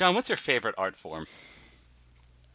John, 0.00 0.14
what's 0.14 0.30
your 0.30 0.38
favorite 0.38 0.74
art 0.78 0.96
form? 0.96 1.26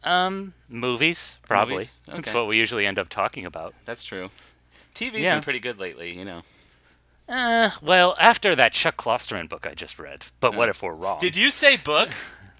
Um, 0.03 0.55
movies, 0.67 1.38
probably. 1.47 1.75
Movies? 1.75 2.02
That's 2.07 2.33
what 2.33 2.47
we 2.47 2.57
usually 2.57 2.88
end 2.88 2.97
up 2.97 3.07
talking 3.07 3.45
about. 3.45 3.75
That's 3.85 4.03
true. 4.03 4.31
TV's 4.95 5.20
Yeah. 5.20 5.35
been 5.35 5.43
pretty 5.43 5.59
good 5.59 5.77
lately, 5.77 6.17
you 6.17 6.25
know. 6.25 6.41
Uh, 7.29 7.70
well, 7.84 8.16
after 8.20 8.55
that 8.55 8.73
Chuck 8.73 8.97
Klosterman 8.97 9.47
book 9.47 9.67
I 9.67 9.75
just 9.75 9.99
read. 9.99 10.25
But 10.39 10.55
what 10.55 10.70
Uh, 10.70 10.71
if 10.71 10.81
we're 10.81 10.95
wrong? 10.95 11.20
Did 11.20 11.35
you 11.35 11.52
say 11.52 11.77
book? 11.77 12.09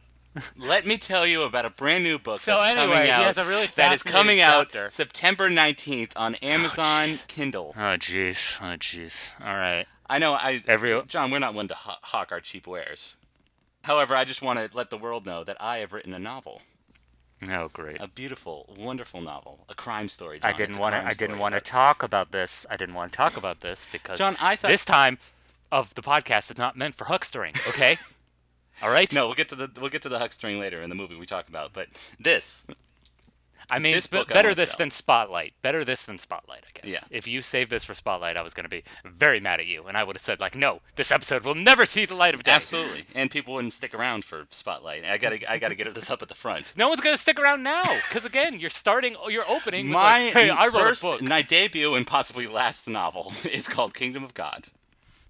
Let 0.56 0.86
me 0.86 1.00
tell 1.00 1.26
you 1.26 1.42
about 1.42 1.66
a 1.66 1.72
brand 1.72 2.04
new 2.04 2.20
book 2.20 2.40
So 2.42 2.52
that's 2.52 2.66
anyway, 2.78 2.86
coming 2.94 3.06
he 3.06 3.10
out. 3.12 3.24
has 3.24 3.40
a 3.40 3.46
really 3.46 3.66
that 3.66 3.92
is 3.92 4.04
coming 4.04 4.40
out. 4.40 4.72
September 4.92 5.50
19th 5.50 6.12
on 6.16 6.36
Amazon 6.36 7.18
Kindle. 7.28 7.74
Oh, 7.76 7.98
jeez. 7.98 8.62
Oh, 8.62 8.78
jeez. 8.78 9.30
All 9.42 9.58
right. 9.58 9.88
I 10.08 10.20
know 10.20 10.34
I 10.36 10.62
Every- 10.68 11.02
John, 11.08 11.32
we're 11.32 11.40
not 11.40 11.56
one 11.56 11.68
to 11.70 11.74
hawk 11.76 12.32
our 12.32 12.40
cheap 12.40 12.68
wares. 12.68 13.18
However, 13.86 14.16
I 14.16 14.24
just 14.26 14.42
want 14.42 14.60
to 14.60 14.70
let 14.76 14.90
the 14.90 14.98
world 14.98 15.26
know 15.26 15.44
that 15.44 15.58
I 15.62 15.78
have 15.78 15.94
written 15.94 16.14
a 16.14 16.20
novel, 16.20 16.62
Oh, 17.50 17.70
great. 17.72 17.98
a 18.02 18.08
beautiful, 18.08 18.74
wonderful 18.78 19.22
novel, 19.22 19.66
a 19.70 19.76
crime 19.76 20.10
story. 20.10 20.40
I 20.42 20.52
didn't 20.54 20.78
want 20.78 20.96
to. 20.96 21.06
I 21.06 21.14
didn't 21.14 21.40
want 21.40 21.54
to 21.56 21.62
talk 21.62 22.02
about 22.04 22.32
this. 22.32 22.66
I 22.70 22.78
didn't 22.78 22.96
want 22.96 23.12
to 23.12 23.16
talk 23.18 23.38
about 23.38 23.60
this 23.62 23.88
because 23.92 24.18
John, 24.18 24.36
I 24.42 24.56
thought- 24.56 24.70
this 24.72 24.86
time 24.86 25.18
of 25.72 25.94
the 25.96 26.02
podcast 26.02 26.52
is 26.52 26.58
not 26.58 26.76
meant 26.78 26.96
for 26.96 27.06
huckstering. 27.06 27.56
Okay. 27.70 27.98
All 28.82 28.90
right. 28.90 29.12
No, 29.14 29.26
we'll 29.28 29.36
get 29.36 29.50
to 29.50 29.56
the 29.56 29.70
we'll 29.80 29.90
get 29.90 30.02
to 30.02 30.10
the 30.10 30.20
huckstering 30.20 30.60
later 30.60 30.82
in 30.82 30.90
the 30.90 30.96
movie 30.96 31.16
we 31.16 31.26
talk 31.26 31.48
about. 31.48 31.72
But 31.74 31.88
this, 32.20 32.66
I 33.70 33.80
mean, 33.80 33.94
this 33.94 34.08
b- 34.08 34.24
better 34.28 34.54
this 34.54 34.72
sell. 34.72 34.78
than 34.80 34.92
Spotlight. 34.92 35.54
Better 35.62 35.84
this 35.86 36.06
than 36.06 36.18
Spotlight, 36.18 36.64
I 36.68 36.80
guess. 36.82 36.92
Yeah. 36.92 37.00
If 37.10 37.28
you 37.28 37.42
saved 37.42 37.72
this 37.72 37.84
for 37.84 37.94
Spotlight, 37.94 38.38
I 38.38 38.42
was 38.42 38.54
going 38.54 38.64
to 38.66 38.70
be 38.70 38.84
very 39.04 39.40
mad 39.40 39.60
at 39.60 39.68
you, 39.68 39.86
and 39.88 39.98
I 39.98 40.04
would 40.04 40.16
have 40.16 40.22
said 40.22 40.40
like, 40.40 40.56
"No, 40.56 40.82
this 40.96 41.12
episode 41.12 41.44
will 41.44 41.56
never 41.56 41.86
see 41.86 42.06
the 42.06 42.16
light 42.16 42.36
of 42.36 42.44
day." 42.44 42.52
absolutely, 42.52 43.04
and 43.16 43.32
people 43.32 43.54
wouldn't 43.56 43.74
stick 43.74 43.94
around 43.94 44.26
for 44.26 44.46
Spotlight. 44.50 45.04
I 45.06 45.18
gotta 45.18 45.52
I 45.52 45.58
gotta 45.58 45.76
get 45.76 45.94
this 45.94 46.10
up 46.10 46.22
at 46.22 46.28
the 46.28 46.36
front. 46.36 46.74
No 46.78 46.90
one's 46.90 47.02
going 47.02 47.16
to 47.16 47.22
stick 47.22 47.40
around 47.40 47.64
now, 47.64 47.84
because 48.10 48.26
again, 48.26 48.60
you're 48.60 48.70
starting, 48.70 49.16
you're 49.30 49.50
opening. 49.50 49.88
with, 49.88 49.94
My 49.94 50.26
like, 50.26 50.34
hey, 50.34 50.50
I 50.50 50.66
wrote 50.68 50.74
first, 50.74 51.04
a 51.04 51.08
book. 51.08 51.22
my 51.22 51.42
debut 51.42 51.96
and 51.96 52.06
possibly 52.08 52.48
last 52.48 52.88
novel 52.88 53.34
is 53.52 53.68
called 53.68 53.94
Kingdom 53.94 54.24
of 54.24 54.34
God. 54.34 54.68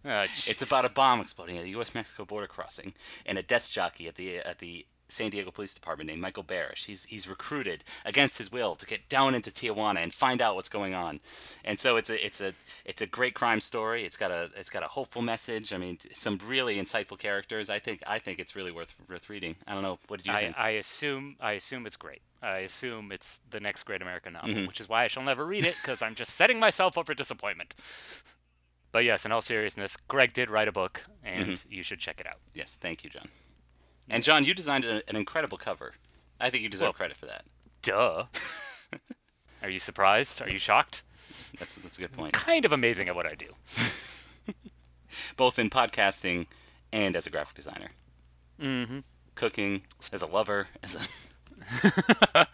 Ah, 0.08 0.26
It's 0.46 0.62
about 0.62 0.86
a 0.86 0.90
bomb 0.90 1.20
exploding 1.20 1.58
at 1.58 1.64
a 1.64 1.70
U.S.-Mexico 1.70 2.28
border 2.28 2.46
crossing, 2.48 2.94
and 3.26 3.38
a 3.40 3.44
desk 3.44 3.72
jockey 3.72 4.08
at 4.08 4.16
the 4.16 4.38
at 4.38 4.60
the 4.60 4.86
San 5.08 5.30
Diego 5.30 5.52
Police 5.52 5.74
Department 5.74 6.08
named 6.10 6.22
Michael 6.22 6.44
Barish. 6.44 6.86
He's 6.86 7.06
he's 7.06 7.28
recruited 7.28 7.84
against 8.04 8.38
his 8.38 8.52
will 8.52 8.76
to 8.76 8.86
get 8.86 9.08
down 9.08 9.36
into 9.36 9.52
Tijuana 9.52 10.00
and 10.02 10.14
find 10.14 10.42
out 10.42 10.56
what's 10.56 10.70
going 10.70 10.94
on. 10.96 11.20
And 11.64 11.80
so 11.80 11.96
it's 11.96 12.10
a 12.10 12.26
it's 12.26 12.42
a 12.42 12.54
it's 12.86 13.02
a 13.02 13.06
great 13.06 13.34
crime 13.36 13.60
story. 13.60 14.04
It's 14.04 14.18
got 14.18 14.32
a 14.32 14.50
it's 14.58 14.70
got 14.70 14.84
a 14.84 14.88
hopeful 14.88 15.22
message. 15.22 15.72
I 15.74 15.78
mean, 15.78 15.98
some 16.14 16.40
really 16.48 16.78
insightful 16.78 17.18
characters. 17.20 17.70
I 17.70 17.80
think 17.80 18.02
I 18.08 18.20
think 18.20 18.40
it's 18.40 18.56
really 18.56 18.72
worth 18.72 18.96
worth 19.10 19.30
reading. 19.30 19.56
I 19.68 19.74
don't 19.74 19.84
know. 19.84 20.00
What 20.08 20.18
did 20.22 20.28
you 20.28 20.34
I, 20.34 20.40
think? 20.42 20.58
I 20.60 20.70
assume 20.72 21.36
I 21.40 21.52
assume 21.54 21.86
it's 21.86 21.96
great. 21.98 22.22
I 22.42 22.58
assume 22.60 23.12
it's 23.12 23.40
the 23.50 23.60
next 23.60 23.84
great 23.84 24.02
American 24.02 24.34
novel, 24.34 24.50
Mm-hmm. 24.50 24.68
which 24.68 24.80
is 24.80 24.88
why 24.90 25.04
I 25.04 25.08
shall 25.08 25.24
never 25.24 25.46
read 25.46 25.66
it 25.66 25.76
because 25.82 26.02
I'm 26.02 26.14
just 26.16 26.36
setting 26.36 26.60
myself 26.60 26.98
up 26.98 27.06
for 27.08 27.14
disappointment. 27.16 27.74
But 28.92 29.04
yes, 29.04 29.26
in 29.26 29.32
all 29.32 29.42
seriousness, 29.42 29.98
Greg 29.98 30.32
did 30.34 30.50
write 30.50 30.68
a 30.68 30.72
book, 30.72 31.06
and 31.24 31.48
Mm-hmm. 31.50 31.72
you 31.72 31.84
should 31.84 32.00
check 32.00 32.20
it 32.22 32.28
out. 32.28 32.38
yes, 32.54 32.78
thank 32.80 33.04
you, 33.04 33.10
John. 33.10 33.28
And 34.10 34.24
John, 34.24 34.46
you 34.46 34.54
designed 34.54 34.86
an 34.86 35.16
incredible 35.16 35.58
cover. 35.58 35.94
I 36.40 36.50
think 36.50 36.64
you 36.64 36.70
deserve 36.70 36.88
Well- 36.88 36.94
credit 36.94 37.18
for 37.18 37.26
that. 37.26 37.44
Duh. 37.82 38.26
Are 39.64 39.70
you 39.70 39.80
surprised? 39.80 40.42
Are 40.42 40.50
you 40.50 40.58
shocked? 40.58 41.04
That's 41.58 41.76
that's 41.78 41.98
a 41.98 42.02
good 42.02 42.12
point. 42.12 42.34
Kind 42.34 42.66
of 42.66 42.74
amazing 42.74 43.08
at 43.08 43.16
what 43.16 43.26
I 43.26 43.36
do. 43.36 43.48
both 45.38 45.58
in 45.58 45.70
podcasting 45.70 46.48
and 46.92 47.16
as 47.16 47.26
a 47.26 47.30
graphic 47.30 47.56
designer. 47.56 47.90
Mm-hmm. 48.62 49.00
Cooking, 49.36 49.84
as 50.12 50.22
a 50.22 50.28
lover, 50.28 50.68
as 50.84 50.96
a 52.36 52.48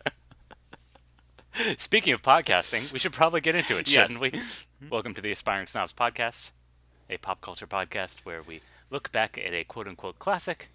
Speaking 1.78 2.14
of 2.14 2.22
podcasting, 2.22 2.92
we 2.94 3.00
should 3.00 3.14
probably 3.14 3.42
get 3.42 3.56
into 3.56 3.78
it, 3.78 3.88
shouldn't 3.88 4.22
we? 4.22 4.40
Welcome 4.90 5.14
to 5.16 5.22
the 5.22 5.32
Aspiring 5.32 5.68
Snobs 5.68 5.94
podcast, 5.94 6.52
a 7.10 7.18
pop 7.18 7.42
culture 7.42 7.68
podcast 7.68 8.20
where 8.22 8.42
we 8.42 8.62
look 8.90 9.12
back 9.12 9.38
at 9.38 9.54
a 9.54 9.64
quote 9.64 9.88
unquote 9.88 10.18
classic 10.20 10.70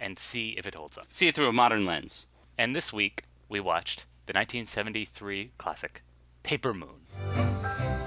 and 0.00 0.18
see 0.18 0.50
if 0.56 0.66
it 0.66 0.74
holds 0.74 0.96
up. 0.96 1.06
see 1.10 1.28
it 1.28 1.34
through 1.34 1.48
a 1.48 1.52
modern 1.52 1.84
lens. 1.84 2.26
And 2.58 2.74
this 2.74 2.92
week, 2.92 3.24
we 3.48 3.60
watched 3.60 4.06
the 4.26 4.32
1973 4.32 5.52
classic, 5.58 6.02
Paper 6.42 6.72
Moon. 6.72 7.06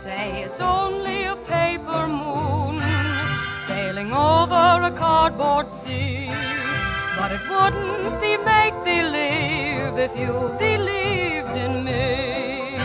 Say 0.03 0.43
it's 0.43 0.59
only 0.59 1.25
a 1.25 1.35
paper 1.47 2.07
moon 2.07 2.81
sailing 3.67 4.11
over 4.11 4.87
a 4.87 4.93
cardboard 4.97 5.67
sea. 5.85 6.27
But 7.17 7.31
it 7.31 7.41
wouldn't 7.47 8.21
be 8.21 8.37
make 8.37 8.73
believe 8.83 9.97
if 9.97 10.17
you 10.17 10.33
believed 10.59 11.55
in 11.55 11.83
me. 11.83 12.75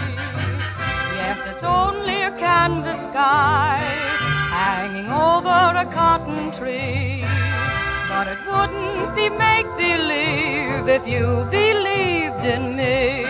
Yes, 1.16 1.38
it's 1.46 1.64
only 1.64 2.22
a 2.22 2.30
canvas 2.38 3.10
sky 3.10 4.07
But 8.18 8.26
it 8.26 8.38
wouldn't 8.50 9.14
be 9.14 9.28
make 9.30 9.66
believe 9.76 10.88
if 10.88 11.06
you 11.06 11.46
believed 11.52 12.44
in 12.44 12.74
me. 12.74 13.22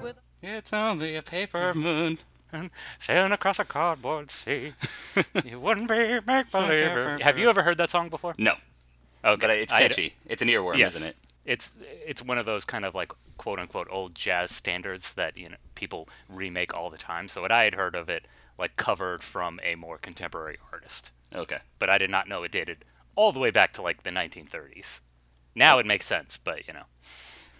With 0.00 0.14
It's 0.40 0.72
only 0.72 1.16
a 1.16 1.22
paper 1.22 1.74
moon. 1.74 2.18
Sailing 3.00 3.32
across 3.32 3.58
a 3.58 3.64
cardboard 3.64 4.30
sea. 4.30 4.74
you 5.44 5.58
wouldn't 5.58 5.88
be 5.88 6.20
make 6.24 6.52
believe. 6.52 7.20
Have 7.22 7.36
you 7.38 7.48
ever 7.50 7.64
heard 7.64 7.76
that 7.78 7.90
song 7.90 8.08
before? 8.08 8.34
No, 8.38 8.54
Okay, 9.24 9.36
but 9.40 9.50
it's 9.50 9.72
I- 9.72 9.80
catchy. 9.88 10.14
it's 10.28 10.42
an 10.42 10.48
earworm, 10.48 10.76
yes, 10.78 10.94
isn't 10.94 11.08
it? 11.10 11.16
It's 11.44 11.76
it's 12.06 12.22
one 12.22 12.38
of 12.38 12.46
those 12.46 12.64
kind 12.64 12.84
of 12.84 12.94
like 12.94 13.10
quote 13.36 13.58
unquote 13.58 13.88
old 13.90 14.14
jazz 14.14 14.52
standards 14.52 15.14
that 15.14 15.36
you 15.36 15.48
know 15.48 15.56
people 15.74 16.08
remake 16.28 16.72
all 16.72 16.88
the 16.88 16.98
time. 16.98 17.26
So 17.26 17.40
what 17.42 17.50
I 17.50 17.64
had 17.64 17.74
heard 17.74 17.96
of 17.96 18.08
it 18.08 18.26
like 18.56 18.76
covered 18.76 19.24
from 19.24 19.58
a 19.64 19.74
more 19.74 19.98
contemporary 19.98 20.58
artist, 20.72 21.10
Okay. 21.34 21.58
but 21.80 21.90
I 21.90 21.98
did 21.98 22.10
not 22.10 22.28
know 22.28 22.44
it 22.44 22.52
dated 22.52 22.84
all 23.14 23.32
the 23.32 23.38
way 23.40 23.50
back 23.50 23.72
to 23.74 23.82
like 23.82 24.02
the 24.02 24.10
1930s. 24.10 25.00
Now 25.54 25.78
it 25.78 25.86
makes 25.86 26.06
sense, 26.06 26.36
but 26.36 26.66
you 26.66 26.72
know, 26.74 26.84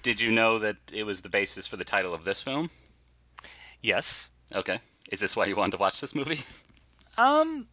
Did 0.02 0.20
you 0.20 0.30
know 0.32 0.58
that 0.58 0.76
it 0.92 1.04
was 1.04 1.22
the 1.22 1.28
basis 1.28 1.66
for 1.66 1.76
the 1.76 1.84
title 1.84 2.14
of 2.14 2.24
this 2.24 2.40
film? 2.40 2.70
yes. 3.82 4.30
Okay. 4.54 4.80
Is 5.10 5.20
this 5.20 5.34
why 5.36 5.46
you 5.46 5.56
wanted 5.56 5.72
to 5.72 5.78
watch 5.78 6.00
this 6.00 6.14
movie? 6.14 6.40
Um, 7.18 7.66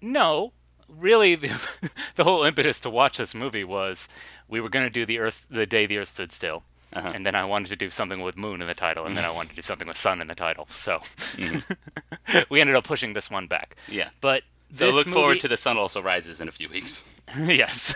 no. 0.00 0.52
Really, 0.88 1.36
the, 1.36 1.90
the 2.16 2.24
whole 2.24 2.42
impetus 2.42 2.80
to 2.80 2.90
watch 2.90 3.16
this 3.18 3.34
movie 3.36 3.62
was 3.62 4.08
we 4.48 4.60
were 4.60 4.68
going 4.68 4.84
to 4.84 4.90
do 4.90 5.06
the 5.06 5.20
Earth, 5.20 5.46
the 5.48 5.64
day 5.64 5.86
the 5.86 5.96
Earth 5.98 6.08
stood 6.08 6.32
still, 6.32 6.64
Uh-huh. 6.92 7.12
and 7.14 7.24
then 7.24 7.36
I 7.36 7.44
wanted 7.44 7.68
to 7.68 7.76
do 7.76 7.88
something 7.88 8.20
with 8.20 8.36
moon 8.36 8.60
in 8.60 8.66
the 8.66 8.74
title, 8.74 9.06
and 9.06 9.16
then 9.16 9.24
I 9.24 9.30
wanted 9.30 9.50
to 9.50 9.54
do 9.56 9.62
something 9.62 9.86
with 9.86 9.96
sun 9.96 10.20
in 10.20 10.26
the 10.26 10.34
title. 10.34 10.66
So 10.70 11.00
we 12.50 12.60
ended 12.60 12.74
up 12.76 12.84
pushing 12.84 13.12
this 13.12 13.30
one 13.30 13.46
back. 13.46 13.76
Yeah. 13.88 14.08
But 14.20 14.42
So 14.72 14.88
look 14.90 15.06
forward 15.06 15.38
to 15.40 15.48
The 15.48 15.56
Sun 15.56 15.76
Also 15.78 16.00
Rises 16.02 16.40
in 16.40 16.48
a 16.48 16.52
few 16.52 16.68
weeks. 16.68 17.12
yes. 17.38 17.94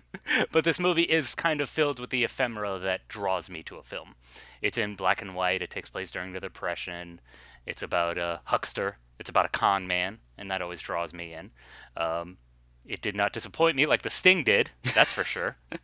but 0.52 0.64
this 0.64 0.80
movie 0.80 1.02
is 1.04 1.34
kind 1.34 1.60
of 1.60 1.68
filled 1.68 2.00
with 2.00 2.10
the 2.10 2.24
ephemera 2.24 2.78
that 2.80 3.06
draws 3.08 3.48
me 3.48 3.62
to 3.62 3.76
a 3.76 3.82
film. 3.82 4.16
It's 4.60 4.76
in 4.76 4.94
black 4.96 5.22
and 5.22 5.34
white. 5.34 5.62
It 5.62 5.70
takes 5.70 5.88
place 5.90 6.10
during 6.10 6.32
the 6.32 6.40
Depression. 6.40 7.20
It's 7.66 7.82
about 7.82 8.18
a 8.18 8.40
huckster. 8.44 8.98
It's 9.20 9.30
about 9.30 9.46
a 9.46 9.50
con 9.50 9.86
man, 9.86 10.18
and 10.36 10.50
that 10.50 10.60
always 10.62 10.80
draws 10.80 11.12
me 11.14 11.32
in. 11.32 11.52
Um, 11.96 12.38
it 12.84 13.00
did 13.00 13.14
not 13.16 13.32
disappoint 13.32 13.76
me 13.76 13.86
like 13.86 14.02
The 14.02 14.10
Sting 14.10 14.42
did. 14.44 14.70
That's 14.94 15.12
for 15.12 15.24
sure. 15.24 15.56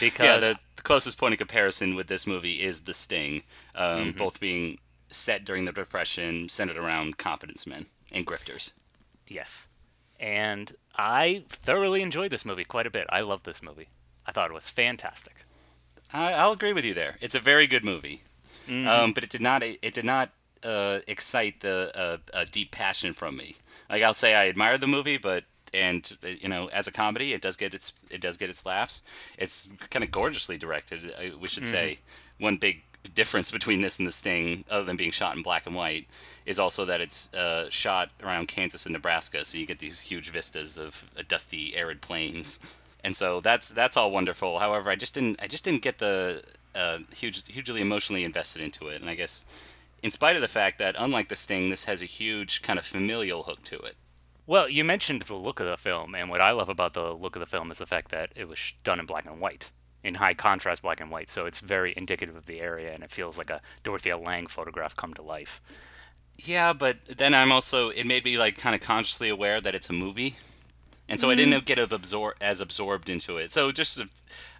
Because 0.00 0.24
yeah, 0.26 0.38
the, 0.38 0.58
the 0.76 0.82
closest 0.82 1.18
point 1.18 1.34
of 1.34 1.38
comparison 1.38 1.94
with 1.94 2.06
this 2.06 2.26
movie 2.26 2.62
is 2.62 2.80
The 2.80 2.94
Sting, 2.94 3.42
um, 3.76 3.98
Mm-hmm. 4.12 4.18
both 4.18 4.40
being 4.40 4.78
set 5.10 5.44
during 5.44 5.66
the 5.66 5.72
Depression, 5.72 6.48
centered 6.48 6.78
around 6.78 7.18
confidence 7.18 7.66
men 7.66 7.86
and 8.10 8.26
grifters. 8.26 8.72
yes, 9.28 9.68
and 10.20 10.72
I 10.96 11.44
thoroughly 11.48 12.02
enjoyed 12.02 12.30
this 12.30 12.44
movie 12.44 12.64
quite 12.64 12.86
a 12.86 12.90
bit. 12.90 13.06
I 13.10 13.20
love 13.20 13.42
this 13.44 13.62
movie. 13.62 13.88
I 14.26 14.32
thought 14.32 14.50
it 14.50 14.54
was 14.54 14.70
fantastic. 14.70 15.44
I, 16.12 16.32
I'll 16.32 16.52
agree 16.52 16.72
with 16.72 16.84
you 16.84 16.94
there. 16.94 17.16
It's 17.20 17.34
a 17.34 17.40
very 17.40 17.66
good 17.66 17.84
movie, 17.84 18.22
Mm-hmm. 18.68 18.88
um, 18.88 19.12
but 19.12 19.22
it 19.24 19.28
did 19.30 19.42
not 19.42 19.62
it 19.62 19.92
did 19.92 20.04
not 20.06 20.30
uh, 20.62 21.00
excite 21.06 21.60
the 21.60 21.92
uh, 21.94 22.16
a 22.32 22.46
deep 22.46 22.70
passion 22.70 23.12
from 23.12 23.36
me. 23.36 23.56
Like 23.90 24.02
I'll 24.02 24.14
say, 24.14 24.34
I 24.34 24.44
admired 24.44 24.80
the 24.80 24.86
movie, 24.86 25.18
but 25.18 25.44
and 25.74 26.16
you 26.22 26.48
know, 26.48 26.68
as 26.68 26.86
a 26.86 26.92
comedy, 26.92 27.32
it 27.34 27.42
does 27.42 27.56
get 27.56 27.74
its 27.74 27.92
it 28.08 28.22
does 28.22 28.38
get 28.38 28.48
its 28.48 28.64
laughs. 28.64 29.02
It's 29.36 29.68
kind 29.90 30.02
of 30.02 30.10
gorgeously 30.10 30.56
directed. 30.56 31.12
We 31.38 31.46
should 31.48 31.66
say 31.66 31.98
one 32.38 32.56
big 32.56 32.82
difference 33.08 33.50
between 33.50 33.80
this 33.80 33.98
and 33.98 34.06
the 34.06 34.12
Sting, 34.12 34.64
other 34.70 34.84
than 34.84 34.96
being 34.96 35.10
shot 35.10 35.36
in 35.36 35.42
black 35.42 35.66
and 35.66 35.74
white, 35.74 36.06
is 36.46 36.58
also 36.58 36.84
that 36.84 37.00
it's 37.00 37.32
uh, 37.34 37.68
shot 37.70 38.10
around 38.22 38.48
Kansas 38.48 38.86
and 38.86 38.92
Nebraska, 38.92 39.44
so 39.44 39.58
you 39.58 39.66
get 39.66 39.78
these 39.78 40.02
huge 40.02 40.30
vistas 40.30 40.78
of 40.78 41.10
uh, 41.18 41.22
dusty, 41.26 41.76
arid 41.76 42.00
plains 42.00 42.58
and 43.04 43.14
so 43.14 43.40
that's 43.40 43.68
that's 43.68 43.96
all 43.96 44.10
wonderful. 44.10 44.58
However, 44.58 44.90
I 44.90 44.96
just 44.96 45.14
didn't 45.14 45.38
I 45.40 45.46
just 45.46 45.62
didn't 45.62 45.82
get 45.82 45.98
the 45.98 46.42
uh, 46.74 46.98
huge 47.14 47.46
hugely 47.46 47.82
emotionally 47.82 48.24
invested 48.24 48.62
into 48.62 48.88
it, 48.88 49.00
and 49.00 49.10
I 49.10 49.14
guess 49.14 49.44
in 50.02 50.10
spite 50.10 50.36
of 50.36 50.42
the 50.42 50.48
fact 50.48 50.78
that 50.78 50.96
unlike 50.98 51.28
the 51.28 51.36
Sting, 51.36 51.68
this 51.68 51.84
has 51.84 52.02
a 52.02 52.06
huge 52.06 52.62
kind 52.62 52.78
of 52.78 52.86
familial 52.86 53.44
hook 53.44 53.62
to 53.64 53.78
it. 53.80 53.96
Well, 54.46 54.68
you 54.68 54.84
mentioned 54.84 55.22
the 55.22 55.34
look 55.34 55.60
of 55.60 55.66
the 55.66 55.76
film, 55.76 56.14
and 56.14 56.28
what 56.28 56.40
I 56.40 56.50
love 56.50 56.68
about 56.68 56.94
the 56.94 57.12
look 57.12 57.36
of 57.36 57.40
the 57.40 57.46
film 57.46 57.70
is 57.70 57.78
the 57.78 57.86
fact 57.86 58.10
that 58.10 58.30
it 58.34 58.48
was 58.48 58.72
done 58.82 59.00
in 59.00 59.06
black 59.06 59.26
and 59.26 59.40
white, 59.40 59.70
in 60.04 60.14
high 60.16 60.34
contrast 60.34 60.82
black 60.82 61.00
and 61.00 61.10
white. 61.10 61.28
So 61.28 61.46
it's 61.46 61.58
very 61.60 61.94
indicative 61.96 62.36
of 62.36 62.46
the 62.46 62.60
area, 62.60 62.92
and 62.92 63.02
it 63.02 63.10
feels 63.10 63.38
like 63.38 63.50
a 63.50 63.60
Dorothea 63.82 64.16
Lange 64.16 64.46
photograph 64.46 64.94
come 64.94 65.14
to 65.14 65.22
life. 65.22 65.60
Yeah, 66.36 66.72
but 66.72 66.98
then 67.06 67.34
I'm 67.34 67.50
also 67.50 67.88
it 67.90 68.04
made 68.06 68.24
me 68.24 68.36
like 68.38 68.56
kind 68.56 68.74
of 68.74 68.80
consciously 68.80 69.28
aware 69.28 69.60
that 69.60 69.74
it's 69.74 69.88
a 69.88 69.92
movie, 69.92 70.34
and 71.08 71.18
so 71.18 71.30
I 71.30 71.34
didn't 71.34 71.64
get 71.64 71.78
absor- 71.78 72.34
as 72.40 72.60
absorbed 72.60 73.08
into 73.08 73.38
it. 73.38 73.50
So 73.50 73.70
just, 73.72 74.00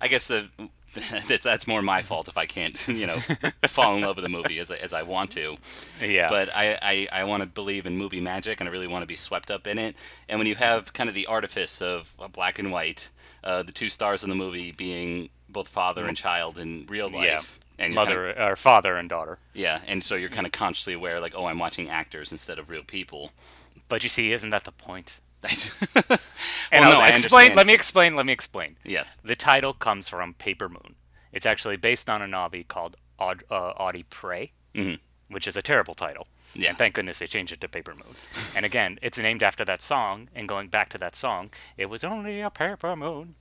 I 0.01 0.09
guess 0.09 0.29
the 0.29 0.49
that's, 1.29 1.43
that's 1.43 1.67
more 1.67 1.83
my 1.83 2.03
fault 2.03 2.29
if 2.29 2.39
I 2.39 2.47
can't, 2.47 2.79
you 2.89 3.09
know, 3.09 3.19
fall 3.67 3.97
in 3.97 4.03
love 4.03 4.15
with 4.15 4.23
the 4.23 4.29
movie 4.29 4.61
as 4.61 4.71
I- 4.71 4.77
as 4.77 4.93
I 4.95 5.03
want 5.03 5.33
to. 5.33 5.57
Yeah. 6.01 6.29
But 6.29 6.49
I 6.55 6.79
I, 6.81 7.09
I 7.21 7.25
want 7.25 7.43
to 7.43 7.49
believe 7.49 7.87
in 7.87 7.97
movie 7.99 8.21
magic, 8.21 8.61
and 8.61 8.69
I 8.69 8.73
really 8.73 8.87
want 8.87 9.03
to 9.03 9.07
be 9.09 9.17
swept 9.17 9.51
up 9.51 9.67
in 9.67 9.77
it. 9.77 9.97
And 10.29 10.39
when 10.39 10.47
you 10.47 10.55
have 10.55 10.93
kind 10.93 11.09
of 11.09 11.15
the 11.17 11.27
artifice 11.27 11.83
of 11.83 12.15
uh, 12.21 12.29
black 12.29 12.61
and 12.61 12.71
white, 12.71 13.11
uh, 13.45 13.63
the 13.63 13.73
two 13.73 13.89
stars 13.89 14.23
in 14.25 14.29
the 14.31 14.35
movie 14.35 14.73
being 14.73 15.29
both 15.49 15.69
father 15.69 16.05
and 16.07 16.17
child 16.17 16.59
in 16.59 16.87
real 16.89 17.09
life. 17.11 17.25
yeah. 17.25 17.41
And 17.77 17.93
you're 17.95 18.05
kinda- 18.07 18.21
Mother 18.35 18.51
or 18.51 18.57
father 18.57 18.97
and 18.97 19.09
daughter. 19.09 19.39
yeah, 19.53 19.81
and 19.87 20.03
so 20.05 20.15
you're 20.15 20.31
kind 20.31 20.47
of 20.47 20.53
consciously 20.53 20.93
aware, 20.95 21.19
like, 21.21 21.35
oh, 21.37 21.47
I'm 21.47 21.59
watching 21.59 21.89
actors 21.91 22.31
instead 22.33 22.59
of 22.59 22.71
real 22.71 22.85
people. 22.85 23.33
But 23.89 24.03
you 24.05 24.09
see, 24.09 24.33
isn't 24.33 24.51
that 24.51 24.63
the 24.65 24.73
point? 24.73 25.19
well, 25.43 26.19
And 26.73 26.85
I'll 26.85 27.01
I 27.01 27.09
explain. 27.09 27.55
Let 27.55 27.67
me 27.67 27.75
explain. 27.75 28.17
Let 28.17 28.27
me 28.27 28.33
explain. 28.33 28.77
Yes. 28.85 29.19
The 29.25 29.37
title 29.37 29.75
comes 29.75 30.09
from 30.09 30.35
Paper 30.35 30.69
Moon. 30.69 30.95
It's 31.33 31.45
actually 31.47 31.77
based 31.77 32.09
on 32.09 32.23
a 32.23 32.27
novel 32.27 32.63
called 32.67 32.97
Aud- 33.19 33.45
uh, 33.51 33.73
Audie 33.77 34.05
Pray, 34.09 34.53
which 35.29 35.47
is 35.47 35.57
a 35.57 35.63
terrible 35.63 35.95
title. 35.95 36.29
Yeah. 36.55 36.71
And 36.71 36.79
thank 36.79 36.95
goodness 36.95 37.19
they 37.19 37.27
changed 37.27 37.53
it 37.53 37.61
to 37.61 37.69
Paper 37.69 37.95
Moon. 37.95 38.15
and 38.57 38.65
again, 38.65 38.99
it's 39.03 39.19
named 39.19 39.43
after 39.43 39.65
that 39.65 39.83
song. 39.83 40.29
And 40.35 40.49
going 40.49 40.69
back 40.69 40.89
to 40.91 40.99
that 40.99 41.17
song, 41.17 41.51
it 41.77 41.87
was 41.87 42.05
only 42.05 42.41
a 42.41 42.51
paper 42.51 42.95
moon 42.97 43.35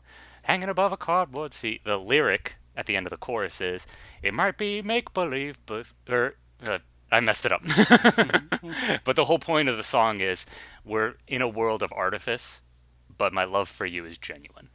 hanging 0.43 0.69
above 0.69 0.91
a 0.91 0.97
cardboard 0.97 1.53
seat. 1.53 1.81
The 1.83 1.97
lyric 1.97 2.57
at 2.75 2.85
the 2.85 2.95
end 2.95 3.05
of 3.05 3.11
the 3.11 3.17
chorus 3.17 3.61
is, 3.61 3.87
"It 4.21 4.33
might 4.33 4.57
be 4.57 4.81
make 4.81 5.13
believe, 5.13 5.59
but 5.65 5.91
or 6.09 6.35
uh, 6.65 6.79
I 7.11 7.19
messed 7.19 7.45
it 7.45 7.51
up." 7.51 7.61
but 9.03 9.15
the 9.15 9.25
whole 9.25 9.39
point 9.39 9.69
of 9.69 9.77
the 9.77 9.83
song 9.83 10.21
is, 10.21 10.45
we're 10.83 11.15
in 11.27 11.41
a 11.41 11.47
world 11.47 11.83
of 11.83 11.93
artifice, 11.93 12.61
but 13.17 13.33
my 13.33 13.43
love 13.43 13.69
for 13.69 13.85
you 13.85 14.05
is 14.05 14.17
genuine. 14.17 14.69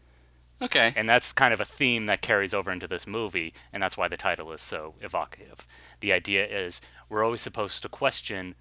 Okay. 0.61 0.93
And 0.97 1.09
that's 1.09 1.33
kind 1.33 1.55
of 1.55 1.61
a 1.61 1.65
theme 1.65 2.07
that 2.07 2.21
carries 2.21 2.53
over 2.53 2.73
into 2.73 2.89
this 2.89 3.07
movie, 3.07 3.55
and 3.73 3.83
that's 3.83 3.97
why 3.97 4.09
the 4.09 4.17
title 4.17 4.53
is 4.53 4.61
so 4.61 4.95
evocative. 5.01 5.67
The 6.01 6.13
idea 6.13 6.47
is 6.47 6.81
we're 7.09 7.25
always 7.25 7.41
supposed 7.41 7.83
to 7.83 7.89
question 7.89 8.55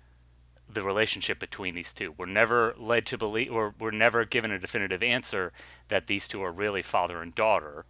the 0.69 0.83
relationship 0.83 1.39
between 1.39 1.75
these 1.75 1.93
two. 1.93 2.13
We're 2.17 2.25
never 2.25 2.75
led 2.77 3.05
to 3.07 3.17
believe, 3.17 3.51
or 3.51 3.73
we're 3.79 3.91
never 3.91 4.25
given 4.25 4.51
a 4.51 4.59
definitive 4.59 5.01
answer 5.01 5.53
that 5.87 6.07
these 6.07 6.27
two 6.27 6.43
are 6.43 6.51
really 6.51 6.81
father 6.81 7.21
and 7.21 7.33
daughter. 7.33 7.85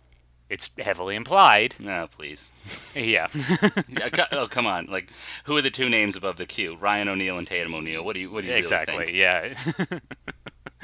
It's 0.49 0.69
heavily 0.77 1.15
implied. 1.15 1.75
no, 1.79 2.07
please. 2.07 2.51
Yeah. 2.95 3.27
Oh, 4.31 4.47
come 4.47 4.65
on. 4.65 4.87
Like, 4.87 5.11
who 5.45 5.55
are 5.57 5.61
the 5.61 5.69
two 5.69 5.89
names 5.89 6.15
above 6.15 6.37
the 6.37 6.45
Q? 6.45 6.75
Ryan 6.75 7.09
O'Neal 7.09 7.37
and 7.37 7.45
Tatum 7.45 7.75
O'Neal. 7.75 8.03
What 8.03 8.13
do 8.13 8.19
you? 8.19 8.31
What 8.31 8.41
do 8.41 8.47
you 8.47 8.53
really 8.53 8.59
exactly. 8.59 9.05
think? 9.05 9.17
Yeah. 9.17 9.99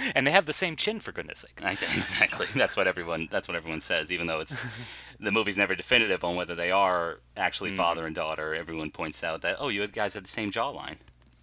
and 0.15 0.25
they 0.27 0.31
have 0.31 0.45
the 0.45 0.53
same 0.53 0.75
chin, 0.75 1.00
for 1.00 1.11
goodness 1.11 1.39
sake. 1.39 1.59
I 1.63 1.71
exactly. 1.71 2.47
That's 2.55 2.75
what 2.77 2.88
everyone. 2.88 3.27
That's 3.31 3.47
what 3.47 3.55
everyone 3.55 3.81
says. 3.81 4.11
Even 4.11 4.27
though 4.27 4.39
it's 4.39 4.57
the 5.19 5.31
movie's 5.31 5.57
never 5.57 5.75
definitive 5.75 6.23
on 6.23 6.35
whether 6.35 6.55
they 6.55 6.71
are 6.71 7.19
actually 7.38 7.69
Mm-hmm. 7.71 7.77
father 7.77 8.05
and 8.05 8.15
daughter. 8.15 8.53
Everyone 8.53 8.91
points 8.91 9.23
out 9.23 9.41
that 9.41 9.57
oh, 9.59 9.69
you 9.69 9.85
guys 9.88 10.13
have 10.15 10.23
the 10.23 10.29
same 10.29 10.51
jawline. 10.51 10.97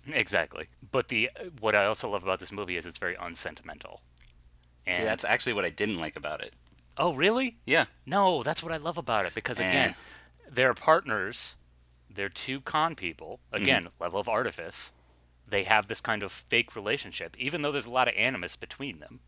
Exactly. 0.07 0.67
But 0.91 1.09
the 1.09 1.31
what 1.61 1.75
I 1.75 1.85
also 1.87 2.09
love 2.11 2.23
about 2.23 2.41
this 2.41 2.53
movie 2.53 2.77
is 2.77 2.87
it's 2.87 2.99
very 2.99 3.17
unsentimental. 3.21 4.03
And, 4.87 4.97
See, 4.97 5.05
that's 5.05 5.25
actually 5.25 5.53
what 5.53 5.65
I 5.65 5.71
didn't 5.71 5.99
like 5.99 6.17
about 6.17 6.43
it. 6.43 6.55
oh, 6.97 7.13
really? 7.15 7.59
Yeah. 7.67 7.85
No, 8.07 8.43
that's 8.43 8.63
what 8.63 8.73
I 8.73 8.77
love 8.79 8.97
about 8.99 9.27
it 9.27 9.35
because 9.35 9.59
again, 9.61 9.95
they're 10.51 10.75
partners. 10.75 11.57
They're 12.13 12.29
two 12.31 12.61
con 12.61 12.97
people. 12.97 13.41
Again, 13.53 13.89
level 14.01 14.19
of 14.19 14.29
artifice. 14.29 14.93
They 15.51 15.65
have 15.65 15.89
this 15.89 16.01
kind 16.01 16.23
of 16.23 16.33
fake 16.33 16.75
relationship, 16.77 17.37
even 17.39 17.63
though 17.63 17.73
there's 17.73 17.87
a 17.87 17.91
lot 17.91 18.09
of 18.09 18.15
animus 18.17 18.57
between 18.57 19.01
them. 19.01 19.21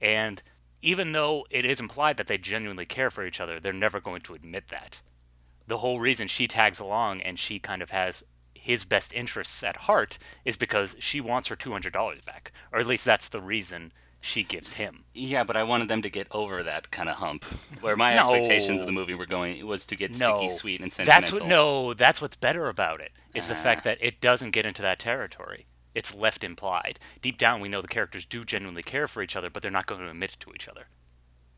And 0.00 0.42
even 0.82 1.12
though 1.12 1.46
it 1.50 1.64
is 1.64 1.80
implied 1.80 2.16
that 2.16 2.26
they 2.26 2.38
genuinely 2.38 2.86
care 2.86 3.10
for 3.10 3.26
each 3.26 3.40
other, 3.40 3.60
they're 3.60 3.72
never 3.72 4.00
going 4.00 4.22
to 4.22 4.34
admit 4.34 4.68
that. 4.68 5.02
The 5.66 5.78
whole 5.78 6.00
reason 6.00 6.28
she 6.28 6.48
tags 6.48 6.80
along 6.80 7.20
and 7.20 7.38
she 7.38 7.58
kind 7.58 7.82
of 7.82 7.90
has 7.90 8.24
his 8.54 8.84
best 8.84 9.12
interests 9.12 9.62
at 9.62 9.76
heart 9.76 10.18
is 10.44 10.56
because 10.56 10.96
she 10.98 11.20
wants 11.20 11.48
her 11.48 11.56
$200 11.56 12.24
back. 12.24 12.52
Or 12.72 12.78
at 12.78 12.86
least 12.86 13.04
that's 13.04 13.28
the 13.28 13.40
reason 13.40 13.92
she 14.20 14.42
gives 14.42 14.76
him. 14.76 15.04
Yeah, 15.14 15.44
but 15.44 15.56
I 15.56 15.62
wanted 15.62 15.88
them 15.88 16.02
to 16.02 16.10
get 16.10 16.26
over 16.30 16.62
that 16.62 16.90
kind 16.90 17.08
of 17.08 17.16
hump. 17.16 17.44
Where 17.80 17.96
my 17.96 18.14
No. 18.16 18.20
expectations 18.20 18.80
of 18.80 18.86
the 18.86 18.92
movie 18.92 19.14
were 19.14 19.26
going 19.26 19.56
it 19.56 19.66
was 19.66 19.86
to 19.86 19.96
get 19.96 20.14
sticky, 20.14 20.50
sweet, 20.50 20.80
and 20.80 20.92
sentimental. 20.92 21.20
That's 21.20 21.32
what 21.32 21.48
no, 21.48 21.94
that's 21.94 22.20
what's 22.20 22.36
better 22.36 22.68
about 22.68 23.00
it. 23.00 23.12
It's 23.34 23.48
the 23.48 23.54
Ah. 23.54 23.62
fact 23.62 23.84
that 23.84 23.98
it 24.00 24.20
doesn't 24.20 24.50
get 24.50 24.66
into 24.66 24.82
that 24.82 24.98
territory. 24.98 25.66
It's 25.94 26.14
left 26.14 26.44
implied. 26.44 27.00
Deep 27.20 27.36
down, 27.38 27.60
we 27.60 27.68
know 27.68 27.82
the 27.82 27.88
characters 27.88 28.24
do 28.26 28.44
genuinely 28.44 28.82
care 28.82 29.08
for 29.08 29.22
each 29.22 29.34
other, 29.34 29.50
but 29.50 29.62
they're 29.62 29.72
not 29.72 29.86
going 29.86 30.00
to 30.00 30.08
admit 30.08 30.34
it 30.34 30.40
to 30.40 30.52
each 30.54 30.68
other. 30.68 30.86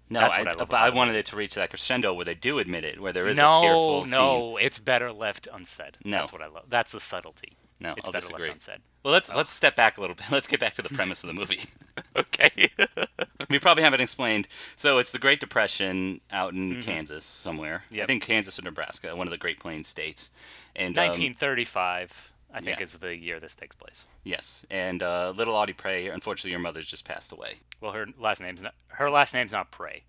No, 0.08 0.20
That's 0.20 0.36
I, 0.36 0.42
what 0.42 0.74
I 0.74 0.86
I 0.86 0.90
wanted 0.90 1.16
it 1.16 1.26
to 1.26 1.36
reach 1.36 1.54
that 1.54 1.70
crescendo 1.70 2.12
where 2.14 2.24
they 2.24 2.34
do 2.34 2.58
admit 2.58 2.84
it, 2.84 3.00
where 3.00 3.12
there 3.12 3.26
is 3.26 3.38
a 3.38 3.42
no, 3.42 3.60
tearful 3.62 4.04
scene. 4.04 4.10
no, 4.18 4.56
it's 4.58 4.78
better 4.78 5.10
left 5.12 5.48
unsaid. 5.52 5.96
No. 6.04 6.18
That's 6.18 6.32
what 6.32 6.42
I 6.42 6.48
love. 6.48 6.64
That's 6.68 6.92
the 6.92 7.00
subtlety. 7.00 7.54
No, 7.82 7.94
it's 7.96 8.06
I'll 8.08 8.12
better 8.12 8.20
disagree. 8.26 8.42
left 8.48 8.54
unsaid. 8.54 8.78
Well, 9.02 9.12
let's 9.12 9.28
let's 9.34 9.52
step 9.52 9.74
back 9.76 9.98
a 9.98 10.00
little 10.00 10.14
bit. 10.14 10.26
Let's 10.30 10.46
get 10.46 10.60
back 10.60 10.74
to 10.74 10.82
the 10.82 10.88
premise 10.94 11.24
of 11.24 11.28
the 11.28 11.34
movie. 11.34 11.60
okay. 12.16 12.70
we 13.50 13.58
probably 13.58 13.82
haven't 13.82 14.00
explained. 14.00 14.46
So 14.76 14.98
it's 14.98 15.10
the 15.10 15.18
Great 15.18 15.40
Depression 15.40 16.20
out 16.30 16.52
in 16.54 16.80
Kansas 16.80 17.24
somewhere. 17.24 17.82
I 17.90 17.94
Mm-hmm. 17.96 18.06
Think 18.06 18.22
Kansas 18.22 18.58
or 18.58 18.62
Nebraska, 18.62 19.16
one 19.16 19.26
of 19.26 19.32
the 19.32 19.38
Great 19.38 19.58
Plains 19.58 19.88
states. 19.88 20.30
And 20.76 20.96
um, 20.96 21.06
1935, 21.06 22.32
I 22.54 22.60
think, 22.60 22.78
yeah. 22.78 22.82
is 22.84 22.98
the 22.98 23.16
year 23.16 23.40
this 23.40 23.54
takes 23.56 23.74
place. 23.74 24.06
yes, 24.24 24.64
and 24.70 25.02
uh, 25.02 25.32
little 25.36 25.54
Audie 25.56 25.72
Pray. 25.72 26.06
Unfortunately, 26.08 26.52
your 26.52 26.60
mother's 26.60 26.86
just 26.86 27.04
passed 27.04 27.32
away. 27.32 27.56
Well, 27.80 27.92
her 27.92 28.06
last 28.18 28.40
name's 28.40 28.62
not 28.62 28.74
her 28.88 29.10
last 29.10 29.34
name's 29.34 29.52
not 29.52 29.70
Pray. 29.72 30.04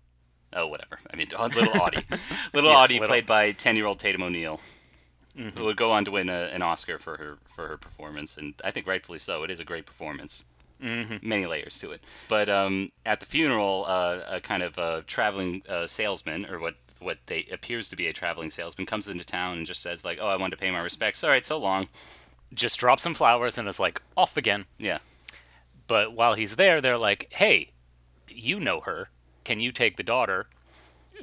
Oh, 0.52 0.68
whatever. 0.68 1.00
I 1.12 1.16
mean, 1.16 1.26
little 1.32 1.82
Audie. 1.82 2.04
little 2.54 2.70
Yes, 2.70 2.84
Audie, 2.84 2.94
little- 2.94 3.08
played 3.08 3.26
by 3.26 3.50
ten-year-old 3.50 3.98
Tatum 3.98 4.22
O'Neal, 5.38 5.50
who 5.56 5.64
would 5.64 5.76
go 5.76 5.92
on 5.92 6.04
to 6.04 6.10
win 6.10 6.28
a, 6.28 6.50
an 6.52 6.62
Oscar 6.62 6.98
for 6.98 7.16
her 7.18 7.38
for 7.46 7.68
her 7.68 7.76
performance, 7.76 8.36
and 8.36 8.54
I 8.64 8.70
think 8.70 8.86
rightfully 8.86 9.18
so. 9.18 9.42
It 9.42 9.50
is 9.50 9.60
a 9.60 9.64
great 9.64 9.86
performance. 9.86 10.44
Mm-hmm. 10.82 11.26
Many 11.26 11.46
layers 11.46 11.78
to 11.78 11.92
it. 11.92 12.02
But 12.28 12.48
um, 12.48 12.90
at 13.06 13.20
the 13.20 13.26
funeral, 13.26 13.84
uh, 13.86 14.20
a 14.28 14.40
kind 14.40 14.62
of 14.62 14.78
uh, 14.78 15.02
traveling 15.06 15.62
uh, 15.68 15.86
salesman, 15.86 16.44
or 16.46 16.58
what 16.58 16.74
what 17.00 17.18
they 17.26 17.46
appears 17.50 17.88
to 17.90 17.96
be 17.96 18.06
a 18.06 18.12
traveling 18.12 18.50
salesman, 18.50 18.86
comes 18.86 19.08
into 19.08 19.24
town 19.24 19.56
and 19.58 19.66
just 19.66 19.82
says 19.82 20.04
like, 20.04 20.18
"Oh, 20.20 20.26
I 20.28 20.36
wanted 20.36 20.56
to 20.56 20.62
pay 20.62 20.70
my 20.70 20.80
respects. 20.80 21.22
All 21.24 21.30
right, 21.30 21.44
so 21.44 21.58
long." 21.58 21.88
Just 22.52 22.78
drops 22.78 23.02
some 23.02 23.14
flowers 23.14 23.56
and 23.58 23.66
is 23.68 23.80
like 23.80 24.02
off 24.16 24.36
again. 24.36 24.66
Yeah. 24.78 24.98
But 25.86 26.12
while 26.12 26.34
he's 26.34 26.56
there, 26.56 26.80
they're 26.80 26.98
like, 26.98 27.28
"Hey, 27.32 27.70
you 28.28 28.60
know 28.60 28.80
her. 28.80 29.08
Can 29.44 29.60
you 29.60 29.72
take 29.72 29.96
the 29.96 30.02
daughter 30.02 30.46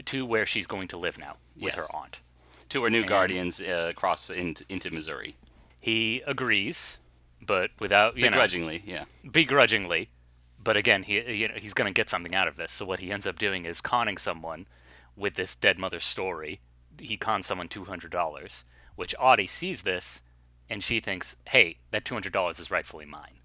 to 0.06 0.26
where 0.26 0.46
she's 0.46 0.68
going 0.68 0.88
to 0.90 0.98
live 0.98 1.18
now 1.18 1.38
with 1.56 1.76
Yes. 1.76 1.88
her 1.88 1.96
aunt?" 1.96 2.20
To 2.72 2.84
our 2.84 2.90
new 2.90 3.06
guardians 3.06 3.62
uh, 3.62 3.88
across 3.90 4.30
in, 4.30 4.56
into 4.70 4.92
Missouri, 4.92 5.36
He 5.80 6.22
agrees, 6.26 7.00
but 7.46 7.72
without 7.80 8.16
you 8.16 8.24
know, 8.24 8.30
begrudgingly. 8.30 8.82
Yeah. 8.86 9.06
begrudgingly. 9.30 10.10
But 10.64 10.78
again, 10.78 11.04
he 11.04 11.20
you 11.34 11.48
know, 11.50 11.56
he's 11.58 11.74
going 11.74 11.94
to 11.94 11.98
get 11.98 12.08
something 12.10 12.34
out 12.34 12.48
of 12.48 12.56
this. 12.56 12.72
So 12.72 12.86
what 12.86 13.00
he 13.00 13.12
ends 13.12 13.28
up 13.28 13.38
doing 13.38 13.66
is 13.66 13.82
conning 13.82 14.18
someone 14.18 14.68
with 15.18 15.36
this 15.36 15.54
dead 15.54 15.78
mother 15.78 16.00
story. 16.00 16.62
He 16.98 17.18
cons 17.18 17.46
someone 17.46 17.68
two 17.68 17.86
hundred 17.86 18.12
dollars, 18.12 18.64
which 18.96 19.14
Audie 19.20 19.48
sees 19.48 19.82
this, 19.82 20.22
and 20.70 20.82
she 20.82 21.02
thinks, 21.02 21.36
"Hey, 21.50 21.80
that 21.90 22.06
two 22.06 22.16
hundred 22.16 22.32
dollars 22.32 22.58
is 22.58 22.72
rightfully 22.72 23.06
mine." 23.06 23.41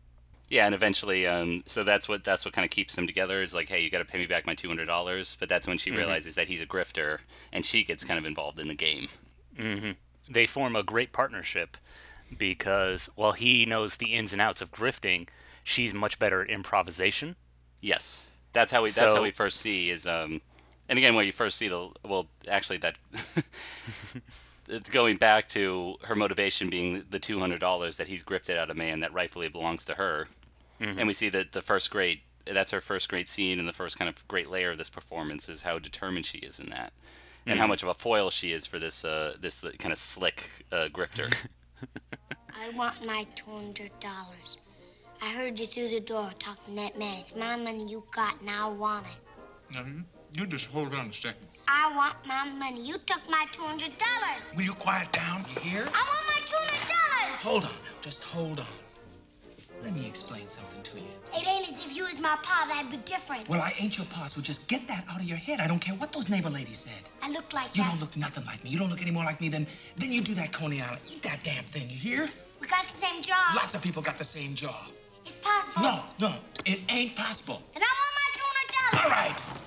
Yeah, 0.48 0.66
and 0.66 0.74
eventually, 0.74 1.26
um, 1.26 1.64
so 1.66 1.82
that's 1.82 2.08
what 2.08 2.22
that's 2.22 2.44
what 2.44 2.54
kind 2.54 2.64
of 2.64 2.70
keeps 2.70 2.94
them 2.94 3.06
together. 3.06 3.42
Is 3.42 3.54
like, 3.54 3.68
hey, 3.68 3.80
you 3.80 3.90
got 3.90 3.98
to 3.98 4.04
pay 4.04 4.18
me 4.18 4.26
back 4.26 4.46
my 4.46 4.54
two 4.54 4.68
hundred 4.68 4.86
dollars. 4.86 5.36
But 5.40 5.48
that's 5.48 5.66
when 5.66 5.78
she 5.78 5.90
realizes 5.96 6.36
that 6.36 6.48
he's 6.48 6.62
a 6.62 6.66
grifter, 6.66 7.18
and 7.52 7.66
she 7.66 7.82
gets 7.82 8.04
kind 8.04 8.18
of 8.18 8.24
involved 8.24 8.58
in 8.58 8.68
the 8.68 8.74
game. 8.74 9.08
They 10.28 10.46
form 10.46 10.76
a 10.76 10.82
great 10.82 11.12
partnership 11.12 11.76
because 12.36 13.10
while 13.16 13.32
he 13.32 13.66
knows 13.66 13.96
the 13.96 14.14
ins 14.14 14.32
and 14.32 14.40
outs 14.40 14.60
of 14.62 14.70
grifting, 14.70 15.28
she's 15.64 15.92
much 15.92 16.18
better 16.18 16.42
at 16.42 16.50
improvisation. 16.50 17.36
Yes, 17.80 18.28
that's 18.52 18.70
how 18.70 18.82
we 18.82 18.90
that's 18.90 19.12
how 19.12 19.22
we 19.22 19.30
first 19.32 19.60
see 19.60 19.90
is 19.90 20.06
um, 20.06 20.40
and 20.88 20.98
again, 20.98 21.14
when 21.14 21.26
you 21.26 21.32
first 21.32 21.58
see 21.58 21.68
the 21.68 21.88
well, 22.04 22.26
actually 22.48 22.78
that. 22.78 22.96
It's 24.68 24.90
going 24.90 25.16
back 25.16 25.48
to 25.48 25.96
her 26.02 26.14
motivation 26.14 26.70
being 26.70 27.04
the 27.08 27.18
two 27.18 27.38
hundred 27.40 27.60
dollars 27.60 27.96
that 27.98 28.08
he's 28.08 28.24
grifted 28.24 28.56
out 28.56 28.70
of 28.70 28.76
a 28.76 28.78
man 28.78 29.00
that 29.00 29.12
rightfully 29.12 29.48
belongs 29.48 29.84
to 29.86 29.94
her, 29.94 30.28
and 30.80 31.06
we 31.06 31.12
see 31.12 31.28
that 31.28 31.52
the 31.52 31.62
first 31.62 31.90
great 31.90 32.22
that's 32.46 32.70
her 32.70 32.80
first 32.80 33.08
great 33.08 33.28
scene 33.28 33.58
and 33.58 33.68
the 33.68 33.72
first 33.72 33.98
kind 33.98 34.08
of 34.08 34.26
great 34.28 34.48
layer 34.50 34.70
of 34.70 34.78
this 34.78 34.88
performance 34.90 35.48
is 35.48 35.62
how 35.62 35.78
determined 35.78 36.26
she 36.26 36.38
is 36.38 36.60
in 36.60 36.70
that, 36.70 36.92
and 37.46 37.58
how 37.58 37.66
much 37.66 37.82
of 37.82 37.88
a 37.88 37.94
foil 37.94 38.30
she 38.30 38.52
is 38.52 38.66
for 38.66 38.78
this 38.78 39.04
uh, 39.04 39.34
this 39.40 39.62
kind 39.78 39.92
of 39.92 39.98
slick 39.98 40.64
uh, 40.72 40.88
grifter. 40.92 41.32
I 42.60 42.70
want 42.70 43.04
my 43.04 43.26
two 43.36 43.50
hundred 43.50 43.98
dollars. 44.00 44.58
I 45.22 45.28
heard 45.30 45.58
you 45.58 45.66
through 45.66 45.88
the 45.88 46.00
door 46.00 46.30
talking 46.38 46.76
to 46.76 46.82
that 46.82 46.98
man. 46.98 47.18
It's 47.18 47.34
my 47.34 47.56
money 47.56 47.86
you 47.88 48.04
got, 48.10 48.40
and 48.40 48.50
I 48.50 48.66
want 48.68 49.06
it. 49.06 49.74
Now, 49.74 49.84
you, 50.36 50.46
just 50.46 50.66
hold 50.66 50.94
on 50.94 51.06
a 51.08 51.12
second. 51.12 51.46
I 51.68 51.94
want 51.96 52.14
my 52.26 52.44
money. 52.58 52.80
You 52.86 52.94
took 53.06 53.20
my 53.28 53.46
two 53.52 53.62
hundred 53.62 53.92
dollars. 53.98 54.54
Will 54.54 54.62
you 54.64 54.72
quiet 54.74 55.10
down? 55.12 55.44
You 55.52 55.60
hear? 55.70 55.80
I 55.82 55.84
want 55.84 56.26
my 56.32 56.40
two 56.46 56.56
hundred 56.56 56.88
dollars. 56.88 57.40
Hold 57.42 57.64
on. 57.64 57.70
Just 58.02 58.22
hold 58.22 58.60
on. 58.60 58.66
Let 59.82 59.94
me 59.94 60.06
explain 60.06 60.48
something 60.48 60.82
to 60.82 60.96
you. 60.98 61.06
It 61.34 61.46
ain't 61.46 61.68
as 61.68 61.84
if 61.84 61.94
you 61.94 62.04
was 62.04 62.18
my 62.18 62.36
pa. 62.42 62.66
That'd 62.68 62.90
be 62.90 62.96
different. 62.98 63.48
Well, 63.48 63.60
I 63.60 63.72
ain't 63.78 63.96
your 63.96 64.06
pa, 64.06 64.26
so 64.26 64.40
just 64.40 64.66
get 64.68 64.86
that 64.88 65.04
out 65.10 65.18
of 65.20 65.24
your 65.24 65.36
head. 65.36 65.60
I 65.60 65.66
don't 65.66 65.78
care 65.80 65.94
what 65.94 66.12
those 66.12 66.28
neighbor 66.28 66.50
ladies 66.50 66.78
said. 66.78 67.08
I 67.22 67.30
look 67.30 67.52
like 67.52 67.76
You 67.76 67.82
that. 67.82 67.90
don't 67.90 68.00
look 68.00 68.16
nothing 68.16 68.44
like 68.46 68.62
me. 68.64 68.70
You 68.70 68.78
don't 68.78 68.88
look 68.90 69.02
any 69.02 69.10
more 69.10 69.24
like 69.24 69.40
me 69.40 69.48
than 69.48 69.66
than 69.96 70.12
you 70.12 70.20
do 70.22 70.34
that 70.34 70.52
Coney 70.52 70.80
Island. 70.80 71.02
Eat 71.12 71.22
that 71.22 71.40
damn 71.42 71.64
thing, 71.64 71.88
you 71.90 71.96
hear? 71.96 72.28
We 72.60 72.66
got 72.68 72.86
the 72.86 72.92
same 72.94 73.22
job. 73.22 73.54
Lots 73.54 73.74
of 73.74 73.82
people 73.82 74.02
got 74.02 74.18
the 74.18 74.24
same 74.24 74.54
jaw. 74.54 74.86
It's 75.26 75.36
possible. 75.36 75.82
No, 75.82 76.00
no, 76.20 76.34
it 76.64 76.80
ain't 76.88 77.14
possible. 77.16 77.60
And 77.74 77.82
I 77.84 77.90
want 78.00 78.12
my 78.20 78.28
two 78.38 78.48
hundred 78.48 79.02
dollars. 79.02 79.10
right. 79.12 79.65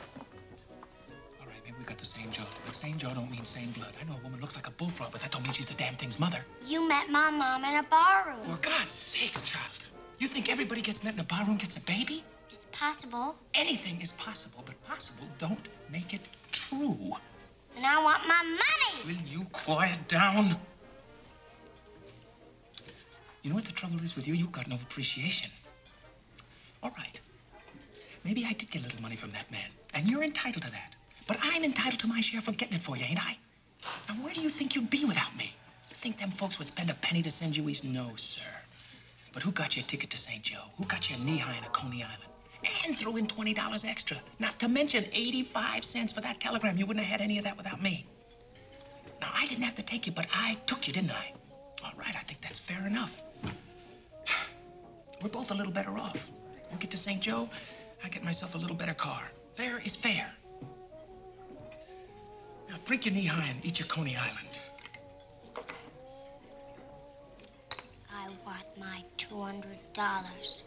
All 2.15 2.21
right, 2.21 2.29
maybe 2.29 2.39
we 2.39 2.39
got 2.39 2.43
the 2.43 2.43
same 2.43 2.45
jaw. 2.45 2.45
But 2.65 2.75
same 2.75 2.97
jaw 2.97 3.09
don't 3.13 3.31
mean 3.31 3.45
same 3.45 3.71
blood. 3.71 3.93
I 3.99 4.03
know 4.05 4.15
a 4.19 4.23
woman 4.23 4.39
looks 4.41 4.55
like 4.55 4.67
a 4.67 4.71
bullfrog, 4.71 5.11
but 5.11 5.21
that 5.21 5.31
don't 5.31 5.43
mean 5.43 5.53
she's 5.53 5.65
the 5.65 5.73
damn 5.75 5.95
thing's 5.95 6.19
mother. 6.19 6.43
You 6.65 6.87
met 6.87 7.09
my 7.09 7.29
mom 7.29 7.63
in 7.63 7.75
a 7.75 7.83
barroom. 7.83 8.43
For 8.45 8.57
God's 8.61 8.91
sakes, 8.91 9.41
child. 9.41 9.89
You 10.17 10.27
think 10.27 10.49
everybody 10.49 10.81
gets 10.81 11.03
met 11.03 11.13
in 11.13 11.19
a 11.19 11.23
barroom 11.23 11.57
gets 11.57 11.77
a 11.77 11.81
baby? 11.81 12.23
It's 12.49 12.65
possible. 12.71 13.35
Anything 13.53 14.01
is 14.01 14.11
possible, 14.13 14.63
but 14.65 14.81
possible 14.85 15.25
don't 15.39 15.67
make 15.91 16.13
it 16.13 16.27
true. 16.51 17.13
And 17.77 17.85
I 17.85 18.03
want 18.03 18.27
my 18.27 18.41
money. 18.43 19.05
Will 19.05 19.23
you 19.27 19.45
quiet 19.51 20.07
down? 20.07 20.57
You 23.43 23.49
know 23.49 23.55
what 23.55 23.65
the 23.65 23.71
trouble 23.71 23.99
is 24.03 24.15
with 24.15 24.27
you? 24.27 24.33
You've 24.33 24.51
got 24.51 24.67
no 24.67 24.75
appreciation. 24.75 25.49
All 26.83 26.91
right. 26.97 27.19
Maybe 28.25 28.45
I 28.45 28.53
did 28.53 28.69
get 28.69 28.81
a 28.81 28.85
little 28.85 29.01
money 29.01 29.15
from 29.15 29.31
that 29.31 29.49
man, 29.49 29.69
and 29.93 30.09
you're 30.09 30.23
entitled 30.23 30.63
to 30.63 30.71
that. 30.71 30.95
But 31.29 31.37
I'm 31.43 31.63
entitled 31.63 31.99
to 31.99 32.07
my 32.07 32.21
share 32.21 32.41
for 32.41 32.53
getting 32.53 32.73
it 32.73 32.81
for 32.81 32.97
you, 32.97 33.05
ain't 33.07 33.23
I? 33.23 33.37
Now, 34.07 34.15
where 34.15 34.33
do 34.33 34.41
you 34.41 34.49
think 34.49 34.73
you'd 34.73 34.89
be 34.89 35.05
without 35.05 35.37
me? 35.37 35.53
You 35.91 35.95
think 35.95 36.17
them 36.17 36.31
folks 36.31 36.57
would 36.57 36.67
spend 36.67 36.89
a 36.89 36.95
penny 36.95 37.21
to 37.21 37.29
send 37.29 37.55
you 37.55 37.69
east? 37.69 37.83
No, 37.83 38.13
sir. 38.15 38.41
But 39.31 39.43
who 39.43 39.51
got 39.51 39.77
you 39.77 39.83
a 39.83 39.85
ticket 39.85 40.09
to 40.09 40.17
St. 40.17 40.41
Joe? 40.41 40.63
Who 40.77 40.85
got 40.85 41.07
you 41.07 41.17
a 41.17 41.19
knee-high 41.19 41.59
in 41.59 41.63
a 41.63 41.69
Coney 41.69 42.01
Island? 42.01 42.31
And 42.83 42.97
threw 42.97 43.17
in 43.17 43.27
$20 43.27 43.85
extra. 43.85 44.17
Not 44.39 44.57
to 44.57 44.67
mention 44.67 45.05
85 45.13 45.85
cents 45.85 46.11
for 46.11 46.21
that 46.21 46.39
telegram. 46.39 46.79
You 46.79 46.87
wouldn't 46.87 47.05
have 47.05 47.19
had 47.19 47.23
any 47.23 47.37
of 47.37 47.43
that 47.43 47.55
without 47.55 47.79
me. 47.79 48.07
Now, 49.21 49.29
I 49.31 49.45
didn't 49.45 49.65
have 49.65 49.75
to 49.75 49.83
take 49.83 50.07
you, 50.07 50.11
but 50.11 50.25
I 50.33 50.57
took 50.65 50.87
you, 50.87 50.93
didn't 50.93 51.11
I? 51.11 51.31
All 51.83 51.93
right, 51.95 52.15
I 52.15 52.21
think 52.21 52.41
that's 52.41 52.57
fair 52.57 52.87
enough. 52.87 53.21
We're 55.21 55.29
both 55.29 55.51
a 55.51 55.53
little 55.53 55.73
better 55.73 55.95
off. 55.95 56.31
You 56.71 56.77
get 56.79 56.89
to 56.89 56.97
St. 56.97 57.21
Joe, 57.21 57.47
I 58.03 58.09
get 58.09 58.23
myself 58.23 58.55
a 58.55 58.57
little 58.57 58.75
better 58.75 58.95
car. 58.95 59.21
Fair 59.53 59.79
is 59.85 59.95
fair. 59.95 60.33
Now, 62.69 62.75
drink 62.85 63.05
your 63.05 63.13
knee 63.13 63.25
high 63.25 63.47
and 63.47 63.65
eat 63.65 63.79
your 63.79 63.87
Coney 63.87 64.15
Island. 64.15 64.59
I 68.13 68.27
want 68.45 68.65
my 68.77 69.03
two 69.17 69.41
hundred 69.41 69.79
dollars. 69.93 70.63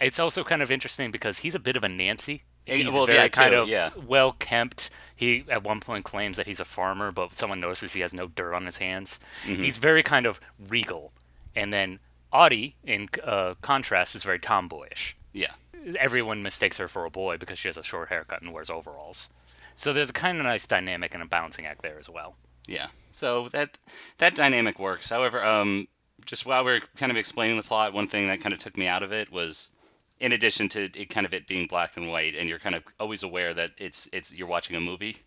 It's 0.00 0.18
also 0.18 0.42
kind 0.42 0.62
of 0.62 0.70
interesting 0.70 1.10
because 1.10 1.38
he's 1.38 1.54
a 1.54 1.60
bit 1.60 1.76
of 1.76 1.84
a 1.84 1.88
Nancy. 1.88 2.42
He's 2.64 2.86
well, 2.86 3.06
very 3.06 3.18
yeah, 3.18 3.28
kind 3.28 3.52
too, 3.52 3.58
of 3.58 3.68
yeah. 3.68 3.90
well 4.06 4.32
kempt. 4.32 4.90
He 5.14 5.44
at 5.48 5.62
one 5.62 5.80
point 5.80 6.04
claims 6.04 6.36
that 6.36 6.46
he's 6.46 6.58
a 6.58 6.64
farmer, 6.64 7.12
but 7.12 7.34
someone 7.34 7.60
notices 7.60 7.92
he 7.92 8.00
has 8.00 8.12
no 8.12 8.26
dirt 8.26 8.54
on 8.54 8.66
his 8.66 8.78
hands. 8.78 9.20
Mm-hmm. 9.44 9.62
He's 9.62 9.78
very 9.78 10.02
kind 10.02 10.26
of 10.26 10.40
regal. 10.68 11.12
And 11.54 11.72
then 11.72 12.00
Audie, 12.32 12.74
in 12.84 13.08
uh, 13.22 13.54
contrast, 13.62 14.14
is 14.16 14.24
very 14.24 14.40
tomboyish. 14.40 15.16
Yeah. 15.32 15.52
Everyone 15.98 16.42
mistakes 16.42 16.78
her 16.78 16.88
for 16.88 17.04
a 17.04 17.10
boy 17.10 17.36
because 17.36 17.58
she 17.58 17.68
has 17.68 17.76
a 17.76 17.82
short 17.84 18.08
haircut 18.08 18.42
and 18.42 18.52
wears 18.52 18.68
overalls. 18.68 19.30
So 19.76 19.92
there's 19.92 20.10
a 20.10 20.14
kind 20.14 20.38
of 20.38 20.44
nice 20.44 20.66
dynamic 20.66 21.14
and 21.14 21.22
a 21.22 21.26
balancing 21.26 21.66
act 21.66 21.82
there 21.82 21.98
as 21.98 22.08
well. 22.08 22.34
Yeah. 22.66 22.88
So 23.12 23.48
that 23.50 23.78
that 24.18 24.34
dynamic 24.34 24.78
works. 24.78 25.10
However, 25.10 25.44
um, 25.44 25.86
just 26.24 26.44
while 26.44 26.64
we're 26.64 26.80
kind 26.96 27.12
of 27.12 27.16
explaining 27.16 27.56
the 27.56 27.62
plot, 27.62 27.92
one 27.92 28.08
thing 28.08 28.26
that 28.26 28.40
kind 28.40 28.52
of 28.52 28.58
took 28.58 28.76
me 28.76 28.86
out 28.86 29.02
of 29.02 29.12
it 29.12 29.30
was, 29.30 29.70
in 30.18 30.32
addition 30.32 30.68
to 30.70 30.84
it 30.84 31.10
kind 31.10 31.26
of 31.26 31.32
it 31.32 31.46
being 31.46 31.66
black 31.66 31.96
and 31.96 32.08
white, 32.08 32.34
and 32.34 32.48
you're 32.48 32.58
kind 32.58 32.74
of 32.74 32.82
always 32.98 33.22
aware 33.22 33.54
that 33.54 33.70
it's 33.78 34.08
it's 34.12 34.34
you're 34.34 34.48
watching 34.48 34.74
a 34.74 34.80
movie. 34.80 35.18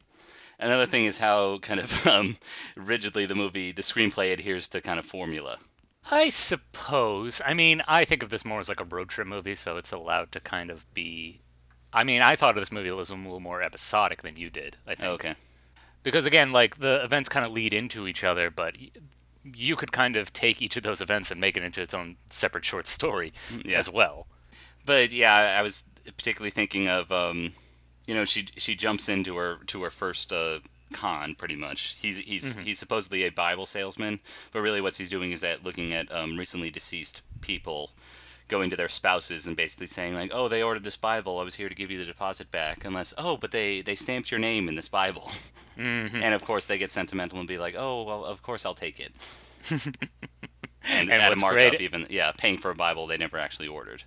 Another 0.60 0.86
thing 0.86 1.06
is 1.06 1.20
how 1.20 1.60
kind 1.60 1.80
of 1.80 2.06
um, 2.08 2.38
rigidly 2.76 3.26
the 3.26 3.36
movie, 3.36 3.72
the 3.72 3.82
screenplay 3.82 4.34
adheres 4.34 4.68
to 4.70 4.82
kind 4.82 5.00
of 5.00 5.06
formula. 5.06 5.60
I 6.12 6.30
suppose. 6.30 7.42
I 7.46 7.54
mean, 7.54 7.84
I 7.88 8.04
think 8.04 8.24
of 8.24 8.30
this 8.30 8.44
more 8.44 8.60
as 8.60 8.68
like 8.68 8.80
a 8.80 8.86
road 8.86 9.10
trip 9.10 9.28
movie, 9.28 9.56
so 9.56 9.78
it's 9.78 9.92
allowed 9.92 10.32
to 10.34 10.40
kind 10.40 10.70
of 10.70 10.92
be. 10.94 11.42
I 11.94 12.04
mean, 12.04 12.22
I 12.22 12.36
thought 12.36 12.56
of 12.58 12.62
this 12.62 12.72
movie 12.72 12.90
as 12.90 13.10
a 13.10 13.16
little 13.16 13.40
more 13.40 13.62
episodic 13.62 14.22
than 14.22 14.38
you 14.38 14.50
did. 14.50 14.78
I 14.88 14.96
think. 14.96 15.12
Okay. 15.14 15.36
Because 16.04 16.26
again, 16.26 16.52
like 16.52 16.78
the 16.78 17.04
events 17.04 17.30
kind 17.30 17.46
of 17.46 17.52
lead 17.52 17.74
into 17.74 18.08
each 18.08 18.24
other, 18.24 18.50
but 18.50 18.76
you 19.44 19.76
could 19.76 19.92
kind 19.92 20.16
of 20.16 20.32
take 20.32 20.62
each 20.62 20.78
of 20.78 20.84
those 20.84 21.02
events 21.02 21.32
and 21.32 21.42
make 21.42 21.58
it 21.58 21.64
into 21.64 21.82
its 21.82 21.94
own 21.94 22.18
separate 22.30 22.66
short 22.66 22.88
story 22.88 23.34
Yeah. 23.66 23.78
as 23.80 23.90
well. 23.90 24.28
But 24.86 25.12
yeah, 25.12 25.34
I 25.58 25.62
was 25.62 25.84
particularly 26.06 26.52
thinking 26.52 26.88
of, 26.88 27.12
um, 27.12 27.54
you 28.08 28.14
know, 28.14 28.26
she 28.26 28.48
she 28.58 28.76
jumps 28.76 29.10
into 29.10 29.36
her 29.38 29.58
to 29.68 29.84
her 29.84 29.90
first 29.90 30.32
uh, 30.32 30.60
con 30.94 31.36
pretty 31.36 31.56
much. 31.56 31.98
He's 32.00 32.20
he's 32.20 32.56
he's 32.58 32.80
supposedly 32.80 33.24
a 33.24 33.30
Bible 33.30 33.66
salesman, 33.66 34.20
but 34.52 34.62
really 34.62 34.82
what 34.82 34.96
he's 34.98 35.10
doing 35.10 35.32
is 35.32 35.42
that 35.42 35.64
looking 35.66 35.94
at 35.94 36.12
um, 36.14 36.38
recently 36.38 36.70
deceased 36.70 37.22
people, 37.42 37.92
going 38.50 38.70
to 38.72 38.76
their 38.76 38.90
spouses 38.90 39.48
and 39.48 39.56
basically 39.56 39.88
saying 39.88 40.14
like, 40.16 40.32
oh, 40.34 40.48
they 40.50 40.62
ordered 40.62 40.84
this 40.84 40.98
Bible. 40.98 41.40
I 41.40 41.44
was 41.44 41.56
here 41.56 41.70
to 41.70 41.76
give 41.76 41.90
you 41.92 41.98
the 41.98 42.06
deposit 42.06 42.52
back. 42.52 42.84
Unless 42.84 43.14
oh, 43.18 43.38
but 43.38 43.52
they 43.52 43.82
they 43.82 43.96
stamped 43.96 44.32
your 44.32 44.40
name 44.40 44.68
in 44.68 44.76
this 44.76 44.88
Bible. 44.90 45.32
And 45.78 46.34
of 46.34 46.44
course 46.44 46.66
they 46.66 46.78
get 46.78 46.92
sentimental 46.92 47.40
and 47.40 47.48
be 47.48 47.58
like, 47.58 47.76
oh, 47.78 48.04
well, 48.04 48.26
of 48.26 48.42
course 48.44 48.66
I'll 48.66 48.74
take 48.74 49.00
it. 49.00 49.14
and, 49.72 51.10
And 51.10 51.12
add 51.12 51.34
a 51.34 51.36
markup 51.38 51.54
great- 51.72 51.82
even 51.82 52.08
yeah, 52.10 52.32
paying 52.38 52.58
for 52.58 52.72
a 52.72 52.76
Bible 52.76 53.08
they 53.08 53.18
never 53.18 53.38
actually 53.38 53.68
ordered. 53.68 54.04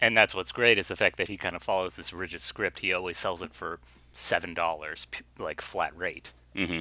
And 0.00 0.16
that's 0.16 0.34
what's 0.34 0.52
great 0.52 0.76
is 0.76 0.88
the 0.88 0.96
fact 0.96 1.16
that 1.18 1.28
he 1.28 1.36
kind 1.36 1.56
of 1.56 1.62
follows 1.62 1.96
this 1.96 2.12
rigid 2.12 2.40
script. 2.40 2.80
He 2.80 2.92
always 2.92 3.16
sells 3.16 3.42
it 3.42 3.54
for 3.54 3.78
seven 4.12 4.54
dollars, 4.54 5.06
like 5.38 5.60
flat 5.60 5.96
rate. 5.96 6.32
hmm 6.54 6.80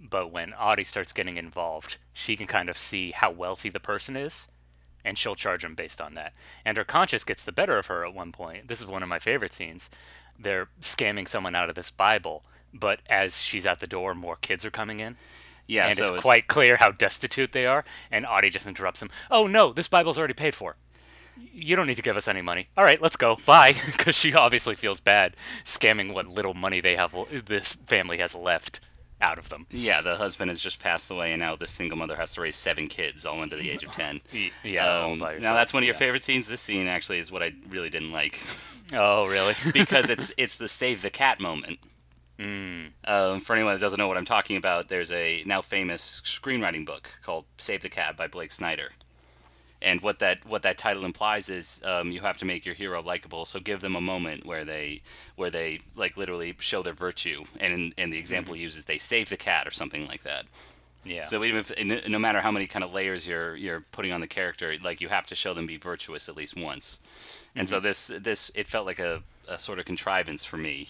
But 0.00 0.32
when 0.32 0.52
Audie 0.54 0.84
starts 0.84 1.12
getting 1.12 1.36
involved, 1.36 1.98
she 2.12 2.36
can 2.36 2.46
kind 2.46 2.68
of 2.68 2.76
see 2.78 3.12
how 3.12 3.30
wealthy 3.30 3.68
the 3.68 3.80
person 3.80 4.16
is, 4.16 4.48
and 5.04 5.18
she'll 5.18 5.34
charge 5.34 5.64
him 5.64 5.74
based 5.74 6.00
on 6.00 6.14
that. 6.14 6.32
And 6.64 6.76
her 6.76 6.84
conscience 6.84 7.24
gets 7.24 7.44
the 7.44 7.52
better 7.52 7.78
of 7.78 7.86
her 7.86 8.04
at 8.04 8.14
one 8.14 8.32
point. 8.32 8.68
This 8.68 8.80
is 8.80 8.86
one 8.86 9.02
of 9.02 9.08
my 9.08 9.18
favorite 9.18 9.52
scenes. 9.52 9.90
They're 10.38 10.68
scamming 10.80 11.28
someone 11.28 11.54
out 11.54 11.68
of 11.68 11.74
this 11.74 11.90
Bible, 11.90 12.44
but 12.72 13.00
as 13.08 13.42
she's 13.42 13.66
at 13.66 13.78
the 13.78 13.86
door, 13.86 14.14
more 14.14 14.36
kids 14.36 14.64
are 14.64 14.70
coming 14.70 15.00
in. 15.00 15.16
Yeah, 15.66 15.86
and 15.86 15.96
so 15.96 16.14
it's, 16.14 16.22
quite 16.22 16.46
clear 16.46 16.76
how 16.76 16.90
destitute 16.90 17.52
they 17.52 17.66
are. 17.66 17.84
And 18.10 18.26
Audie 18.26 18.50
just 18.50 18.66
interrupts 18.66 19.00
him. 19.00 19.10
Oh 19.30 19.46
no, 19.46 19.72
this 19.72 19.88
Bible's 19.88 20.18
already 20.18 20.34
paid 20.34 20.54
for. 20.54 20.76
You 21.52 21.74
don't 21.74 21.86
need 21.86 21.96
to 21.96 22.02
give 22.02 22.16
us 22.16 22.28
any 22.28 22.42
money. 22.42 22.68
All 22.76 22.84
right, 22.84 23.00
let's 23.00 23.16
go. 23.16 23.38
Bye. 23.46 23.74
Because 23.86 24.16
she 24.16 24.34
obviously 24.34 24.74
feels 24.74 25.00
bad 25.00 25.36
scamming 25.64 26.12
what 26.12 26.28
little 26.28 26.54
money 26.54 26.80
they 26.80 26.96
have. 26.96 27.14
This 27.46 27.72
family 27.72 28.18
has 28.18 28.34
left 28.34 28.80
out 29.20 29.38
of 29.38 29.48
them. 29.48 29.66
Yeah, 29.70 30.00
the 30.02 30.16
husband 30.16 30.50
has 30.50 30.60
just 30.60 30.80
passed 30.80 31.10
away, 31.10 31.32
and 31.32 31.40
now 31.40 31.56
this 31.56 31.70
single 31.70 31.96
mother 31.96 32.16
has 32.16 32.34
to 32.34 32.40
raise 32.40 32.56
seven 32.56 32.88
kids, 32.88 33.24
all 33.24 33.40
under 33.40 33.56
the 33.56 33.70
age 33.70 33.84
of 33.84 33.92
ten. 33.92 34.20
Yeah. 34.62 35.04
Um, 35.04 35.18
now 35.18 35.54
that's 35.54 35.72
one 35.72 35.82
of 35.82 35.86
your 35.86 35.94
Yeah. 35.94 35.98
favorite 35.98 36.24
scenes. 36.24 36.48
This 36.48 36.60
scene 36.60 36.86
actually 36.86 37.18
is 37.18 37.30
what 37.32 37.42
I 37.42 37.52
really 37.68 37.90
didn't 37.90 38.12
like 38.12 38.40
Oh, 38.92 39.26
really? 39.26 39.54
because 39.72 40.10
it's 40.10 40.32
it's 40.36 40.56
the 40.58 40.68
save 40.68 41.00
the 41.02 41.10
cat 41.10 41.40
moment. 41.40 41.78
Hmm. 42.38 42.86
Um, 43.04 43.38
for 43.40 43.54
anyone 43.54 43.74
that 43.74 43.80
doesn't 43.80 43.98
know 43.98 44.08
what 44.08 44.16
I'm 44.16 44.24
talking 44.24 44.56
about, 44.56 44.88
there's 44.88 45.12
a 45.12 45.44
now 45.46 45.62
famous 45.62 46.20
screenwriting 46.24 46.84
book 46.84 47.08
called 47.22 47.44
"Save 47.58 47.82
the 47.82 47.88
Cat" 47.88 48.16
by 48.16 48.26
Blake 48.26 48.50
Snyder. 48.52 48.90
And 49.84 50.00
what 50.00 50.18
that 50.20 50.44
what 50.46 50.62
that 50.62 50.78
title 50.78 51.04
implies 51.04 51.50
is 51.50 51.80
um, 51.84 52.10
you 52.10 52.22
have 52.22 52.38
to 52.38 52.44
make 52.46 52.64
your 52.64 52.74
hero 52.74 53.02
likable. 53.02 53.44
So 53.44 53.60
give 53.60 53.80
them 53.80 53.94
a 53.94 54.00
moment 54.00 54.46
where 54.46 54.64
they 54.64 55.02
where 55.36 55.50
they 55.50 55.80
like 55.94 56.16
literally 56.16 56.56
show 56.58 56.82
their 56.82 56.94
virtue. 56.94 57.44
And 57.60 57.72
in, 57.74 57.94
in 57.98 58.10
the 58.10 58.18
example 58.18 58.54
he 58.54 58.62
uses, 58.62 58.86
they 58.86 58.98
save 58.98 59.28
the 59.28 59.36
cat 59.36 59.66
or 59.68 59.70
something 59.70 60.06
like 60.06 60.22
that. 60.22 60.46
yeah. 61.04 61.22
So 61.22 61.44
even 61.44 61.60
if 61.60 61.70
no- 61.84 62.00
no 62.08 62.18
matter 62.18 62.40
how 62.40 62.50
many 62.50 62.66
kind 62.66 62.82
of 62.82 62.92
layers 62.94 63.28
you're 63.28 63.54
you're 63.56 63.82
putting 63.92 64.10
on 64.12 64.20
the 64.22 64.26
character, 64.26 64.74
like 64.82 65.02
you 65.02 65.08
have 65.10 65.26
to 65.26 65.34
show 65.34 65.52
them 65.54 65.66
be 65.66 65.76
virtuous 65.76 66.28
at 66.30 66.36
least 66.36 66.56
once. 66.56 66.98
And 67.54 67.68
so 67.68 67.78
this 67.78 68.10
this 68.18 68.50
it 68.54 68.66
felt 68.66 68.86
like 68.86 68.98
a, 68.98 69.22
a 69.48 69.58
sort 69.58 69.78
of 69.78 69.84
contrivance 69.84 70.44
for 70.44 70.56
me. 70.56 70.88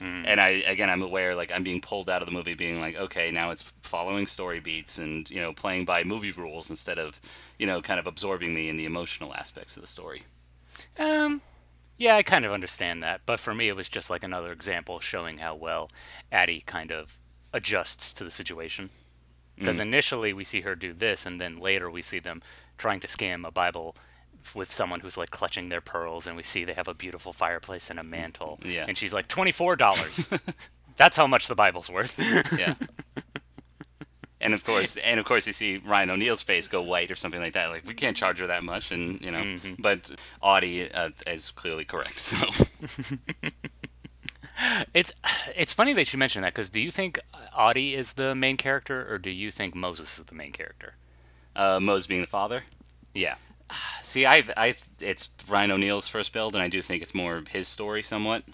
And 0.00 0.40
I 0.40 0.48
again 0.66 0.90
I'm 0.90 1.02
aware 1.02 1.34
like 1.34 1.52
I'm 1.52 1.62
being 1.62 1.80
pulled 1.80 2.08
out 2.08 2.22
of 2.22 2.26
the 2.26 2.32
movie 2.32 2.54
being 2.54 2.80
like 2.80 2.96
okay 2.96 3.30
now 3.30 3.50
it's 3.50 3.62
following 3.82 4.26
story 4.26 4.60
beats 4.60 4.98
and 4.98 5.28
you 5.30 5.40
know 5.40 5.52
playing 5.52 5.84
by 5.84 6.04
movie 6.04 6.32
rules 6.32 6.70
instead 6.70 6.98
of 6.98 7.20
you 7.58 7.66
know 7.66 7.80
kind 7.80 8.00
of 8.00 8.06
absorbing 8.06 8.54
me 8.54 8.68
in 8.68 8.76
the 8.76 8.84
emotional 8.84 9.34
aspects 9.34 9.76
of 9.76 9.82
the 9.82 9.86
story. 9.86 10.22
Um, 10.98 11.42
yeah, 11.96 12.16
I 12.16 12.22
kind 12.22 12.44
of 12.44 12.52
understand 12.52 13.02
that, 13.02 13.20
but 13.24 13.38
for 13.38 13.54
me, 13.54 13.68
it 13.68 13.76
was 13.76 13.88
just 13.88 14.10
like 14.10 14.24
another 14.24 14.50
example 14.50 14.98
showing 14.98 15.38
how 15.38 15.54
well 15.54 15.90
Addie 16.32 16.62
kind 16.66 16.90
of 16.90 17.18
adjusts 17.52 18.12
to 18.14 18.24
the 18.24 18.30
situation. 18.30 18.90
Because 19.56 19.78
initially 19.78 20.32
we 20.32 20.42
see 20.42 20.62
her 20.62 20.74
do 20.74 20.92
this, 20.92 21.24
and 21.24 21.40
then 21.40 21.60
later 21.60 21.88
we 21.88 22.02
see 22.02 22.18
them 22.18 22.42
trying 22.76 22.98
to 22.98 23.06
scam 23.06 23.46
a 23.46 23.52
Bible 23.52 23.94
with 24.54 24.70
someone 24.70 25.00
who's 25.00 25.16
like 25.16 25.30
clutching 25.30 25.68
their 25.68 25.80
pearls, 25.80 26.26
and 26.26 26.36
we 26.36 26.42
see 26.42 26.64
they 26.64 26.74
have 26.74 26.88
a 26.88 26.94
beautiful 26.94 27.32
fireplace 27.32 27.90
and 27.90 27.98
a 27.98 28.02
mantle. 28.04 28.58
Yeah. 28.64 28.84
And 28.88 28.96
she's 28.98 29.12
like, 29.12 29.28
twenty 29.28 29.52
four 29.52 29.76
dollars. 29.76 30.28
That's 30.96 31.16
how 31.16 31.26
much 31.26 31.48
the 31.48 31.54
Bible's 31.54 31.90
worth. 31.90 32.18
Yeah. 32.58 32.74
And 34.40 34.52
of 34.52 34.62
course, 34.62 34.98
and 34.98 35.18
of 35.18 35.24
course, 35.24 35.46
you 35.46 35.54
see 35.54 35.78
Ryan 35.78 36.10
O'Neal's 36.10 36.42
face 36.42 36.68
go 36.68 36.82
white 36.82 37.10
or 37.10 37.14
something 37.14 37.40
like 37.40 37.54
that. 37.54 37.70
Like 37.70 37.86
we 37.86 37.94
can't 37.94 38.14
charge 38.14 38.40
her 38.40 38.46
that 38.48 38.62
much, 38.62 38.92
and 38.92 39.18
you 39.22 39.30
know. 39.30 39.38
Mm-hmm. 39.38 39.80
But 39.80 40.10
Audie 40.42 40.92
uh, 40.92 41.10
is 41.26 41.50
clearly 41.52 41.86
correct. 41.86 42.18
So 42.18 42.36
It's 44.92 45.12
it's 45.56 45.72
funny 45.72 45.92
that 45.94 46.12
you 46.12 46.18
mentioned 46.18 46.44
that 46.44 46.52
because 46.54 46.68
do 46.68 46.80
you 46.80 46.90
think 46.90 47.18
Audie 47.56 47.94
is 47.94 48.12
the 48.14 48.34
main 48.34 48.56
character 48.56 49.10
or 49.10 49.18
do 49.18 49.30
you 49.30 49.50
think 49.50 49.74
Moses 49.74 50.18
is 50.18 50.24
the 50.26 50.34
main 50.34 50.52
character? 50.52 50.94
uh, 51.56 51.80
Mose 51.80 52.06
being 52.06 52.20
the 52.20 52.26
father. 52.26 52.64
Yeah. 53.14 53.36
See, 54.02 54.26
I, 54.26 54.44
I, 54.56 54.74
it's 55.00 55.30
Ryan 55.48 55.72
O'Neal's 55.72 56.06
first 56.08 56.32
build, 56.32 56.54
and 56.54 56.62
I 56.62 56.68
do 56.68 56.82
think 56.82 57.02
it's 57.02 57.14
more 57.14 57.42
his 57.50 57.66
story 57.66 58.02
somewhat. 58.02 58.44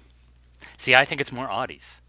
See, 0.77 0.95
I 0.95 1.05
think 1.05 1.21
it's 1.21 1.33
more 1.33 1.51
Audie's. 1.51 2.01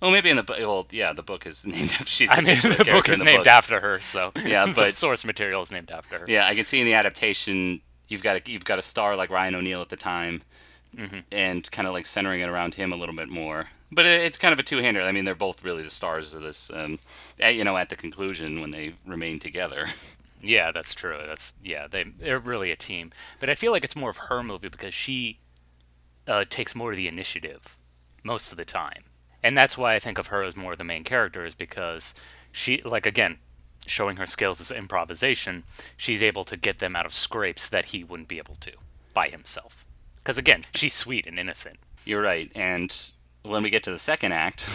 Well, 0.00 0.10
maybe 0.10 0.30
in 0.30 0.36
the 0.36 0.42
book. 0.42 0.58
well, 0.58 0.86
yeah, 0.90 1.12
the 1.12 1.22
book 1.22 1.46
is 1.46 1.66
named 1.66 1.90
after. 1.92 2.06
She's 2.06 2.30
I 2.30 2.36
mean, 2.36 2.44
the 2.62 2.88
book 2.90 3.08
is 3.08 3.18
the 3.18 3.24
named 3.24 3.40
book. 3.44 3.46
after 3.48 3.80
her, 3.80 4.00
so 4.00 4.32
Yeah, 4.44 4.66
the 4.66 4.72
but- 4.72 4.94
source 4.94 5.24
material 5.24 5.62
is 5.62 5.70
named 5.72 5.90
after 5.90 6.20
her. 6.20 6.24
Yeah, 6.28 6.46
I 6.46 6.54
can 6.54 6.64
see 6.64 6.80
in 6.80 6.86
the 6.86 6.94
adaptation 6.94 7.80
you've 8.08 8.22
got 8.22 8.36
a, 8.36 8.50
you've 8.50 8.64
got 8.64 8.78
a 8.78 8.82
star 8.82 9.16
like 9.16 9.30
Ryan 9.30 9.54
O'Neill 9.56 9.80
at 9.82 9.88
the 9.88 9.96
time, 9.96 10.42
Mm-hmm. 10.96 11.18
and 11.32 11.68
kind 11.72 11.88
of 11.88 11.94
like 11.94 12.06
centering 12.06 12.40
it 12.40 12.48
around 12.48 12.74
him 12.74 12.92
a 12.92 12.96
little 12.96 13.16
bit 13.16 13.28
more. 13.28 13.66
But 13.90 14.06
it, 14.06 14.20
it's 14.22 14.38
kind 14.38 14.52
of 14.52 14.60
a 14.60 14.62
two-hander. 14.62 15.02
I 15.02 15.10
mean, 15.10 15.24
they're 15.24 15.34
both 15.34 15.64
really 15.64 15.82
the 15.82 15.90
stars 15.90 16.34
of 16.36 16.42
this. 16.42 16.70
Um, 16.72 17.00
at, 17.40 17.56
you 17.56 17.64
know, 17.64 17.76
at 17.76 17.88
the 17.88 17.96
conclusion 17.96 18.60
when 18.60 18.70
they 18.70 18.94
remain 19.04 19.40
together. 19.40 19.88
Yeah, 20.42 20.72
that's 20.72 20.94
true. 20.94 21.18
That's 21.26 21.54
yeah, 21.62 21.86
they 21.86 22.04
they're 22.04 22.38
really 22.38 22.70
a 22.70 22.76
team. 22.76 23.12
But 23.40 23.48
I 23.50 23.54
feel 23.54 23.72
like 23.72 23.84
it's 23.84 23.96
more 23.96 24.10
of 24.10 24.16
her 24.28 24.42
movie 24.42 24.68
because 24.68 24.94
she 24.94 25.38
uh, 26.26 26.44
takes 26.48 26.74
more 26.74 26.90
of 26.90 26.96
the 26.96 27.08
initiative 27.08 27.76
most 28.22 28.50
of 28.52 28.58
the 28.58 28.64
time, 28.64 29.04
and 29.42 29.56
that's 29.56 29.78
why 29.78 29.94
I 29.94 29.98
think 29.98 30.18
of 30.18 30.28
her 30.28 30.42
as 30.42 30.56
more 30.56 30.72
of 30.72 30.78
the 30.78 30.84
main 30.84 31.04
character 31.04 31.44
is 31.44 31.54
because 31.54 32.14
she 32.52 32.82
like 32.82 33.06
again 33.06 33.38
showing 33.86 34.16
her 34.16 34.26
skills 34.26 34.60
as 34.60 34.70
improvisation, 34.70 35.64
she's 35.96 36.22
able 36.22 36.44
to 36.44 36.56
get 36.56 36.78
them 36.78 36.96
out 36.96 37.06
of 37.06 37.14
scrapes 37.14 37.68
that 37.68 37.86
he 37.86 38.02
wouldn't 38.02 38.28
be 38.28 38.38
able 38.38 38.56
to 38.56 38.72
by 39.12 39.28
himself. 39.28 39.84
Because 40.16 40.38
again, 40.38 40.64
she's 40.74 40.94
sweet 40.94 41.26
and 41.26 41.38
innocent. 41.38 41.76
You're 42.04 42.22
right. 42.22 42.50
And 42.54 42.94
when 43.42 43.62
we 43.62 43.70
get 43.70 43.82
to 43.84 43.90
the 43.90 43.98
second 43.98 44.32
act, 44.32 44.68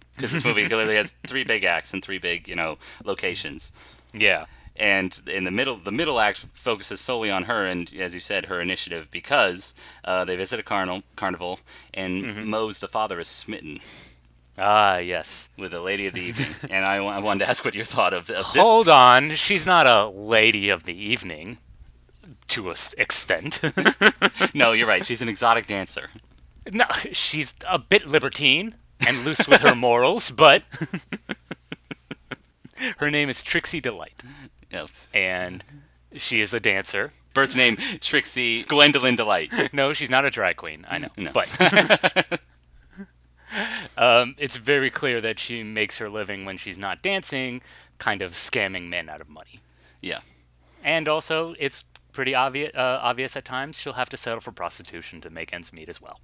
because 0.16 0.32
this 0.32 0.44
movie 0.44 0.66
clearly 0.66 0.96
has 0.96 1.14
three 1.26 1.44
big 1.44 1.64
acts 1.64 1.92
and 1.92 2.02
three 2.02 2.18
big 2.18 2.48
you 2.48 2.56
know 2.56 2.78
locations. 3.04 3.72
Yeah. 4.12 4.46
And 4.76 5.22
in 5.28 5.44
the 5.44 5.50
middle 5.50 5.76
the 5.76 5.92
middle 5.92 6.18
act 6.18 6.46
focuses 6.52 7.00
solely 7.00 7.30
on 7.30 7.44
her 7.44 7.64
and 7.64 7.92
as 7.94 8.14
you 8.14 8.20
said 8.20 8.46
her 8.46 8.60
initiative 8.60 9.08
because 9.10 9.74
uh, 10.04 10.24
they 10.24 10.34
visit 10.36 10.58
a 10.58 10.62
carnival 10.62 11.02
carnival 11.16 11.60
and 11.92 12.24
Mm-hmm. 12.24 12.50
Mose 12.50 12.78
the 12.80 12.88
father 12.88 13.20
is 13.20 13.28
smitten 13.28 13.80
Ah, 14.56 14.98
yes. 14.98 15.48
with 15.58 15.74
a 15.74 15.82
lady 15.82 16.06
of 16.06 16.14
the 16.14 16.20
evening 16.22 16.54
and 16.70 16.84
I, 16.84 16.96
I 16.96 17.18
wanted 17.20 17.44
to 17.44 17.50
ask 17.50 17.64
what 17.64 17.74
you 17.74 17.84
thought 17.84 18.12
of, 18.14 18.30
of 18.30 18.52
this 18.52 18.62
Hold 18.62 18.88
on, 18.88 19.30
she's 19.30 19.66
not 19.66 19.86
a 19.86 20.08
lady 20.08 20.68
of 20.70 20.84
the 20.84 20.94
evening 20.96 21.58
to 22.48 22.68
an 22.70 22.76
extent. 22.98 23.60
no 24.54 24.72
you're 24.72 24.86
right 24.88 25.04
she's 25.04 25.22
an 25.22 25.28
exotic 25.28 25.66
dancer 25.66 26.08
No, 26.72 26.84
she's 27.12 27.54
a 27.68 27.78
bit 27.78 28.06
libertine 28.06 28.74
and 29.06 29.24
loose 29.24 29.46
with 29.46 29.60
her 29.60 29.74
morals, 29.86 30.30
but 30.30 30.62
her 32.98 33.10
name 33.10 33.28
is 33.28 33.42
Trixie 33.42 33.80
Delight, 33.80 34.22
And 35.14 35.64
she 36.16 36.40
is 36.40 36.52
a 36.54 36.60
dancer. 36.60 37.12
birth 37.34 37.56
name 37.56 37.76
Trixie 38.00 38.62
Gwendolyn 38.64 39.16
Delight 39.16 39.52
No, 39.72 39.92
she's 39.92 40.10
not 40.10 40.24
a 40.24 40.30
drag 40.30 40.56
queen. 40.56 40.86
I 40.88 40.98
know, 40.98 41.08
No. 41.16 41.32
but 41.32 41.48
um, 43.96 44.34
it's 44.38 44.56
very 44.56 44.90
clear 44.90 45.20
that 45.20 45.38
she 45.38 45.62
makes 45.62 45.98
her 45.98 46.08
living 46.10 46.44
when 46.44 46.56
she's 46.56 46.78
not 46.78 47.02
dancing, 47.02 47.62
kind 47.98 48.22
of 48.22 48.32
scamming 48.32 48.88
men 48.88 49.08
out 49.08 49.20
of 49.20 49.28
money. 49.28 49.60
yeah 50.00 50.20
And 50.82 51.08
also, 51.08 51.54
it's 51.58 51.84
pretty 52.12 52.34
obvious 52.34 52.70
uh, 52.76 52.98
obvious 53.02 53.36
at 53.36 53.44
times 53.44 53.76
she'll 53.80 53.94
have 53.94 54.08
to 54.08 54.16
settle 54.16 54.38
for 54.40 54.52
prostitution 54.52 55.20
to 55.20 55.30
make 55.30 55.52
ends 55.52 55.72
meet 55.72 55.88
as 55.88 56.00
well. 56.00 56.20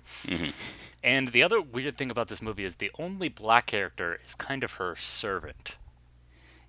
And 1.02 1.28
the 1.28 1.42
other 1.42 1.60
weird 1.60 1.96
thing 1.98 2.12
about 2.12 2.28
this 2.28 2.40
movie 2.40 2.64
is 2.64 2.76
the 2.76 2.92
only 2.96 3.28
black 3.28 3.66
character 3.66 4.16
is 4.24 4.36
kind 4.36 4.62
of 4.62 4.74
her 4.74 4.94
servant. 4.94 5.78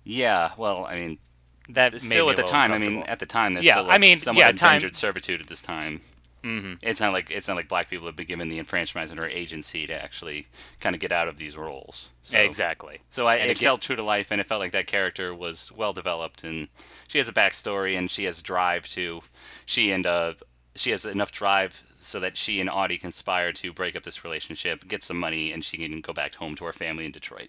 yeah 0.02 0.50
well 0.56 0.84
I 0.86 0.96
mean 0.96 1.18
That 1.74 1.92
made 1.92 2.00
still 2.00 2.30
at 2.30 2.36
the 2.36 2.42
time 2.42 2.72
I 2.72 2.78
mean 2.78 3.02
at 3.04 3.18
the 3.18 3.26
time 3.26 3.52
there's 3.54 3.66
Yeah, 3.66 3.74
still 3.74 3.84
I 3.86 3.88
like 3.88 4.00
mean, 4.00 4.16
somewhat 4.16 4.40
yeah, 4.40 4.52
time- 4.52 4.74
indentured 4.76 4.94
servitude 4.96 5.40
at 5.40 5.46
this 5.48 5.62
time 5.62 6.00
mm-hmm. 6.42 6.74
it's 6.82 7.00
not 7.00 7.12
like 7.12 7.30
it's 7.30 7.46
not 7.48 7.56
like 7.56 7.68
black 7.68 7.88
people 7.88 8.06
have 8.06 8.16
been 8.16 8.26
given 8.26 8.48
the 8.48 8.58
enfranchisement 8.58 9.18
or 9.20 9.26
agency 9.26 9.86
to 9.86 9.92
actually 9.94 10.46
kind 10.80 10.94
of 10.94 11.00
get 11.00 11.12
out 11.12 11.28
of 11.28 11.36
these 11.38 11.56
roles 11.56 12.10
so, 12.22 12.38
exactly. 12.38 13.00
So 13.10 13.26
I, 13.26 13.36
it 13.36 13.42
again- 13.50 13.56
felt 13.56 13.80
true 13.80 13.96
to 13.96 14.02
life, 14.02 14.30
and 14.30 14.40
it 14.40 14.46
felt 14.46 14.60
like 14.60 14.72
that 14.72 14.86
character 14.86 15.34
was 15.34 15.72
well 15.72 15.92
developed, 15.92 16.44
and 16.44 16.68
she 17.08 17.18
has 17.18 17.28
a 17.28 17.32
backstory, 17.32 17.98
and 17.98 18.08
she 18.10 18.24
has 18.24 18.40
drive 18.42 18.86
to, 18.90 19.22
she 19.66 19.90
and 19.90 20.06
uh, 20.06 20.34
she 20.76 20.90
has 20.92 21.04
enough 21.04 21.32
drive 21.32 21.82
so 21.98 22.20
that 22.20 22.36
she 22.36 22.60
and 22.60 22.70
Audie 22.70 22.96
conspire 22.98 23.52
to 23.54 23.72
break 23.72 23.94
up 23.96 24.04
this 24.04 24.22
relationship, 24.24 24.86
get 24.88 25.02
some 25.02 25.18
money, 25.18 25.52
and 25.52 25.64
she 25.64 25.76
can 25.78 26.00
go 26.00 26.12
back 26.12 26.36
home 26.36 26.54
to 26.56 26.64
her 26.64 26.72
family 26.72 27.04
in 27.06 27.12
Detroit. 27.12 27.48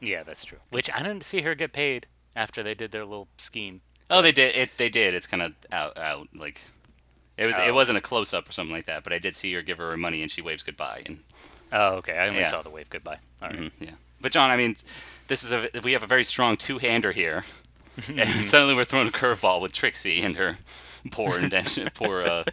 Yeah, 0.00 0.22
that's 0.22 0.44
true. 0.44 0.58
Which 0.70 0.90
I 0.94 1.02
didn't 1.02 1.24
see 1.24 1.42
her 1.42 1.54
get 1.54 1.72
paid 1.72 2.06
after 2.36 2.62
they 2.62 2.74
did 2.74 2.92
their 2.92 3.04
little 3.04 3.26
scheme. 3.38 3.80
Oh, 4.08 4.22
they 4.22 4.30
did 4.30 4.54
it. 4.54 4.70
They 4.76 4.88
did. 4.88 5.14
It's 5.14 5.26
kind 5.26 5.42
of 5.42 5.54
out, 5.72 5.98
out 5.98 6.28
like. 6.36 6.60
It 7.36 7.46
was. 7.46 7.56
Oh. 7.58 7.66
It 7.66 7.74
wasn't 7.74 7.98
a 7.98 8.00
close 8.00 8.32
up 8.32 8.48
or 8.48 8.52
something 8.52 8.74
like 8.74 8.86
that, 8.86 9.02
but 9.02 9.12
I 9.12 9.18
did 9.18 9.34
see 9.34 9.52
her 9.54 9.62
give 9.62 9.78
her 9.78 9.90
her 9.90 9.96
money, 9.96 10.22
and 10.22 10.30
she 10.30 10.40
waves 10.42 10.62
goodbye, 10.62 11.02
and 11.06 11.24
Oh, 11.72 11.96
okay. 11.96 12.16
I 12.16 12.28
only 12.28 12.40
Yeah. 12.40 12.48
saw 12.50 12.62
the 12.62 12.70
wave 12.70 12.88
goodbye. 12.88 13.18
All 13.42 13.48
right. 13.48 13.58
Mm, 13.58 13.70
yeah. 13.80 13.90
But 14.20 14.30
John, 14.30 14.50
I 14.50 14.56
mean, 14.56 14.76
this 15.26 15.42
is 15.42 15.52
a 15.52 15.68
we 15.82 15.92
have 15.92 16.04
a 16.04 16.06
very 16.06 16.22
strong 16.24 16.56
two 16.56 16.78
hander 16.78 17.10
here, 17.12 17.44
and 18.08 18.28
suddenly 18.44 18.74
we're 18.74 18.84
throwing 18.84 19.08
a 19.08 19.12
curveball 19.12 19.60
with 19.60 19.72
Trixie 19.72 20.22
and 20.22 20.36
her 20.36 20.56
poor 21.10 21.38
indention, 21.40 21.88
poor 21.92 22.22
uh, 22.22 22.44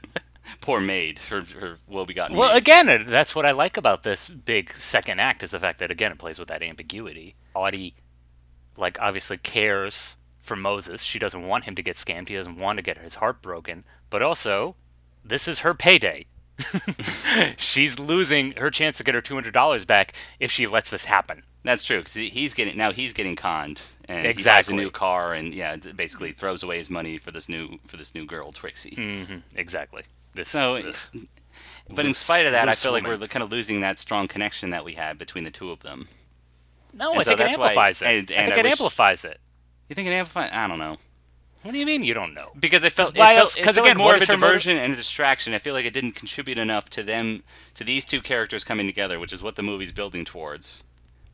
poor 0.62 0.80
maid, 0.82 1.20
her 1.30 1.42
her 1.60 1.78
woe 1.88 2.06
begotten. 2.06 2.36
Well, 2.36 2.52
maid. 2.54 2.58
again, 2.58 3.06
that's 3.08 3.36
what 3.36 3.46
I 3.46 3.52
like 3.52 3.78
about 3.78 4.02
this 4.04 4.28
big 4.28 4.74
second 4.74 5.20
act 5.20 5.44
is 5.44 5.52
the 5.52 5.60
fact 5.60 5.80
that 5.80 5.92
again 5.92 6.12
it 6.12 6.18
plays 6.18 6.40
with 6.40 6.48
that 6.50 6.62
ambiguity. 6.64 7.36
Audie, 7.54 7.94
like, 8.78 9.00
obviously 9.02 9.38
cares 9.38 10.18
for 10.42 10.56
Moses. 10.56 11.02
She 11.02 11.20
doesn't 11.20 11.48
want 11.48 11.64
him 11.64 11.76
to 11.76 11.82
get 11.82 11.96
scammed. 11.96 12.28
He 12.28 12.36
doesn't 12.36 12.58
want 12.58 12.78
to 12.78 12.84
get 12.84 12.98
his 12.98 13.16
heart 13.16 13.42
broken. 13.42 13.84
But 14.10 14.22
also, 14.22 14.76
this 15.24 15.48
is 15.48 15.60
her 15.60 15.74
payday. 15.74 16.26
She's 17.58 17.98
losing 17.98 18.52
her 18.54 18.70
chance 18.70 18.98
to 18.98 19.04
get 19.04 19.16
her 19.16 19.22
two 19.22 19.34
hundred 19.34 19.54
dollars 19.54 19.86
back 19.86 20.14
if 20.40 20.52
she 20.52 20.68
lets 20.68 20.92
this 20.92 21.06
happen. 21.06 21.44
That's 21.64 21.84
true 21.84 22.00
because 22.00 22.14
he's 22.14 22.54
getting 22.54 22.78
now 22.78 22.92
he's 22.92 23.14
getting 23.14 23.36
conned, 23.36 23.82
and 24.06 24.28
he 24.28 24.44
buys 24.44 24.70
a 24.70 24.74
new 24.74 24.92
car, 24.92 25.34
and 25.34 25.54
yeah, 25.54 25.76
basically 25.96 26.32
throws 26.34 26.62
away 26.62 26.78
his 26.78 26.90
money 26.90 27.18
for 27.18 27.32
this 27.32 27.48
new 27.48 27.80
for 27.88 27.98
this 27.98 28.14
new 28.14 28.26
girl 28.26 28.52
Trixie. 28.52 28.96
Mm-hmm, 28.96 29.38
exactly. 29.56 30.04
This. 30.36 30.50
So, 30.50 30.76
ugh. 30.76 30.96
but 31.90 32.06
in 32.06 32.14
spite 32.14 32.46
of 32.46 32.52
that, 32.52 32.68
I 32.68 32.72
loose 32.72 32.84
feel 32.84 32.92
like 32.92 33.04
woman. 33.04 33.20
we're 33.20 33.28
kind 33.28 33.44
of 33.44 33.52
losing 33.52 33.82
that 33.82 33.98
strong 33.98 34.28
connection 34.28 34.72
that 34.72 34.84
we 34.84 34.94
had 34.94 35.18
between 35.18 35.46
the 35.46 35.52
two 35.52 35.72
of 35.72 35.80
them. 35.84 36.08
No, 36.94 37.12
and 37.12 37.20
I 37.20 37.24
so 37.24 37.30
think 37.32 37.40
it 37.40 37.44
that's 37.44 37.58
why- 37.58 37.68
amplifies 37.70 38.02
it. 38.02 38.06
and- 38.08 38.32
I 38.32 38.46
think 38.46 38.56
I 38.58 38.60
it 38.60 38.64
wish- 38.64 38.72
amplifies 38.74 39.26
it. 39.26 39.40
You 39.90 39.96
think 39.96 40.08
it 40.08 40.12
amplified? 40.12 40.52
I 40.52 40.68
don't 40.68 40.80
know. 40.80 40.98
What 41.64 41.72
do 41.72 41.78
you 41.78 41.86
mean 41.86 42.04
you 42.04 42.14
don't 42.14 42.34
know? 42.34 42.52
because 42.60 42.84
it 42.84 42.92
felt, 42.92 43.16
it 43.16 43.20
why 43.20 43.36
felt, 43.36 43.40
else- 43.40 43.56
it 43.58 43.64
'cause 43.64 43.76
felt 43.76 43.88
again, 43.88 43.98
more 43.98 44.16
of 44.16 44.22
a 44.22 44.26
her 44.26 44.34
motive- 44.34 44.42
diversion 44.50 44.78
and 44.78 44.94
a 44.94 44.96
distraction. 44.98 45.54
I 45.54 45.60
feel 45.60 45.74
like 45.74 45.86
it 45.86 45.94
didn't 45.94 46.12
contribute 46.14 46.58
enough 46.58 46.90
to 46.92 47.04
them, 47.04 47.44
to 47.76 47.84
these 47.86 48.06
two 48.06 48.22
characters 48.22 48.64
coming 48.66 48.86
together, 48.86 49.18
which 49.20 49.32
is 49.32 49.42
what 49.42 49.56
the 49.56 49.64
movie's 49.64 49.92
building 49.94 50.26
towards. 50.26 50.84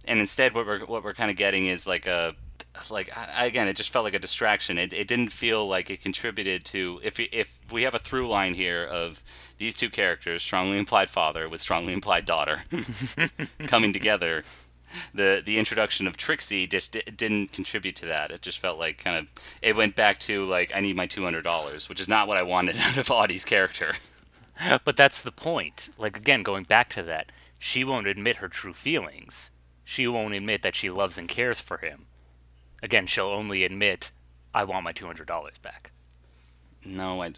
And 0.05 0.19
instead, 0.19 0.53
what 0.53 0.65
we're 0.67 0.85
what 0.85 1.03
we're 1.03 1.13
kind 1.15 1.31
of 1.31 1.37
getting 1.37 1.65
is 1.65 1.87
like 1.87 2.05
a, 2.07 2.35
like 2.91 3.09
I, 3.17 3.45
again, 3.45 3.67
it 3.67 3.75
just 3.75 3.89
felt 3.91 4.05
like 4.05 4.13
a 4.13 4.19
distraction. 4.19 4.77
It, 4.77 4.93
it 4.93 5.07
didn't 5.07 5.29
feel 5.33 5.67
like 5.67 5.89
it 5.89 6.01
contributed 6.01 6.63
to 6.65 6.99
if 7.03 7.19
if 7.19 7.57
we 7.71 7.83
have 7.83 7.95
a 7.95 7.99
through 7.99 8.29
line 8.29 8.53
here 8.53 8.83
of 8.85 9.23
these 9.57 9.73
two 9.75 9.89
characters, 9.89 10.43
strongly 10.43 10.77
implied 10.77 11.09
father 11.09 11.49
with 11.49 11.59
strongly 11.59 11.91
implied 11.93 12.25
daughter, 12.25 12.63
coming 13.67 13.93
together. 13.93 14.43
The 15.13 15.41
the 15.45 15.57
introduction 15.59 16.07
of 16.07 16.17
Trixie 16.17 16.67
just 16.67 16.93
di- 16.93 17.01
didn't 17.15 17.51
contribute 17.51 17.95
to 17.97 18.05
that. 18.07 18.31
It 18.31 18.41
just 18.41 18.59
felt 18.59 18.79
like 18.79 18.97
kind 19.03 19.17
of 19.17 19.27
it 19.61 19.75
went 19.75 19.95
back 19.95 20.19
to 20.21 20.45
like 20.45 20.71
I 20.75 20.79
need 20.81 20.95
my 20.95 21.05
two 21.07 21.23
hundred 21.23 21.43
dollars, 21.43 21.89
which 21.89 21.99
is 21.99 22.07
not 22.07 22.27
what 22.27 22.37
I 22.37 22.43
wanted 22.43 22.77
out 22.79 22.97
of 22.97 23.09
Audie's 23.11 23.45
character. 23.45 23.93
But 24.83 24.97
that's 24.97 25.21
the 25.21 25.31
point. 25.31 25.89
Like 25.97 26.17
again, 26.17 26.43
going 26.43 26.65
back 26.65 26.89
to 26.89 27.03
that, 27.03 27.31
she 27.57 27.85
won't 27.85 28.07
admit 28.07 28.37
her 28.37 28.49
true 28.49 28.73
feelings. 28.73 29.51
She 29.85 30.05
won't 30.05 30.33
admit 30.33 30.63
that 30.63 30.75
she 30.75 30.89
loves 30.89 31.17
and 31.17 31.29
cares 31.29 31.61
for 31.61 31.77
him. 31.77 32.07
Again, 32.83 33.07
she'll 33.07 33.27
only 33.27 33.63
admit, 33.63 34.11
"I 34.53 34.65
want 34.65 34.83
my 34.83 34.91
two 34.91 35.05
hundred 35.05 35.27
dollars 35.27 35.57
back." 35.61 35.91
No, 36.83 37.21
I, 37.23 37.31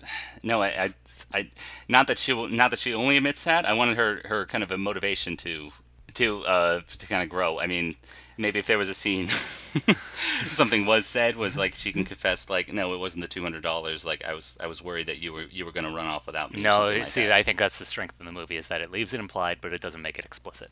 no, 0.44 0.62
I, 0.64 0.68
I, 0.68 0.94
I, 1.40 1.52
not 1.88 2.08
that 2.08 2.18
she, 2.20 2.32
will- 2.34 2.48
not 2.50 2.70
that 2.72 2.80
she 2.80 2.94
only 2.94 3.18
admits 3.18 3.44
that. 3.44 3.66
I 3.66 3.74
wanted 3.74 3.98
her, 3.98 4.22
her 4.26 4.46
kind 4.46 4.64
of 4.64 4.70
a 4.72 4.78
motivation 4.78 5.36
to, 5.38 5.72
to 6.16 6.46
uh, 6.46 6.82
to 6.98 7.08
kind 7.08 7.24
of 7.24 7.30
grow. 7.30 7.60
I 7.60 7.68
mean, 7.68 7.96
maybe 8.38 8.60
if 8.60 8.68
there 8.68 8.78
was 8.78 8.90
a 8.90 8.94
scene, 8.94 9.28
something 10.48 10.86
was 10.86 11.06
said 11.06 11.36
was 11.36 11.58
like 11.58 11.74
she 11.74 11.92
can 11.92 12.04
confess 12.06 12.50
like 12.50 12.72
no, 12.74 12.94
it 12.94 12.98
wasn't 12.98 13.22
the 13.22 13.28
two 13.28 13.44
hundred 13.44 13.64
dollars. 13.64 14.06
Like 14.06 14.24
I 14.26 14.34
was 14.34 14.58
I 14.60 14.68
was 14.68 14.82
worried 14.82 15.08
that 15.08 15.22
you 15.22 15.34
were 15.34 15.44
you 15.44 15.66
were 15.66 15.72
going 15.72 15.86
to 15.86 15.94
run 15.94 16.08
off 16.08 16.28
without 16.28 16.54
me. 16.54 16.62
No, 16.62 16.86
like 16.86 17.06
see, 17.06 17.24
that. 17.24 17.34
I 17.34 17.44
think 17.44 17.60
that's 17.60 17.80
the 17.80 17.86
strength 17.86 18.20
of 18.20 18.26
the 18.26 18.32
movie 18.32 18.58
is 18.58 18.68
that 18.68 18.82
it 18.82 18.92
leaves 18.92 19.14
it 19.14 19.20
implied, 19.20 19.60
but 19.62 19.74
it 19.74 19.82
doesn't 19.82 20.02
make 20.02 20.20
it 20.20 20.26
explicit. 20.26 20.72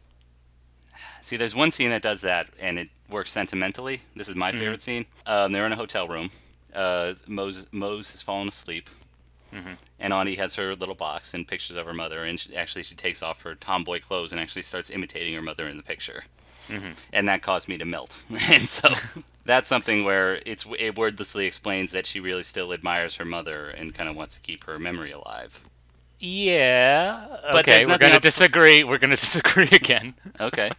See, 1.21 1.38
there's 1.38 1.56
one 1.56 1.71
scene 1.71 1.89
that 1.89 2.02
does 2.02 2.21
that, 2.21 2.47
and 2.60 2.80
it 2.80 2.89
works 3.10 3.32
sentimentally. 3.32 4.02
This 4.15 4.30
is 4.30 4.36
my 4.36 4.52
favorite 4.52 4.82
scene. 4.82 5.06
Um, 5.25 5.52
they're 5.52 5.65
in 5.65 5.73
a 5.73 5.78
hotel 5.78 6.08
room. 6.08 6.32
Uh, 6.73 7.13
Mose, 7.28 7.67
Mose 7.71 8.12
has 8.12 8.21
fallen 8.21 8.47
asleep, 8.47 8.89
and 9.99 10.13
Audie 10.13 10.35
has 10.35 10.55
her 10.55 10.75
little 10.75 10.95
box 10.95 11.33
and 11.33 11.47
pictures 11.47 11.75
of 11.77 11.85
her 11.85 11.93
mother. 11.93 12.23
And 12.23 12.39
she, 12.39 12.55
actually, 12.55 12.83
she 12.83 12.95
takes 12.95 13.21
off 13.23 13.41
her 13.41 13.55
tomboy 13.55 13.99
clothes 13.99 14.31
and 14.31 14.39
actually 14.39 14.62
starts 14.63 14.89
imitating 14.89 15.33
her 15.33 15.41
mother 15.41 15.67
in 15.67 15.77
the 15.77 15.83
picture. 15.83 16.23
And 17.12 17.27
that 17.27 17.41
caused 17.41 17.67
me 17.67 17.77
to 17.79 17.85
melt. 17.85 18.23
and 18.49 18.67
so 18.67 18.88
that's 19.45 19.67
something 19.67 20.03
where 20.03 20.39
it's 20.45 20.65
it 20.77 20.95
wordlessly 20.95 21.45
explains 21.47 21.91
that 21.93 22.05
she 22.05 22.19
really 22.19 22.43
still 22.43 22.71
admires 22.73 23.15
her 23.15 23.25
mother 23.25 23.69
and 23.69 23.95
kind 23.95 24.07
of 24.07 24.15
wants 24.15 24.35
to 24.35 24.39
keep 24.41 24.65
her 24.65 24.77
memory 24.77 25.12
alive. 25.12 25.62
Yeah. 26.19 27.25
But 27.51 27.67
okay, 27.67 27.85
we're 27.85 27.97
gonna 27.97 28.15
else- 28.15 28.23
disagree. 28.23 28.83
We're 28.83 28.97
gonna 28.99 29.15
disagree 29.27 29.69
again. 29.71 30.13
Okay, 30.39 30.69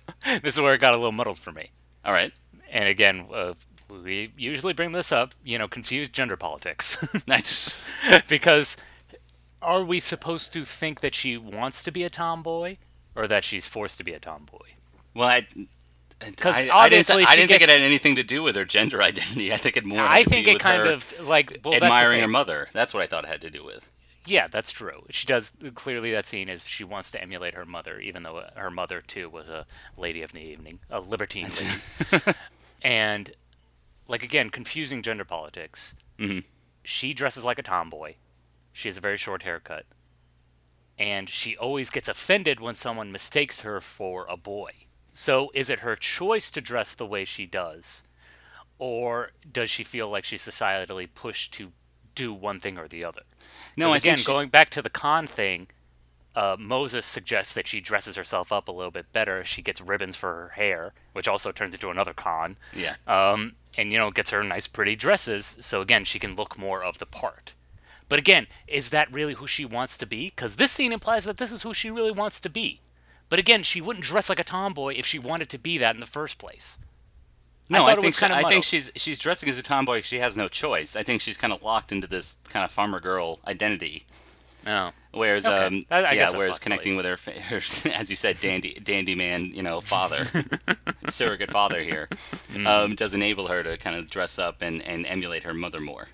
this 0.43 0.55
is 0.55 0.61
where 0.61 0.75
it 0.75 0.79
got 0.79 0.95
a 0.95 0.97
little 0.97 1.13
muddled 1.13 1.39
for 1.39 1.51
me. 1.53 1.71
all 2.05 2.13
right. 2.13 2.33
And 2.73 2.87
again, 2.89 3.27
uh, 3.35 3.55
we 3.91 4.33
usually 4.37 4.73
bring 4.73 4.93
this 4.93 5.13
up. 5.13 5.35
You 5.45 5.59
know, 5.59 5.69
confused 5.69 6.13
gender 6.13 6.37
politics, 6.37 6.97
That's 7.27 7.91
because 8.29 8.77
are 9.63 9.85
we 9.85 10.01
supposed 10.01 10.53
to 10.55 10.65
think 10.65 11.01
that 11.01 11.15
she 11.15 11.37
wants 11.37 11.83
to 11.83 11.91
be 11.91 12.03
a 12.03 12.11
tomboy, 12.11 12.77
or 13.15 13.27
that 13.29 13.45
she's 13.45 13.67
forced 13.67 13.99
to 13.99 14.05
be 14.05 14.13
a 14.13 14.21
tomboy? 14.21 14.69
well, 15.15 15.29
I. 15.29 15.47
'Cause 16.37 16.57
I, 16.57 16.59
I 16.59 16.63
didn't, 16.63 16.71
obviously 16.73 17.25
I 17.25 17.35
didn't 17.35 17.49
think 17.49 17.63
it 17.63 17.71
had 17.71 17.81
anything 17.81 18.17
to 18.17 18.23
do 18.23 18.43
with 18.43 18.55
her 18.55 18.67
gender 18.67 19.03
identity. 19.11 19.55
I 19.55 19.57
think 19.57 19.79
it 19.79 19.87
more. 19.87 20.01
I 20.05 20.23
think 20.23 20.47
it 20.47 20.61
kind 20.61 20.87
of 20.87 21.19
like 21.27 21.61
well, 21.65 21.73
admiring 21.73 22.21
her 22.21 22.29
mother. 22.29 22.69
That's 22.75 22.93
what 22.93 23.03
I 23.03 23.07
thought 23.07 23.25
it 23.25 23.29
had 23.29 23.41
to 23.41 23.49
do 23.49 23.65
with. 23.65 23.89
Yeah, 24.27 24.47
that's 24.47 24.71
true. 24.71 25.05
She 25.09 25.27
does 25.27 25.53
clearly. 25.75 26.13
That 26.13 26.27
scene 26.27 26.51
is 26.51 26.67
she 26.69 26.85
wants 26.85 27.11
to 27.13 27.23
emulate 27.23 27.55
her 27.55 27.65
mother, 27.65 27.99
even 27.99 28.23
though 28.23 28.37
uh, 28.37 28.51
her 28.55 28.71
mother 28.71 29.01
too 29.01 29.31
was 29.31 29.49
a 29.49 29.65
lady 29.97 30.21
of 30.21 30.33
the 30.33 30.41
evening, 30.41 30.81
a 30.91 31.01
libertine 31.01 31.49
and 32.83 33.31
like 34.11 34.23
again, 34.25 34.51
confusing 34.51 35.03
gender 35.03 35.25
politics. 35.25 35.95
Mhm. 36.19 36.45
She 36.83 37.15
dresses 37.15 37.45
like 37.45 37.59
a 37.59 37.63
tomboy. 37.63 38.15
She 38.73 38.89
has 38.89 38.97
a 38.97 39.01
very 39.01 39.17
short 39.17 39.43
haircut, 39.45 39.87
and 40.99 41.29
she 41.29 41.57
always 41.57 41.91
gets 41.91 42.09
offended 42.09 42.61
when 42.61 42.75
someone 42.75 43.13
mistakes 43.13 43.61
her 43.61 43.81
for 43.81 44.27
a 44.29 44.37
boy. 44.37 44.73
So, 45.13 45.51
is 45.55 45.71
it 45.71 45.81
her 45.81 45.97
choice 45.97 46.51
to 46.53 46.61
dress 46.61 46.95
the 46.95 47.07
way 47.07 47.25
she 47.25 47.47
does, 47.47 48.03
or 48.79 49.33
does 49.51 49.71
she 49.71 49.85
feel 49.85 50.09
like 50.09 50.25
she's 50.25 50.43
societally 50.47 51.09
pushed 51.13 51.53
to 51.55 51.73
do 52.15 52.33
one 52.33 52.61
thing 52.61 52.79
or 52.79 52.89
the 52.89 53.05
other? 53.05 53.23
No, 53.77 53.93
again, 53.93 54.19
she- 54.19 54.25
going 54.25 54.49
back 54.49 54.71
to 54.71 54.83
the 54.83 54.91
con 54.91 55.27
thing, 55.27 55.69
uh, 56.37 56.57
Moses 56.59 57.05
suggests 57.07 57.53
that 57.55 57.67
she 57.67 57.81
dresses 57.81 58.17
herself 58.17 58.53
up 58.53 58.69
a 58.69 58.73
little 58.73 58.91
bit 58.91 59.13
better. 59.13 59.45
She 59.45 59.63
gets 59.63 59.81
ribbons 59.81 60.17
for 60.17 60.33
her 60.35 60.49
hair, 60.57 60.93
which 61.13 61.27
also 61.29 61.53
turns 61.53 61.75
into 61.75 61.91
another 61.91 62.13
con. 62.13 62.57
Yeah. 62.75 62.97
Um, 63.07 63.55
and 63.79 63.93
you 63.93 63.99
know, 63.99 64.11
gets 64.11 64.31
her 64.31 64.43
nice, 64.43 64.67
pretty 64.69 64.97
dresses. 64.97 65.59
So 65.61 65.81
again, 65.81 66.05
she 66.05 66.19
can 66.19 66.37
look 66.37 66.59
more 66.59 66.83
of 66.83 66.99
the 66.99 67.07
part. 67.07 67.55
But 68.09 68.19
again, 68.19 68.49
is 68.67 68.91
that 68.91 69.13
really 69.13 69.35
who 69.35 69.47
she 69.47 69.65
wants 69.65 69.97
to 69.99 70.07
be? 70.07 70.31
Because 70.31 70.57
this 70.57 70.73
scene 70.73 70.93
implies 70.93 71.25
that 71.25 71.37
this 71.37 71.53
is 71.53 71.63
who 71.63 71.73
she 71.73 71.91
really 71.91 72.11
wants 72.11 72.41
to 72.41 72.49
be. 72.51 72.81
But 73.29 73.39
again, 73.39 73.63
she 73.63 73.81
wouldn't 73.81 74.05
dress 74.05 74.29
like 74.29 74.41
a 74.41 74.45
tomboy 74.45 74.95
if 74.97 75.07
she 75.07 75.19
wanted 75.19 75.49
to 75.51 75.59
be 75.59 75.79
that 75.79 75.95
in 75.95 76.01
the 76.01 76.07
first 76.07 76.37
place. 76.37 76.79
No, 77.69 77.87
thought 77.87 77.99
I, 77.99 78.03
think 78.03 78.15
she- 78.17 78.27
I 78.27 78.43
think 78.49 78.65
she's 78.65 78.91
she's 78.97 79.19
dressing 79.19 79.49
as 79.49 79.57
a 79.57 79.63
tomboy. 79.63 80.03
She 80.03 80.19
has 80.19 80.37
no 80.37 80.49
choice. 80.49 80.97
I 80.97 81.05
think 81.05 81.21
she's 81.23 81.37
kind 81.37 81.53
of 81.53 81.63
locked 81.63 81.93
into 81.93 82.09
this 82.09 82.39
kind 82.49 82.65
of 82.65 82.73
farmer 82.73 82.99
girl 82.99 83.39
identity. 83.47 84.07
Oh. 84.67 84.93
Whereas, 85.13 85.47
Okay. 85.47 85.65
um, 85.67 85.83
I- 85.91 86.05
I 86.05 86.13
yeah, 86.13 86.31
whereas 86.31 86.59
connecting 86.59 86.97
with 86.97 87.05
her, 87.07 87.17
her, 87.49 87.61
as 87.93 88.11
you 88.11 88.17
said, 88.17 88.39
dandy, 88.41 88.75
dandy 88.75 89.15
man, 89.15 89.47
you 89.47 89.63
know, 89.63 89.81
father, 89.81 90.25
surrogate 91.09 91.51
father 91.51 91.83
here, 91.83 92.09
Mm. 92.53 92.67
um, 92.67 92.95
does 92.95 93.15
enable 93.15 93.49
her 93.49 93.63
to 93.63 93.77
kind 93.77 93.97
of 93.97 94.11
dress 94.11 94.39
up 94.39 94.63
and, 94.63 94.83
and 94.83 95.07
emulate 95.07 95.45
her 95.45 95.55
mother 95.55 95.81
more. 95.81 96.09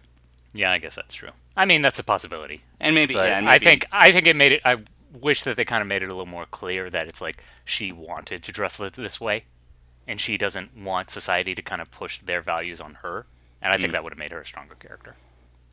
Yeah, 0.55 0.71
I 0.73 0.79
guess 0.79 0.95
that's 0.97 1.15
true. 1.15 1.31
I 1.57 1.65
mean, 1.67 1.83
that's 1.83 1.99
a 1.99 2.05
possibility. 2.05 2.63
And 2.81 2.95
maybe, 2.95 3.15
yeah, 3.15 3.37
and 3.39 3.49
I 3.49 3.59
think 3.59 3.87
I 3.93 4.13
think 4.13 4.27
it 4.27 4.37
made 4.37 4.53
it. 4.53 4.63
I 4.65 4.79
wish 5.13 5.43
that 5.45 5.57
they 5.57 5.65
kind 5.65 5.81
of 5.83 5.89
made 5.89 6.03
it 6.03 6.07
a 6.09 6.13
little 6.13 6.27
more 6.27 6.47
clear 6.47 6.89
that 6.91 7.09
it's 7.09 7.21
like 7.21 7.43
she 7.65 7.93
wanted 7.93 8.43
to 8.43 8.53
dress 8.53 8.77
this 8.79 9.21
way, 9.21 9.45
and 10.07 10.21
she 10.21 10.37
doesn't 10.39 10.77
want 10.77 11.11
society 11.11 11.55
to 11.55 11.63
kind 11.63 11.81
of 11.83 11.91
push 11.91 12.19
their 12.21 12.41
values 12.43 12.81
on 12.81 12.95
her. 13.03 13.27
And 13.63 13.73
I 13.73 13.79
think 13.79 13.93
that 13.93 14.05
would 14.05 14.13
have 14.13 14.19
made 14.19 14.33
her 14.33 14.41
a 14.41 14.47
stronger 14.47 14.75
character. 14.77 15.17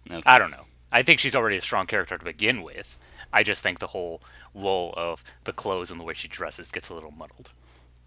Okay. 0.09 0.21
I 0.25 0.39
don't 0.39 0.51
know. 0.51 0.65
I 0.93 1.03
think 1.03 1.19
she's 1.19 1.35
already 1.35 1.57
a 1.57 1.61
strong 1.61 1.87
character 1.87 2.17
to 2.17 2.23
begin 2.23 2.61
with. 2.61 2.97
I 3.33 3.43
just 3.43 3.63
think 3.63 3.79
the 3.79 3.87
whole 3.87 4.21
role 4.53 4.93
of 4.95 5.23
the 5.43 5.51
clothes 5.51 5.91
and 5.91 5.99
the 5.99 6.03
way 6.03 6.13
she 6.13 6.27
dresses 6.27 6.69
gets 6.71 6.89
a 6.89 6.93
little 6.93 7.11
muddled. 7.11 7.49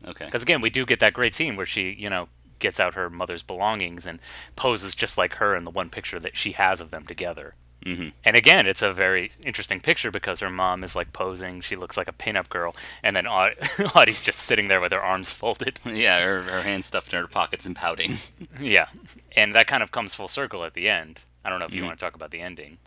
okay. 0.06 0.26
Because 0.26 0.42
again, 0.42 0.60
we 0.60 0.70
do 0.70 0.86
get 0.86 1.00
that 1.00 1.12
great 1.12 1.34
scene 1.34 1.56
where 1.56 1.66
she, 1.66 1.90
you 1.90 2.08
know, 2.08 2.28
gets 2.58 2.80
out 2.80 2.94
her 2.94 3.10
mother's 3.10 3.42
belongings 3.42 4.06
and 4.06 4.18
poses 4.54 4.94
just 4.94 5.18
like 5.18 5.34
her 5.34 5.54
in 5.54 5.64
the 5.64 5.70
one 5.70 5.90
picture 5.90 6.18
that 6.20 6.36
she 6.36 6.52
has 6.52 6.80
of 6.80 6.90
them 6.90 7.04
together. 7.04 7.54
Mm-hmm. 7.84 8.08
And 8.24 8.34
again, 8.36 8.66
it's 8.66 8.82
a 8.82 8.92
very 8.92 9.30
interesting 9.44 9.80
picture 9.80 10.10
because 10.10 10.40
her 10.40 10.50
mom 10.50 10.82
is 10.82 10.96
like 10.96 11.12
posing. 11.12 11.60
She 11.60 11.76
looks 11.76 11.96
like 11.96 12.08
a 12.08 12.12
pinup 12.12 12.48
girl, 12.48 12.74
and 13.02 13.14
then 13.14 13.26
Aud- 13.28 13.54
Audie's 13.94 14.22
just 14.22 14.40
sitting 14.40 14.66
there 14.66 14.80
with 14.80 14.92
her 14.92 15.00
arms 15.00 15.30
folded. 15.30 15.78
Yeah, 15.86 16.20
her, 16.20 16.42
her 16.42 16.62
hands 16.62 16.86
stuffed 16.86 17.12
in 17.12 17.20
her 17.20 17.28
pockets 17.28 17.64
and 17.64 17.76
pouting. 17.76 18.16
yeah, 18.60 18.88
and 19.36 19.54
that 19.54 19.68
kind 19.68 19.82
of 19.82 19.92
comes 19.92 20.14
full 20.14 20.26
circle 20.28 20.64
at 20.64 20.74
the 20.74 20.88
end. 20.88 21.20
I 21.46 21.48
don't 21.48 21.60
know 21.60 21.66
if 21.66 21.72
you 21.72 21.84
want 21.84 21.96
to 21.96 22.04
talk 22.04 22.16
about 22.16 22.32
the 22.32 22.40
ending. 22.40 22.78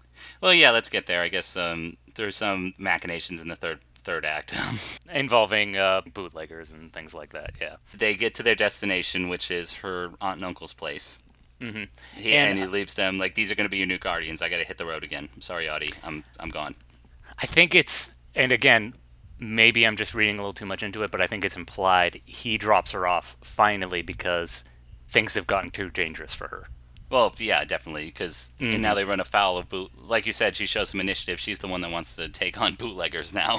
Well, 0.41 0.54
yeah, 0.54 0.72
let's 0.72 0.89
get 0.89 1.06
there. 1.06 1.22
I 1.22 1.30
guess 1.30 1.56
um, 1.56 1.95
there's 2.15 2.36
some 2.36 2.74
machinations 2.78 3.39
in 3.41 3.48
the 3.48 3.56
third 3.56 3.80
third 4.02 4.26
act. 4.26 4.54
involving 5.13 5.78
uh, 5.78 6.02
bootleggers 6.13 6.72
and 6.72 6.91
things 6.91 7.13
like 7.13 7.32
that. 7.34 7.52
Yeah. 7.60 7.76
they 7.95 8.15
get 8.15 8.34
to 8.36 8.43
their 8.43 8.56
destination, 8.56 9.30
which 9.30 9.50
is 9.50 9.74
her 9.76 10.12
aunt 10.22 10.38
and 10.38 10.45
uncle's 10.45 10.74
place. 10.74 11.19
Mm-hmm. 11.62 11.84
He, 12.19 12.34
And- 12.36 12.52
and, 12.52 12.60
he 12.60 12.65
leaves 12.65 12.95
them 12.95 13.17
like 13.17 13.36
these 13.36 13.52
are 13.52 13.56
going 13.56 13.65
to 13.65 13.69
be 13.69 13.78
your 13.78 13.88
new 13.88 13.98
guardians. 13.98 14.41
I 14.41 14.50
got 14.50 14.58
to 14.58 14.63
hit 14.65 14.78
the 14.78 14.86
road 14.86 15.04
again. 15.04 15.30
I'm 15.36 15.41
sorry, 15.41 15.69
Audie. 15.69 15.93
I'm 16.04 16.24
I'm 16.39 16.50
gone. 16.50 16.76
I 17.41 17.45
think 17.45 17.74
it's, 17.76 18.12
and 18.36 18.52
again, 18.52 18.93
maybe 19.39 19.86
I'm 19.86 19.95
just 19.95 20.13
reading 20.13 20.36
a 20.38 20.41
little 20.41 20.54
too 20.54 20.65
much 20.65 20.84
into 20.84 21.04
it, 21.04 21.12
but 21.12 21.22
I 21.22 21.28
think 21.28 21.45
it's 21.45 21.56
implied 21.56 22.19
he 22.26 22.58
drops 22.58 22.91
her 22.91 23.08
off 23.08 23.38
finally 23.41 24.02
because 24.02 24.65
things 25.10 25.36
have 25.36 25.48
gotten 25.48 25.69
too 25.69 25.89
dangerous 25.89 26.34
for 26.34 26.48
her. 26.50 26.67
Well, 27.10 27.34
yeah, 27.39 27.63
definitely, 27.65 28.06
because 28.06 28.52
Mm-hmm. 28.60 28.82
now 28.82 28.93
they 28.93 29.04
run 29.04 29.19
afoul 29.19 29.58
of 29.58 29.67
boot. 29.69 29.91
Like 29.98 30.26
you 30.28 30.32
said, 30.34 30.56
she 30.56 30.65
shows 30.65 30.89
some 30.89 31.00
initiative. 31.02 31.39
She's 31.39 31.60
the 31.60 31.67
one 31.67 31.82
that 31.82 31.91
wants 31.91 32.15
to 32.17 32.30
take 32.30 32.60
on 32.62 32.76
bootleggers 32.80 33.34
now, 33.34 33.58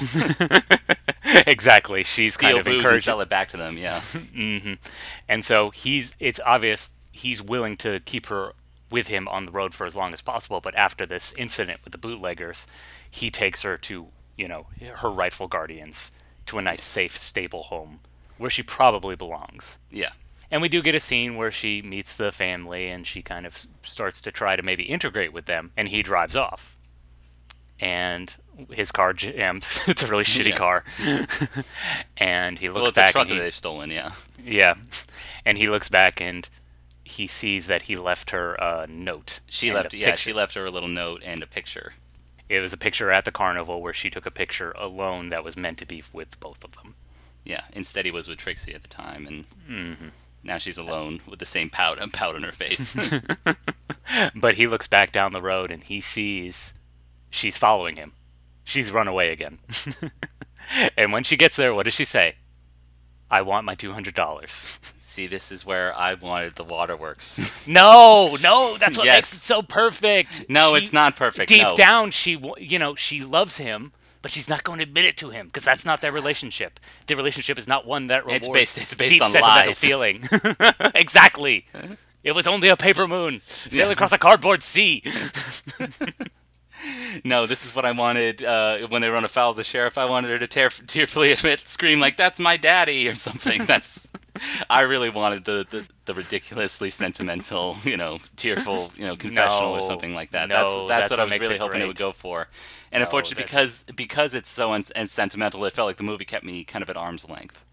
exactly. 1.47 2.03
She's 2.03 2.33
steal 2.35 2.49
kind 2.49 2.59
of 2.59 2.65
booze 2.65 2.89
and 2.89 3.01
sell 3.03 3.21
it 3.21 3.29
back 3.29 3.47
to 3.49 3.57
them. 3.57 3.77
Yeah, 3.77 4.01
And 5.29 5.43
so 5.43 5.69
he's 5.71 6.15
it's 6.19 6.39
obvious 6.45 6.91
he's 7.11 7.41
willing 7.41 7.77
to 7.77 7.99
keep 8.01 8.27
her 8.27 8.53
with 8.89 9.07
him 9.07 9.27
on 9.27 9.45
the 9.45 9.51
road 9.51 9.73
for 9.73 9.85
as 9.85 9.95
long 9.95 10.13
as 10.13 10.21
possible, 10.21 10.59
but 10.61 10.75
after 10.75 11.05
this 11.05 11.33
incident 11.37 11.79
with 11.83 11.91
the 11.91 11.97
bootleggers, 11.97 12.67
he 13.09 13.29
takes 13.31 13.63
her 13.63 13.77
to, 13.77 14.07
you 14.37 14.47
know, 14.47 14.67
her 14.97 15.09
rightful 15.09 15.47
guardians 15.47 16.11
to 16.47 16.57
a 16.57 16.61
nice 16.61 16.81
safe 16.83 17.17
stable 17.17 17.63
home 17.63 17.99
where 18.37 18.49
she 18.49 18.63
probably 18.63 19.15
belongs. 19.15 19.77
yeah, 19.91 20.09
And 20.51 20.61
we 20.61 20.67
do 20.69 20.81
get 20.81 20.93
a 20.95 20.99
scene 20.99 21.37
where 21.37 21.49
she 21.51 21.81
meets 21.81 22.13
the 22.15 22.31
family 22.31 22.89
and 22.89 23.07
she 23.07 23.21
kind 23.21 23.45
of 23.45 23.65
starts 23.83 24.19
to 24.21 24.31
try 24.31 24.55
to 24.57 24.61
maybe 24.61 24.83
integrate 24.83 25.31
with 25.31 25.45
them 25.45 25.71
and 25.77 25.87
he 25.87 26.03
drives 26.03 26.35
off. 26.35 26.77
And 27.79 28.35
his 28.73 28.91
car 28.91 29.13
jams. 29.13 29.81
it's 29.87 30.03
a 30.03 30.07
really 30.07 30.23
shitty 30.25 30.49
Yeah. 30.49 30.55
car. 30.57 30.83
and 32.17 32.59
he 32.59 32.69
looks 32.69 32.83
well, 32.95 33.05
back 33.05 33.11
truck 33.13 33.23
and 33.23 33.31
that 33.31 33.35
he, 33.35 33.41
they've 33.41 33.53
stolen. 33.53 33.89
Yeah, 33.89 34.11
yeah, 34.43 34.75
and 35.45 35.57
he 35.57 35.67
looks 35.67 35.89
back 35.89 36.21
and 36.21 36.47
he 37.03 37.27
sees 37.27 37.67
that 37.67 37.83
he 37.83 37.95
left 37.95 38.29
her 38.31 38.53
a 38.55 38.85
note. 38.87 39.39
she 39.47 39.71
left. 39.73 39.93
Yeah, 39.93 40.11
picture. 40.11 40.17
she 40.21 40.33
left 40.33 40.53
her 40.55 40.65
a 40.65 40.71
little 40.71 40.89
note 40.89 41.21
and 41.25 41.41
a 41.41 41.47
picture. 41.47 41.93
It 42.49 42.59
was 42.59 42.73
a 42.73 42.77
picture 42.77 43.09
at 43.11 43.25
the 43.25 43.31
carnival 43.31 43.81
where 43.81 43.93
she 43.93 44.09
took 44.09 44.25
a 44.25 44.31
picture 44.31 44.71
alone 44.77 45.29
that 45.29 45.43
was 45.43 45.55
meant 45.57 45.77
to 45.79 45.85
be 45.85 46.03
with 46.13 46.39
both 46.39 46.63
of 46.63 46.73
them. 46.73 46.95
Yeah, 47.45 47.61
instead 47.73 48.05
he 48.05 48.11
was 48.11 48.27
with 48.27 48.37
Trixie 48.39 48.75
at 48.75 48.83
the 48.83 48.89
time, 48.89 49.25
and 49.25 49.45
Mm-hmm. 49.69 50.07
Now 50.43 50.57
she's 50.57 50.77
alone 50.77 51.21
with 51.27 51.39
the 51.39 51.45
same 51.45 51.69
pout 51.69 51.99
and 52.01 52.11
pout 52.19 52.35
on 52.35 52.43
her 52.43 52.51
face. 52.51 52.95
But 54.35 54.55
he 54.55 54.67
looks 54.67 54.87
back 54.87 55.13
down 55.13 55.31
the 55.31 55.41
road 55.41 55.71
and 55.71 55.83
he 55.83 56.01
sees 56.01 56.73
she's 57.29 57.57
following 57.57 57.95
him. 57.95 58.11
She's 58.65 58.91
run 58.91 59.07
away 59.07 59.31
again. 59.31 59.59
and 60.97 61.13
when 61.13 61.23
she 61.23 61.37
gets 61.37 61.55
there, 61.55 61.73
what 61.73 61.83
does 61.85 61.93
she 61.93 62.03
say? 62.03 62.35
I 63.29 63.41
want 63.41 63.65
my 63.65 63.73
two 63.75 63.93
hundred 63.93 64.13
dollars. 64.15 64.79
See, 64.99 65.27
this 65.27 65.49
is 65.49 65.65
where 65.65 65.97
I 65.97 66.15
wanted 66.15 66.55
the 66.55 66.65
waterworks. 66.65 67.65
No, 67.65 68.35
no, 68.43 68.75
that's 68.77 68.97
what 68.97 69.05
Yes. 69.05 69.17
makes 69.17 69.33
it 69.33 69.37
so 69.45 69.61
perfect. 69.61 70.49
No, 70.49 70.75
She- 70.75 70.81
it's 70.83 70.91
not 70.93 71.15
perfect. 71.15 71.47
Deep 71.47 71.63
no. 71.63 71.75
down, 71.77 72.11
she, 72.11 72.41
you 72.57 72.79
know, 72.79 72.95
she 72.95 73.23
loves 73.23 73.57
him, 73.57 73.93
but 74.21 74.31
she's 74.31 74.47
not 74.49 74.63
going 74.63 74.77
to 74.79 74.83
admit 74.83 75.05
it 75.05 75.17
to 75.17 75.29
him 75.31 75.47
because 75.47 75.65
that's 75.65 75.85
not 75.85 76.01
their 76.01 76.11
relationship. 76.11 76.79
Their 77.07 77.17
relationship 77.17 77.57
is 77.57 77.67
not 77.67 77.85
one 77.85 78.07
that 78.07 78.25
rewards 78.25 78.47
It's 78.47 78.53
based- 78.53 78.77
it's 78.77 78.93
based 78.95 79.13
deep 79.13 79.21
on 79.21 79.29
sentimental 79.29 79.67
lies. 79.67 79.79
feeling. 79.83 80.23
exactly. 80.95 81.65
It 82.23 82.33
was 82.33 82.45
only 82.47 82.67
a 82.69 82.77
paper 82.77 83.07
moon 83.07 83.41
sailing 83.45 83.89
Yes. 83.89 83.97
across 83.97 84.11
a 84.13 84.17
cardboard 84.17 84.61
sea. 84.63 85.03
No, 87.23 87.45
this 87.45 87.63
is 87.63 87.75
what 87.75 87.85
I 87.85 87.91
wanted 87.91 88.43
uh, 88.43 88.87
when 88.87 89.03
they 89.03 89.09
run 89.09 89.23
afoul 89.23 89.51
of 89.51 89.55
the 89.55 89.63
sheriff. 89.63 89.99
I 89.99 90.05
wanted 90.05 90.31
her 90.31 90.39
to 90.39 90.47
tear- 90.47 90.69
tearfully 90.69 91.31
admit, 91.31 91.67
scream 91.67 91.99
like, 91.99 92.17
"That's 92.17 92.39
my 92.39 92.57
daddy" 92.57 93.07
or 93.07 93.13
something. 93.13 93.65
That's. 93.65 94.07
I 94.69 94.81
really 94.81 95.09
wanted 95.09 95.45
the, 95.45 95.65
the, 95.69 95.87
the 96.05 96.13
ridiculously 96.13 96.89
sentimental, 96.89 97.77
you 97.83 97.97
know, 97.97 98.19
tearful, 98.35 98.91
you 98.95 99.05
know, 99.05 99.15
confessional 99.15 99.73
or 99.73 99.81
something 99.81 100.13
like 100.13 100.31
that. 100.31 100.49
no, 100.49 100.55
that's 100.55 100.69
that's, 100.69 100.87
that's 100.87 101.09
what 101.11 101.19
what 101.19 101.33
I 101.33 101.37
was 101.37 101.47
really 101.47 101.59
hoping 101.59 101.81
it 101.81 101.87
would 101.87 101.97
go 101.97 102.11
for. 102.11 102.47
And 102.91 103.01
No, 103.01 103.05
unfortunately, 103.05 103.43
because 103.43 103.83
because 103.95 104.33
it's 104.33 104.49
so 104.49 104.73
un- 104.73 104.83
and 104.95 105.09
sentimental, 105.09 105.63
it 105.65 105.73
felt 105.73 105.87
like 105.87 105.97
the 105.97 106.03
movie 106.03 106.25
kept 106.25 106.45
me 106.45 106.63
kind 106.63 106.83
of 106.83 106.89
at 106.89 106.97
arm's 106.97 107.29
length. 107.29 107.65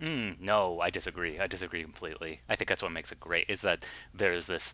Hmm, 0.00 0.30
no, 0.40 0.80
I 0.80 0.90
disagree. 0.90 1.38
I 1.38 1.46
disagree 1.46 1.82
completely. 1.82 2.40
I 2.48 2.56
think 2.56 2.68
that's 2.68 2.82
what 2.82 2.92
makes 2.92 3.12
it 3.12 3.20
great 3.20 3.46
is 3.48 3.60
that 3.62 3.84
there's 4.14 4.46
this 4.46 4.72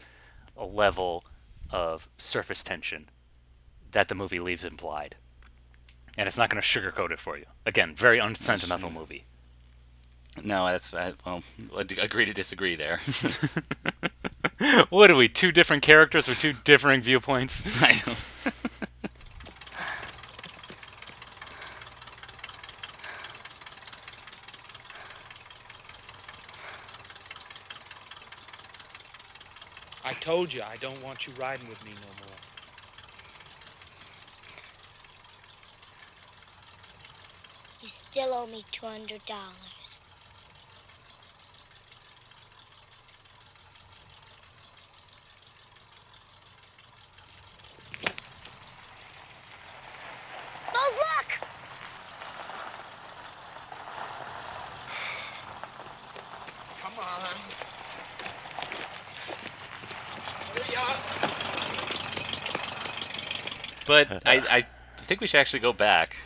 level 0.57 1.25
of 1.71 2.09
surface 2.17 2.63
tension 2.63 3.11
that 3.91 4.09
the 4.09 4.15
movie 4.15 4.39
leaves 4.39 4.65
implied. 4.65 5.17
And 6.17 6.27
it's 6.27 6.39
not 6.39 6.49
going 6.49 6.63
to 6.63 6.67
sugarcoat 6.67 7.11
it 7.11 7.19
for 7.19 7.37
you. 7.37 7.45
Again, 7.67 7.95
very 7.95 8.19
unsentimental 8.19 8.89
mm-hmm. 8.89 8.99
movie. 8.99 9.25
No, 10.43 10.67
that's 10.67 10.93
uh, 10.95 11.13
I, 11.25 11.43
well, 11.73 11.83
agree 12.01 12.25
to 12.27 12.33
disagree 12.33 12.77
there. 12.77 13.01
What 14.89 15.11
are 15.11 15.17
we? 15.17 15.29
Two 15.29 15.53
different 15.53 15.83
characters 15.83 16.29
with 16.29 16.41
two 16.41 16.53
differing 16.65 17.01
viewpoints? 17.03 17.83
I 17.83 17.93
don't. 18.05 18.19
I 30.05 30.15
told 30.15 30.53
you 30.53 30.63
I 30.63 30.77
don't 30.79 31.03
want 31.03 31.27
you 31.27 31.33
riding 31.35 31.69
with 31.69 31.83
me 31.83 31.97
no 32.01 32.15
more. 32.15 32.41
You 37.81 37.89
still 37.89 38.35
owe 38.35 38.47
me 38.47 38.67
$200. 38.73 39.23
How's 50.73 50.97
luck? 50.97 51.49
Come 56.81 56.99
on. 56.99 57.37
But 63.87 64.23
I, 64.27 64.43
I 64.51 64.67
think 64.99 65.21
we 65.21 65.27
should 65.27 65.39
actually 65.39 65.61
go 65.61 65.73
back. 65.73 66.17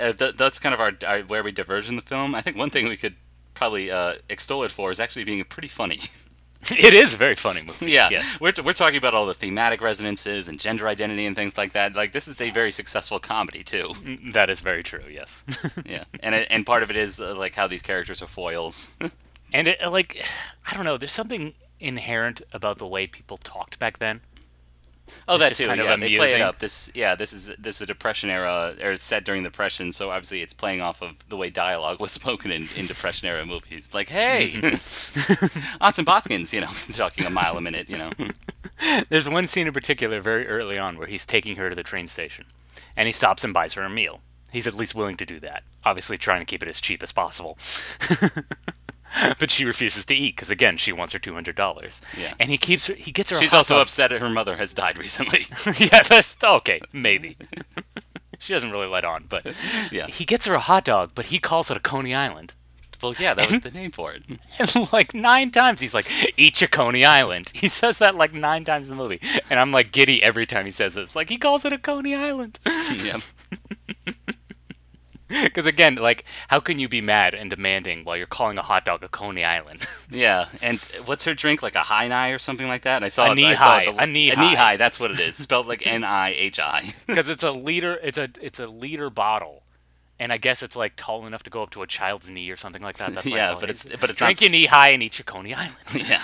Uh, 0.00 0.12
th- 0.12 0.36
that's 0.36 0.58
kind 0.58 0.74
of 0.74 0.80
our, 0.80 0.92
our 1.06 1.20
where 1.20 1.42
we 1.42 1.52
diverge 1.52 1.88
in 1.88 1.96
the 1.96 2.02
film. 2.02 2.34
I 2.34 2.40
think 2.42 2.56
one 2.56 2.70
thing 2.70 2.88
we 2.88 2.96
could 2.96 3.14
probably 3.54 3.90
uh, 3.90 4.14
extol 4.28 4.62
it 4.64 4.70
for 4.70 4.90
is 4.90 5.00
actually 5.00 5.24
being 5.24 5.42
pretty 5.44 5.68
funny. 5.68 6.00
it 6.70 6.92
is 6.94 7.14
a 7.14 7.16
very 7.16 7.34
funny 7.34 7.62
movie. 7.66 7.90
yeah, 7.92 8.08
Yes. 8.10 8.40
we're, 8.40 8.52
t- 8.52 8.60
we're 8.62 8.72
talking 8.74 8.96
about 8.98 9.14
all 9.14 9.24
the 9.26 9.34
thematic 9.34 9.80
resonances 9.80 10.48
and 10.48 10.58
gender 10.60 10.88
identity 10.88 11.24
and 11.26 11.34
things 11.36 11.56
like 11.56 11.72
that. 11.72 11.94
Like 11.94 12.12
this 12.12 12.28
is 12.28 12.40
a 12.42 12.50
very 12.50 12.70
successful 12.70 13.18
comedy 13.18 13.62
too. 13.62 13.92
That 14.32 14.50
is 14.50 14.60
very 14.60 14.82
true, 14.82 15.04
yes. 15.10 15.44
yeah, 15.86 16.04
and 16.20 16.34
it, 16.34 16.46
and 16.50 16.66
part 16.66 16.82
of 16.82 16.90
it 16.90 16.96
is 16.96 17.18
uh, 17.20 17.34
like 17.36 17.54
how 17.54 17.66
these 17.66 17.82
characters 17.82 18.20
are 18.22 18.26
foils. 18.26 18.90
and 19.52 19.68
it, 19.68 19.78
like, 19.90 20.22
I 20.70 20.74
don't 20.74 20.84
know, 20.84 20.98
there's 20.98 21.12
something 21.12 21.54
inherent 21.80 22.42
about 22.52 22.78
the 22.78 22.86
way 22.86 23.06
people 23.06 23.36
talked 23.38 23.78
back 23.78 23.98
then. 23.98 24.20
Oh, 25.28 25.38
that 25.38 25.54
too. 25.54 25.66
kind 25.66 25.80
of 25.80 25.86
yeah, 25.86 25.96
they 25.96 26.16
play 26.16 26.34
it 26.34 26.40
up. 26.40 26.58
This, 26.58 26.90
yeah, 26.94 27.14
this 27.14 27.32
is 27.32 27.52
this 27.58 27.76
is 27.76 27.82
a 27.82 27.86
depression 27.86 28.30
era, 28.30 28.74
or 28.82 28.92
it's 28.92 29.04
set 29.04 29.24
during 29.24 29.42
the 29.42 29.50
depression. 29.50 29.92
So 29.92 30.10
obviously, 30.10 30.42
it's 30.42 30.52
playing 30.52 30.80
off 30.80 31.02
of 31.02 31.28
the 31.28 31.36
way 31.36 31.50
dialogue 31.50 32.00
was 32.00 32.12
spoken 32.20 32.50
in, 32.50 32.66
in 32.76 32.86
depression 32.86 33.28
era 33.28 33.44
movies. 33.44 33.90
Like, 33.92 34.08
hey, 34.08 34.52
Aunts 35.80 35.98
and 35.98 36.06
Botkins, 36.06 36.52
you 36.52 36.60
know, 36.60 36.68
talking 36.96 37.24
a 37.24 37.30
mile 37.30 37.56
a 37.56 37.60
minute, 37.60 37.88
you 37.88 37.98
know. 37.98 38.10
There's 39.08 39.28
one 39.28 39.46
scene 39.46 39.66
in 39.66 39.72
particular 39.72 40.20
very 40.20 40.46
early 40.46 40.78
on 40.78 40.98
where 40.98 41.06
he's 41.06 41.24
taking 41.24 41.56
her 41.56 41.68
to 41.70 41.74
the 41.74 41.82
train 41.82 42.06
station 42.06 42.46
and 42.96 43.06
he 43.06 43.12
stops 43.12 43.44
and 43.44 43.54
buys 43.54 43.74
her 43.74 43.82
a 43.82 43.90
meal. 43.90 44.20
He's 44.52 44.66
at 44.66 44.74
least 44.74 44.94
willing 44.94 45.16
to 45.16 45.26
do 45.26 45.40
that, 45.40 45.64
obviously 45.84 46.16
trying 46.16 46.40
to 46.40 46.46
keep 46.46 46.62
it 46.62 46.68
as 46.68 46.80
cheap 46.80 47.02
as 47.02 47.12
possible. 47.12 47.58
but 49.38 49.50
she 49.50 49.64
refuses 49.64 50.04
to 50.06 50.14
eat 50.14 50.36
because 50.36 50.50
again, 50.50 50.76
she 50.76 50.92
wants 50.92 51.12
her 51.12 51.18
two 51.18 51.34
hundred 51.34 51.56
dollars. 51.56 52.00
Yeah. 52.18 52.34
And 52.38 52.50
he 52.50 52.58
keeps 52.58 52.86
her. 52.86 52.94
He 52.94 53.12
gets 53.12 53.30
her. 53.30 53.36
a 53.36 53.38
She's 53.38 53.54
also 53.54 53.74
dog. 53.74 53.82
upset 53.82 54.10
that 54.10 54.20
her 54.20 54.30
mother 54.30 54.56
has 54.56 54.72
died 54.74 54.98
recently. 54.98 55.40
yeah, 55.78 56.02
that's 56.02 56.36
okay. 56.42 56.80
Maybe. 56.92 57.36
she 58.38 58.52
doesn't 58.52 58.70
really 58.72 58.86
let 58.88 59.04
on, 59.04 59.24
but 59.28 59.44
Yeah. 59.90 60.06
he 60.08 60.24
gets 60.24 60.46
her 60.46 60.54
a 60.54 60.60
hot 60.60 60.84
dog, 60.84 61.12
but 61.14 61.26
he 61.26 61.38
calls 61.38 61.70
it 61.70 61.76
a 61.76 61.80
Coney 61.80 62.14
Island. 62.14 62.52
well, 63.02 63.14
yeah, 63.18 63.34
that 63.34 63.50
was 63.50 63.60
the 63.60 63.70
name 63.70 63.90
for 63.92 64.12
it. 64.12 64.22
And 64.58 64.92
like 64.92 65.14
nine 65.14 65.50
times 65.50 65.80
he's 65.80 65.92
like, 65.94 66.06
eat 66.38 66.60
your 66.60 66.68
Coney 66.68 67.04
Island. 67.04 67.52
He 67.54 67.68
says 67.68 67.98
that 67.98 68.14
like 68.14 68.32
nine 68.32 68.64
times 68.64 68.88
in 68.90 68.96
the 68.96 69.02
movie. 69.02 69.20
And 69.50 69.60
I'm 69.60 69.70
like 69.72 69.92
giddy 69.92 70.22
every 70.22 70.46
time 70.46 70.64
he 70.64 70.70
says 70.70 70.96
it. 70.96 71.02
It's 71.02 71.16
like 71.16 71.28
he 71.28 71.36
calls 71.38 71.64
it 71.64 71.72
a 71.72 71.78
Coney 71.78 72.14
Island. 72.14 72.58
yeah. 73.04 73.18
Because 75.44 75.66
again, 75.66 75.94
like, 75.96 76.24
how 76.48 76.60
can 76.60 76.78
you 76.78 76.88
be 76.88 77.00
mad 77.00 77.34
and 77.34 77.48
demanding 77.50 78.04
while 78.04 78.16
you're 78.16 78.26
calling 78.26 78.58
a 78.58 78.62
hot 78.62 78.84
dog 78.84 79.02
a 79.02 79.08
Coney 79.08 79.44
Island? 79.44 79.86
Yeah, 80.08 80.46
and 80.62 80.78
what's 81.04 81.24
her 81.24 81.34
drink? 81.34 81.62
Like 81.62 81.74
a 81.74 81.80
high 81.80 82.06
nigh 82.06 82.30
or 82.30 82.38
something 82.38 82.68
like 82.68 82.82
that? 82.82 83.02
I 83.02 83.08
saw 83.08 83.32
A 83.32 83.34
knee 83.34 83.46
I 83.46 83.54
saw 83.54 83.64
high, 83.64 83.84
the- 83.86 83.96
a 84.02 84.06
knee 84.06 84.28
high. 84.28 84.34
a 84.34 84.44
knee 84.50 84.54
high. 84.54 84.64
high. 84.64 84.76
That's 84.76 85.00
what 85.00 85.10
it 85.10 85.18
is. 85.18 85.34
Spelled 85.34 85.66
like 85.66 85.84
N 85.86 86.04
I 86.04 86.30
H 86.32 86.60
I. 86.60 86.92
Because 87.08 87.28
it's 87.28 87.42
a 87.42 87.50
liter. 87.50 87.98
It's 88.02 88.16
a 88.18 88.28
it's 88.40 88.60
a 88.60 88.66
liter 88.68 89.10
bottle. 89.10 89.64
And 90.18 90.32
I 90.32 90.38
guess 90.38 90.62
it's 90.62 90.76
like 90.76 90.94
tall 90.96 91.26
enough 91.26 91.42
to 91.42 91.50
go 91.50 91.62
up 91.64 91.70
to 91.70 91.82
a 91.82 91.86
child's 91.88 92.30
knee 92.30 92.48
or 92.50 92.56
something 92.56 92.82
like 92.82 92.96
that. 92.98 93.14
That's 93.14 93.26
Yeah, 93.26 93.48
call 93.48 93.56
it- 93.58 93.60
but 93.60 93.70
it's- 93.70 94.00
but 94.00 94.10
it's 94.10 94.18
drink 94.20 94.38
not 94.38 94.42
your 94.42 94.50
knee 94.52 94.66
high 94.66 94.88
and 94.90 95.02
eat 95.02 95.18
your 95.18 95.24
Coney 95.24 95.52
Island. 95.54 95.74
yeah. 95.92 96.22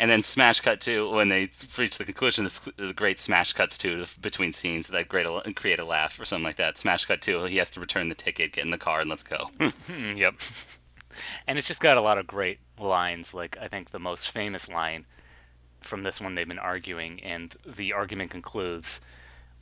And 0.00 0.10
then 0.10 0.22
smash 0.22 0.60
cut 0.60 0.80
to 0.82 1.08
when 1.10 1.28
they 1.28 1.48
reach 1.78 1.98
the 1.98 2.04
conclusion. 2.04 2.48
The 2.76 2.92
great 2.94 3.20
smash 3.20 3.52
cuts 3.52 3.78
to 3.78 4.06
between 4.20 4.52
scenes 4.52 4.88
that 4.88 5.08
great 5.08 5.26
create 5.54 5.78
a 5.78 5.84
laugh 5.84 6.18
or 6.18 6.24
something 6.24 6.44
like 6.44 6.56
that. 6.56 6.76
Smash 6.76 7.04
cut 7.04 7.22
to 7.22 7.44
he 7.44 7.58
has 7.58 7.70
to 7.72 7.80
return 7.80 8.08
the 8.08 8.14
ticket, 8.14 8.52
get 8.52 8.64
in 8.64 8.70
the 8.70 8.78
car, 8.78 9.00
and 9.00 9.10
let's 9.10 9.22
go. 9.22 9.50
Mm, 9.60 10.16
yep. 10.16 10.34
And 11.46 11.58
it's 11.58 11.68
just 11.68 11.80
got 11.80 11.96
a 11.96 12.00
lot 12.00 12.18
of 12.18 12.26
great 12.26 12.58
lines. 12.78 13.34
Like 13.34 13.56
I 13.60 13.68
think 13.68 13.90
the 13.90 14.00
most 14.00 14.30
famous 14.30 14.68
line 14.68 15.06
from 15.80 16.02
this 16.02 16.20
one 16.20 16.34
they've 16.34 16.48
been 16.48 16.58
arguing, 16.58 17.22
and 17.22 17.54
the 17.64 17.92
argument 17.92 18.30
concludes 18.30 19.00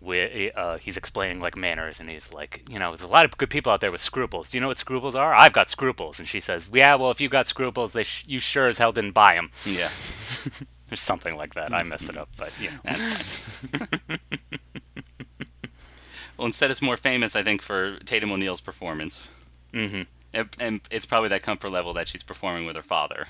with 0.03 0.55
uh, 0.57 0.79
he's 0.79 0.97
explaining 0.97 1.41
like 1.41 1.57
manners, 1.57 2.01
and 2.01 2.11
he's 2.11 2.33
like, 2.33 2.63
you 2.69 2.79
know, 2.79 2.91
there's 2.91 3.03
a 3.03 3.09
lot 3.09 3.25
of 3.25 3.37
good 3.39 3.51
people 3.51 3.73
out 3.73 3.81
there 3.81 3.93
with 3.93 4.01
scruples. 4.01 4.51
Do 4.51 4.57
you 4.59 4.61
know 4.61 4.69
what 4.69 4.79
scruples 4.79 5.15
are? 5.15 5.33
I've 5.35 5.53
got 5.53 5.71
scruples, 5.71 6.19
and 6.19 6.29
she 6.29 6.41
says, 6.41 6.69
yeah, 6.73 6.95
well, 6.97 7.11
if 7.11 7.21
you 7.21 7.29
got 7.29 7.47
scruples, 7.47 7.93
they 7.93 8.03
sh- 8.03 8.25
you 8.27 8.39
sure 8.41 8.67
as 8.69 8.79
hell 8.79 8.93
didn't 8.93 9.13
buy 9.13 9.35
them. 9.37 9.51
yeah. 9.65 9.89
Or 10.91 10.97
something 10.97 11.37
like 11.39 11.55
that. 11.55 11.73
I 11.73 11.85
mess 11.85 12.11
it 12.11 12.19
up, 12.19 12.29
but 12.37 12.53
you 12.61 12.69
know. 12.85 14.17
Well, 16.37 16.47
instead, 16.47 16.71
it's 16.71 16.83
more 16.83 16.97
famous, 16.97 17.37
I 17.37 17.43
think, 17.43 17.63
for 17.63 17.97
Tatum 18.01 18.33
O'Neal's 18.33 18.61
performance. 18.61 19.31
mm-hmm. 19.73 20.03
And, 20.35 20.49
and 20.59 20.81
it's 20.91 21.05
probably 21.07 21.29
that 21.29 21.43
comfort 21.43 21.71
level 21.71 21.93
that 21.93 22.09
she's 22.09 22.23
performing 22.23 22.65
with 22.67 22.75
her 22.77 22.83
father. 22.83 23.27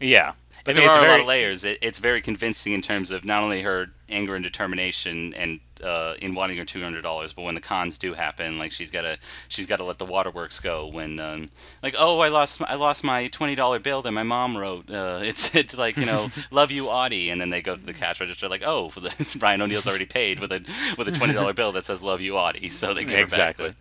Yeah. 0.00 0.32
But 0.64 0.76
I 0.76 0.80
mean, 0.80 0.86
there 0.86 0.94
it's 0.94 1.02
are 1.02 1.06
a 1.06 1.10
lot 1.10 1.20
of 1.20 1.26
layers. 1.26 1.64
It, 1.64 1.78
it's 1.80 1.98
very 1.98 2.20
convincing 2.20 2.72
in 2.74 2.82
terms 2.82 3.10
of 3.10 3.24
not 3.24 3.42
only 3.42 3.62
her 3.62 3.88
anger 4.08 4.34
and 4.34 4.44
determination 4.44 5.32
and 5.34 5.60
uh, 5.82 6.14
in 6.20 6.34
wanting 6.34 6.58
her 6.58 6.64
two 6.64 6.82
hundred 6.82 7.02
dollars, 7.02 7.32
but 7.32 7.42
when 7.42 7.54
the 7.54 7.60
cons 7.60 7.98
do 7.98 8.14
happen, 8.14 8.58
like 8.58 8.72
she's 8.72 8.90
got 8.90 9.02
to 9.02 9.18
she's 9.48 9.66
got 9.66 9.76
to 9.76 9.84
let 9.84 9.98
the 9.98 10.06
waterworks 10.06 10.60
go. 10.60 10.86
When 10.86 11.18
um, 11.20 11.48
like 11.82 11.94
oh 11.98 12.20
I 12.20 12.28
lost 12.28 12.60
my, 12.60 12.66
I 12.68 12.74
lost 12.74 13.04
my 13.04 13.28
twenty 13.28 13.54
dollar 13.54 13.78
bill 13.78 14.02
that 14.02 14.12
my 14.12 14.22
mom 14.22 14.56
wrote. 14.56 14.90
Uh, 14.90 15.20
it's 15.22 15.54
it's 15.54 15.76
like 15.76 15.96
you 15.96 16.06
know 16.06 16.28
love 16.50 16.70
you 16.70 16.88
Audie, 16.88 17.30
and 17.30 17.40
then 17.40 17.50
they 17.50 17.62
go 17.62 17.76
to 17.76 17.84
the 17.84 17.94
cash 17.94 18.20
register 18.20 18.48
like 18.48 18.62
oh 18.64 18.90
the, 18.94 19.36
Brian 19.38 19.60
O'Neal's 19.62 19.86
already 19.86 20.06
paid 20.06 20.40
with 20.40 20.52
a 20.52 20.60
with 20.98 21.08
a 21.08 21.12
twenty 21.12 21.34
dollar 21.34 21.52
bill 21.52 21.72
that 21.72 21.84
says 21.84 22.02
love 22.02 22.20
you 22.20 22.36
Audie, 22.36 22.68
so 22.68 22.94
they 22.94 23.04
give 23.04 23.18
Exactly. 23.20 23.74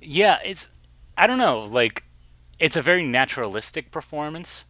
Yeah, 0.00 0.38
it's 0.44 0.68
I 1.16 1.26
don't 1.26 1.38
know, 1.38 1.60
like 1.64 2.04
it's 2.58 2.76
a 2.76 2.82
very 2.82 3.04
naturalistic 3.04 3.90
performance, 3.90 4.64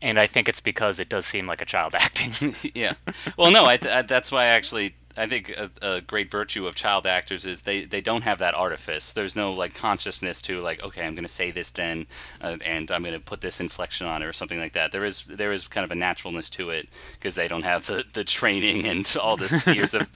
and 0.00 0.18
I 0.18 0.26
think 0.26 0.48
it's 0.48 0.60
because 0.60 0.98
it 1.00 1.08
does 1.08 1.26
seem 1.26 1.46
like 1.46 1.62
a 1.62 1.66
child 1.66 1.94
acting. 1.94 2.54
yeah. 2.74 2.94
Well, 3.36 3.50
no, 3.50 3.66
I, 3.66 3.76
th- 3.76 3.92
I 3.92 4.02
that's 4.02 4.30
why 4.32 4.44
I 4.44 4.46
actually 4.46 4.94
I 5.18 5.26
think 5.26 5.50
a, 5.50 5.70
a 5.82 6.00
great 6.00 6.30
virtue 6.30 6.66
of 6.66 6.76
child 6.76 7.04
actors 7.06 7.44
is 7.44 7.62
they, 7.62 7.84
they 7.84 8.00
don't 8.00 8.22
have 8.22 8.38
that 8.38 8.54
artifice. 8.54 9.12
There's 9.12 9.34
no 9.34 9.52
like 9.52 9.74
consciousness 9.74 10.40
to 10.42 10.60
like 10.60 10.82
okay 10.82 11.04
I'm 11.04 11.14
going 11.14 11.24
to 11.24 11.28
say 11.28 11.50
this 11.50 11.70
then 11.72 12.06
uh, 12.40 12.56
and 12.64 12.90
I'm 12.90 13.02
going 13.02 13.14
to 13.14 13.20
put 13.20 13.40
this 13.40 13.60
inflection 13.60 14.06
on 14.06 14.22
it 14.22 14.26
or 14.26 14.32
something 14.32 14.60
like 14.60 14.74
that. 14.74 14.92
There 14.92 15.04
is 15.04 15.24
there 15.24 15.52
is 15.52 15.66
kind 15.66 15.84
of 15.84 15.90
a 15.90 15.96
naturalness 15.96 16.48
to 16.50 16.70
it 16.70 16.88
because 17.14 17.34
they 17.34 17.48
don't 17.48 17.64
have 17.64 17.86
the, 17.86 18.04
the 18.12 18.22
training 18.24 18.86
and 18.86 19.16
all 19.20 19.36
this 19.36 19.66
years 19.74 19.92
of 19.92 20.08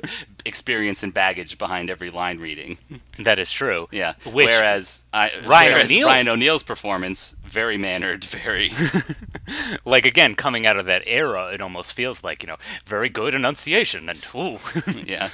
experience 0.45 1.03
and 1.03 1.13
baggage 1.13 1.59
behind 1.59 1.91
every 1.91 2.11
line 2.11 2.39
reading. 2.39 2.79
That 3.19 3.39
is 3.41 3.51
true. 3.51 3.89
Yeah. 3.91 4.15
Which 4.25 4.47
whereas 4.47 5.05
I, 5.13 5.33
Ryan 5.45 5.73
whereas 5.73 5.91
O'Neal- 5.91 6.07
Ryan 6.07 6.29
O'Neal's 6.29 6.63
performance 6.63 7.35
very 7.53 7.77
mannered, 7.77 8.25
very 8.25 8.71
like 9.85 10.07
again 10.07 10.35
coming 10.35 10.67
out 10.67 10.79
of 10.79 10.87
that 10.87 11.03
era, 11.07 11.51
it 11.53 11.61
almost 11.61 11.93
feels 11.93 12.25
like 12.25 12.43
you 12.43 12.47
know 12.47 12.57
very 12.87 13.09
good 13.11 13.35
enunciation 13.35 14.09
and 14.09 14.27
ooh, 14.35 14.59
yeah 15.07 15.29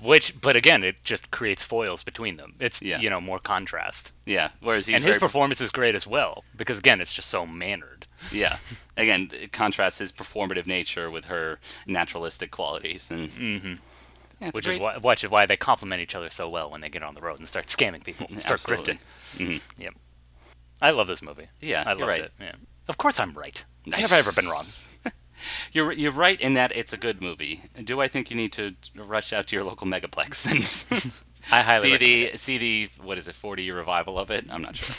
which 0.00 0.38
but 0.40 0.54
again 0.54 0.84
it 0.84 0.96
just 1.02 1.30
creates 1.30 1.64
foils 1.64 2.02
between 2.02 2.36
them. 2.36 2.54
It's 2.60 2.82
Yeah. 2.82 3.00
you 3.00 3.08
know 3.08 3.20
more 3.20 3.38
contrast, 3.38 4.12
yeah. 4.26 4.50
Whereas 4.60 4.88
and 4.88 5.02
his 5.02 5.16
performance 5.16 5.60
is 5.60 5.70
great 5.70 5.94
as 5.94 6.06
well 6.06 6.44
because 6.56 6.78
again 6.78 7.00
it's 7.00 7.14
just 7.14 7.28
so 7.28 7.46
mannered. 7.46 8.06
Yeah. 8.30 8.56
Again, 8.98 9.30
it 9.32 9.50
contrasts 9.50 9.98
his 9.98 10.12
performative 10.12 10.66
nature 10.66 11.10
with 11.10 11.24
her 11.26 11.58
naturalistic 11.86 12.50
qualities, 12.50 13.10
and 13.10 13.30
mm-hmm. 13.30 13.72
yeah, 14.40 14.50
which 14.50 14.66
great. 14.66 14.74
is 14.74 14.80
why, 14.80 14.98
which 14.98 15.24
is 15.24 15.30
why 15.30 15.46
they 15.46 15.56
complement 15.56 16.02
each 16.02 16.14
other 16.14 16.28
so 16.28 16.46
well 16.48 16.70
when 16.70 16.82
they 16.82 16.90
get 16.90 17.02
on 17.02 17.14
the 17.14 17.22
road 17.22 17.38
and 17.38 17.48
start 17.48 17.68
scamming 17.68 18.04
people, 18.04 18.26
and 18.30 18.42
start 18.42 18.60
Absolutely. 18.60 18.98
grifting. 19.38 19.62
Yep. 19.78 19.94
I 20.80 20.90
love 20.90 21.06
this 21.06 21.22
movie. 21.22 21.48
Yeah, 21.60 21.84
I 21.86 21.94
you're 21.94 22.06
right. 22.06 22.22
it. 22.24 22.32
Yeah. 22.40 22.52
Of 22.88 22.96
course 22.98 23.20
I'm 23.20 23.34
right. 23.34 23.64
I've 23.92 24.12
ever 24.12 24.32
been 24.32 24.46
wrong. 24.46 24.64
You're 25.72 25.90
you're 25.92 26.12
right 26.12 26.38
in 26.38 26.52
that 26.54 26.70
it's 26.76 26.92
a 26.92 26.98
good 26.98 27.22
movie. 27.22 27.62
Do 27.82 28.00
I 28.02 28.08
think 28.08 28.30
you 28.30 28.36
need 28.36 28.52
to 28.52 28.74
rush 28.94 29.32
out 29.32 29.46
to 29.46 29.56
your 29.56 29.64
local 29.64 29.86
megaplex 29.86 30.46
and 30.50 31.12
I 31.50 31.62
highly 31.62 31.92
see 31.92 31.96
the 31.96 32.22
it. 32.24 32.38
see 32.38 32.58
the 32.58 32.88
what 33.02 33.16
is 33.16 33.26
it 33.26 33.34
40 33.34 33.62
year 33.62 33.76
revival 33.76 34.18
of 34.18 34.30
it? 34.30 34.44
I'm 34.50 34.60
not 34.60 34.76
sure. 34.76 34.96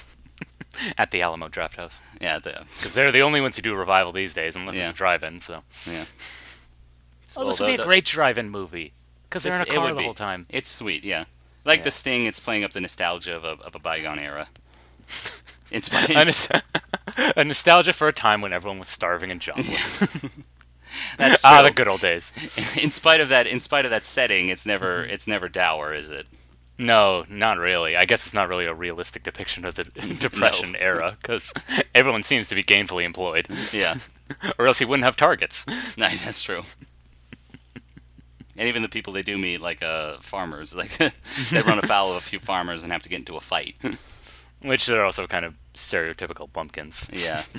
at 0.97 1.11
the 1.11 1.21
Alamo 1.21 1.47
Drafthouse 1.47 2.01
Yeah, 2.19 2.39
the 2.39 2.63
because 2.75 2.95
they're 2.95 3.11
the 3.11 3.21
only 3.21 3.39
ones 3.39 3.55
who 3.55 3.61
do 3.61 3.75
revival 3.75 4.11
these 4.11 4.33
days, 4.33 4.55
unless 4.55 4.75
Yeah. 4.75 4.83
it's 4.83 4.91
a 4.91 4.95
drive-in. 4.95 5.39
So, 5.41 5.61
yeah. 5.85 6.05
oh, 7.37 7.45
this 7.45 7.59
would 7.59 7.67
be 7.67 7.75
the- 7.77 7.83
a 7.83 7.85
great 7.85 8.05
drive-in 8.05 8.49
movie 8.49 8.93
because 9.29 9.43
they're 9.43 9.55
in 9.55 9.61
a 9.61 9.65
car 9.65 9.93
the 9.93 10.01
whole 10.01 10.13
time. 10.15 10.47
It's 10.49 10.69
sweet, 10.69 11.03
yeah. 11.03 11.25
Like 11.65 11.79
Yeah. 11.81 11.83
the 11.83 11.91
Sting, 11.91 12.25
it's 12.25 12.39
playing 12.39 12.63
up 12.63 12.71
the 12.71 12.81
nostalgia 12.81 13.35
of 13.35 13.43
a, 13.43 13.61
of 13.63 13.75
a 13.75 13.79
bygone 13.79 14.17
era. 14.17 14.47
It's, 15.71 15.89
A 16.51 16.62
a 17.38 17.43
nostalgia 17.43 17.93
for 17.93 18.07
a 18.07 18.13
time 18.13 18.41
when 18.41 18.53
everyone 18.53 18.79
was 18.79 18.88
starving 18.88 19.31
and 19.31 19.39
jobless. 19.41 19.99
that's 21.17 21.43
ah, 21.45 21.62
the 21.62 21.71
good 21.71 21.88
old 21.88 22.01
days. 22.01 22.34
in 22.81 22.91
spite 22.91 23.21
of 23.21 23.29
that, 23.29 23.47
in 23.47 23.60
spite 23.60 23.86
of 23.86 23.91
that 23.91 24.03
setting, 24.03 24.49
it's 24.49 24.65
never 24.65 25.03
it's 25.03 25.27
never 25.27 25.47
dour, 25.49 25.93
is 25.93 26.12
it? 26.12 26.27
No, 26.77 27.23
not 27.29 27.57
really. 27.57 27.95
I 27.95 28.05
guess 28.05 28.25
it's 28.25 28.34
not 28.34 28.49
really 28.49 28.65
a 28.65 28.73
realistic 28.73 29.23
depiction 29.23 29.65
of 29.65 29.75
the 29.75 29.84
Depression 30.19 30.75
era 30.75 31.15
because 31.21 31.53
everyone 31.93 32.23
seems 32.23 32.47
to 32.49 32.55
be 32.55 32.63
gainfully 32.63 33.03
employed, 33.03 33.47
Yeah, 33.71 33.95
or 34.57 34.67
else 34.67 34.79
he 34.79 34.86
wouldn't 34.86 35.05
have 35.05 35.15
targets. 35.15 35.65
no, 35.97 36.07
that's 36.10 36.41
true. 36.43 36.63
And 38.57 38.67
even 38.67 38.81
the 38.81 38.89
people 38.89 39.13
they 39.13 39.21
do 39.23 39.38
meet, 39.38 39.62
like 39.62 39.81
uh, 39.81 40.17
farmers, 40.21 40.75
like 40.75 40.97
they 40.97 41.12
run 41.62 41.79
afoul 41.79 42.12
of 42.12 42.17
a 42.17 42.21
few 42.21 42.39
farmers 42.39 42.84
and 42.84 42.91
have 42.91 43.01
to 43.03 43.10
get 43.10 43.19
into 43.19 43.36
a 43.36 43.41
fight. 43.41 43.75
Which 44.62 44.88
are 44.89 45.04
also 45.04 45.28
kind 45.28 45.45
of 45.45 45.56
stereotypical 45.74 46.52
bumpkins. 46.52 47.10
yeah. 47.13 47.43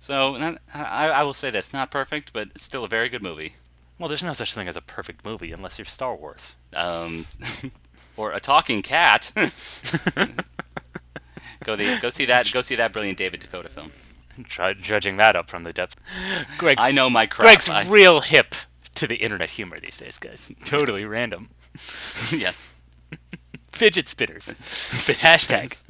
So 0.00 0.36
not, 0.36 0.58
I, 0.72 1.08
I 1.08 1.22
will 1.24 1.34
say 1.34 1.50
this: 1.50 1.72
not 1.72 1.90
perfect, 1.90 2.32
but 2.32 2.58
still 2.58 2.84
a 2.84 2.88
very 2.88 3.08
good 3.08 3.20
movie. 3.22 3.54
Well, 3.98 4.08
there's 4.08 4.22
no 4.22 4.32
such 4.32 4.54
thing 4.54 4.68
as 4.68 4.76
a 4.76 4.80
perfect 4.80 5.24
movie 5.24 5.50
unless 5.50 5.76
you're 5.76 5.84
Star 5.86 6.14
Wars. 6.14 6.54
Um, 6.72 7.26
or 8.16 8.30
a 8.32 8.38
talking 8.38 8.80
cat. 8.80 9.32
go 11.64 11.74
the 11.76 11.98
go 12.00 12.10
see 12.10 12.24
that 12.26 12.50
go 12.52 12.60
see 12.60 12.76
that 12.76 12.92
brilliant 12.92 13.18
David 13.18 13.40
Dakota 13.40 13.68
film. 13.68 13.90
Try 14.44 14.72
judging 14.72 15.16
that 15.16 15.34
up 15.34 15.50
from 15.50 15.64
the 15.64 15.72
depth. 15.72 15.96
Greg's, 16.58 16.82
I 16.82 16.92
know 16.92 17.10
my 17.10 17.26
crap. 17.26 17.46
Greg's 17.46 17.68
I- 17.68 17.84
real 17.88 18.20
hip 18.20 18.54
to 18.94 19.08
the 19.08 19.16
internet 19.16 19.50
humor 19.50 19.80
these 19.80 19.98
days, 19.98 20.18
guys. 20.18 20.52
Totally 20.64 21.04
random. 21.06 21.50
yes. 22.32 22.74
Fidget 23.72 24.08
spinners. 24.08 24.54
Hashtag. 24.54 25.82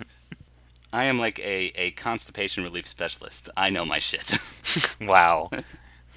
I 0.93 1.05
am 1.05 1.19
like 1.19 1.39
a, 1.41 1.73
a 1.75 1.91
constipation 1.93 2.65
relief 2.65 2.87
specialist. 2.87 3.49
I 3.57 3.71
know 3.71 3.85
my 3.85 3.99
shit. 3.99 4.39
Wow. 5.01 5.51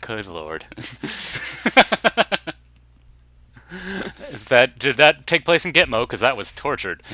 Good 0.02 0.28
lord. 0.28 0.66
Is 0.78 1.64
that 4.46 4.78
did 4.78 4.98
that 4.98 5.26
take 5.26 5.46
place 5.46 5.64
in 5.64 5.72
Gitmo? 5.72 6.04
Because 6.04 6.20
that 6.20 6.36
was 6.36 6.52
tortured. 6.52 7.02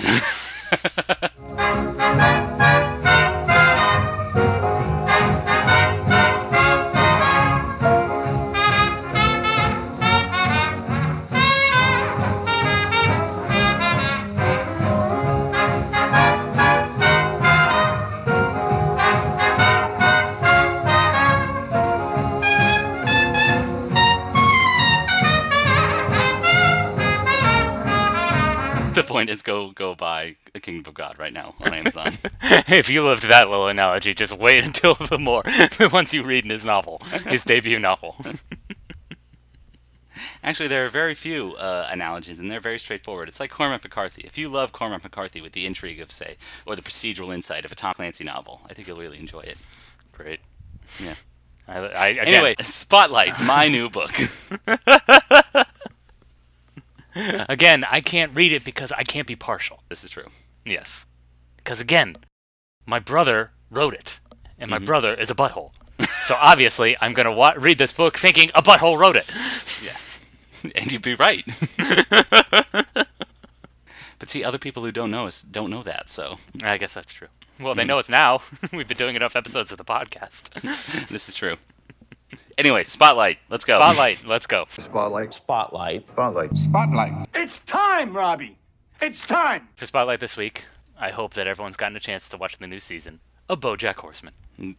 point 29.17 29.31
is 29.31 29.41
go 29.41 29.71
go 29.71 29.95
buy 29.95 30.35
The 30.53 30.59
Kingdom 30.59 30.87
of 30.87 30.93
God 30.93 31.17
right 31.17 31.33
now 31.33 31.55
on 31.59 31.73
Amazon. 31.73 32.13
if 32.67 32.87
you 32.87 33.01
loved 33.01 33.23
that 33.23 33.49
little 33.49 33.67
analogy, 33.67 34.13
just 34.13 34.37
wait 34.37 34.63
until 34.69 34.93
the 34.93 35.17
more 35.17 35.41
once 35.91 36.13
you 36.13 36.21
read 36.23 36.43
in 36.43 36.51
his 36.51 36.63
novel, 36.63 37.01
his 37.25 37.43
debut 37.43 37.79
novel. 37.79 38.15
Actually, 40.43 40.67
there 40.67 40.85
are 40.85 40.89
very 40.89 41.15
few 41.15 41.55
uh, 41.55 41.87
analogies, 41.89 42.39
and 42.39 42.51
they're 42.51 42.59
very 42.59 42.77
straightforward. 42.77 43.27
It's 43.27 43.39
like 43.39 43.49
Cormac 43.49 43.83
McCarthy. 43.83 44.21
If 44.23 44.37
you 44.37 44.49
love 44.49 44.71
Cormac 44.71 45.03
McCarthy 45.03 45.41
with 45.41 45.53
the 45.53 45.65
intrigue 45.65 45.99
of, 45.99 46.11
say, 46.11 46.37
or 46.65 46.75
the 46.75 46.83
procedural 46.83 47.33
insight 47.33 47.65
of 47.65 47.71
a 47.71 47.75
Tom 47.75 47.95
Clancy 47.95 48.23
novel, 48.23 48.61
I 48.69 48.73
think 48.75 48.87
you'll 48.87 48.97
really 48.97 49.19
enjoy 49.19 49.41
it. 49.41 49.57
Great. 50.11 50.41
Yeah. 51.03 51.15
I, 51.67 51.79
I, 51.79 52.09
Anyway, 52.11 52.55
Spotlight, 52.61 53.33
my 53.45 53.67
new 53.67 53.89
book. 53.89 54.11
again, 57.49 57.85
I 57.89 58.01
can't 58.01 58.35
read 58.35 58.51
it 58.51 58.63
because 58.63 58.91
I 58.91 59.03
can't 59.03 59.27
be 59.27 59.35
partial. 59.35 59.83
This 59.89 60.03
is 60.03 60.09
true. 60.09 60.27
Yes. 60.65 61.05
Because 61.57 61.81
again, 61.81 62.17
my 62.85 62.99
brother 62.99 63.51
wrote 63.69 63.93
it, 63.93 64.19
and 64.57 64.69
my 64.69 64.77
mm-hmm. 64.77 64.85
brother 64.85 65.13
is 65.13 65.29
a 65.29 65.35
butthole. 65.35 65.71
so 66.23 66.35
obviously, 66.39 66.95
I'm 67.01 67.13
gonna 67.13 67.33
wa- 67.33 67.55
read 67.57 67.77
this 67.77 67.91
book 67.91 68.17
thinking 68.17 68.49
a 68.55 68.61
butthole 68.61 68.97
wrote 68.97 69.15
it. 69.15 69.29
Yeah. 69.83 69.97
And 70.75 70.91
you'd 70.91 71.03
be 71.03 71.13
right. 71.13 71.45
but 74.17 74.27
see, 74.27 74.43
other 74.43 74.57
people 74.57 74.83
who 74.83 74.91
don't 74.91 75.11
know 75.11 75.27
us 75.27 75.43
don't 75.43 75.69
know 75.69 75.83
that, 75.83 76.09
so 76.09 76.39
I 76.63 76.79
guess 76.79 76.95
that's 76.95 77.13
true. 77.13 77.27
Well, 77.59 77.75
they 77.75 77.83
mm. 77.83 77.87
know 77.87 77.99
it's 77.99 78.09
now. 78.09 78.41
We've 78.73 78.87
been 78.87 78.97
doing 78.97 79.15
enough 79.15 79.35
episodes 79.35 79.71
of 79.71 79.77
the 79.77 79.85
podcast. 79.85 80.49
this 81.09 81.29
is 81.29 81.35
true. 81.35 81.57
Anyway, 82.57 82.83
Spotlight, 82.83 83.37
let's 83.49 83.63
go. 83.65 83.75
Spotlight, 83.75 84.25
let's 84.25 84.47
go. 84.47 84.65
Spotlight. 84.69 85.33
Spotlight. 85.33 86.07
Spotlight. 86.09 86.57
Spotlight. 86.57 87.27
It's 87.33 87.59
time, 87.59 88.15
Robbie. 88.15 88.57
It's 89.01 89.25
time. 89.25 89.69
For 89.75 89.85
Spotlight 89.85 90.19
this 90.19 90.35
week, 90.35 90.65
I 90.99 91.11
hope 91.11 91.33
that 91.35 91.47
everyone's 91.47 91.77
gotten 91.77 91.95
a 91.95 91.99
chance 92.01 92.27
to 92.29 92.37
watch 92.37 92.57
the 92.57 92.67
new 92.67 92.79
season 92.79 93.19
of 93.47 93.59
BoJack 93.59 93.95
Horseman. 93.95 94.33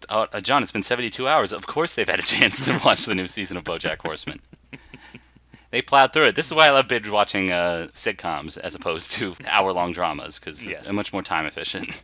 Uh, 0.08 0.26
uh, 0.32 0.40
Jon, 0.40 0.62
it's 0.62 0.72
been 0.72 0.82
72 0.82 1.26
hours. 1.28 1.52
Of 1.52 1.66
course 1.66 1.94
they've 1.94 2.08
had 2.08 2.18
a 2.18 2.22
chance 2.34 2.64
to 2.66 2.80
watch 2.84 3.06
the 3.06 3.14
new 3.14 3.26
season 3.26 3.56
of 3.56 3.64
BoJack 3.64 3.98
Horseman. 4.04 4.40
they 5.70 5.80
plowed 5.80 6.12
through 6.12 6.26
it. 6.28 6.34
This 6.34 6.46
is 6.46 6.52
why 6.54 6.66
I 6.66 6.70
love 6.70 6.88
binge 6.88 7.08
watching 7.08 7.50
uh, 7.52 7.88
sitcoms 7.94 8.58
as 8.58 8.74
opposed 8.74 9.10
to 9.12 9.36
hour-long 9.46 9.92
dramas 9.92 10.38
because 10.38 10.66
Yes. 10.68 10.80
it's 10.82 10.92
much 10.92 11.12
more 11.12 11.22
time 11.22 11.46
efficient. 11.46 12.02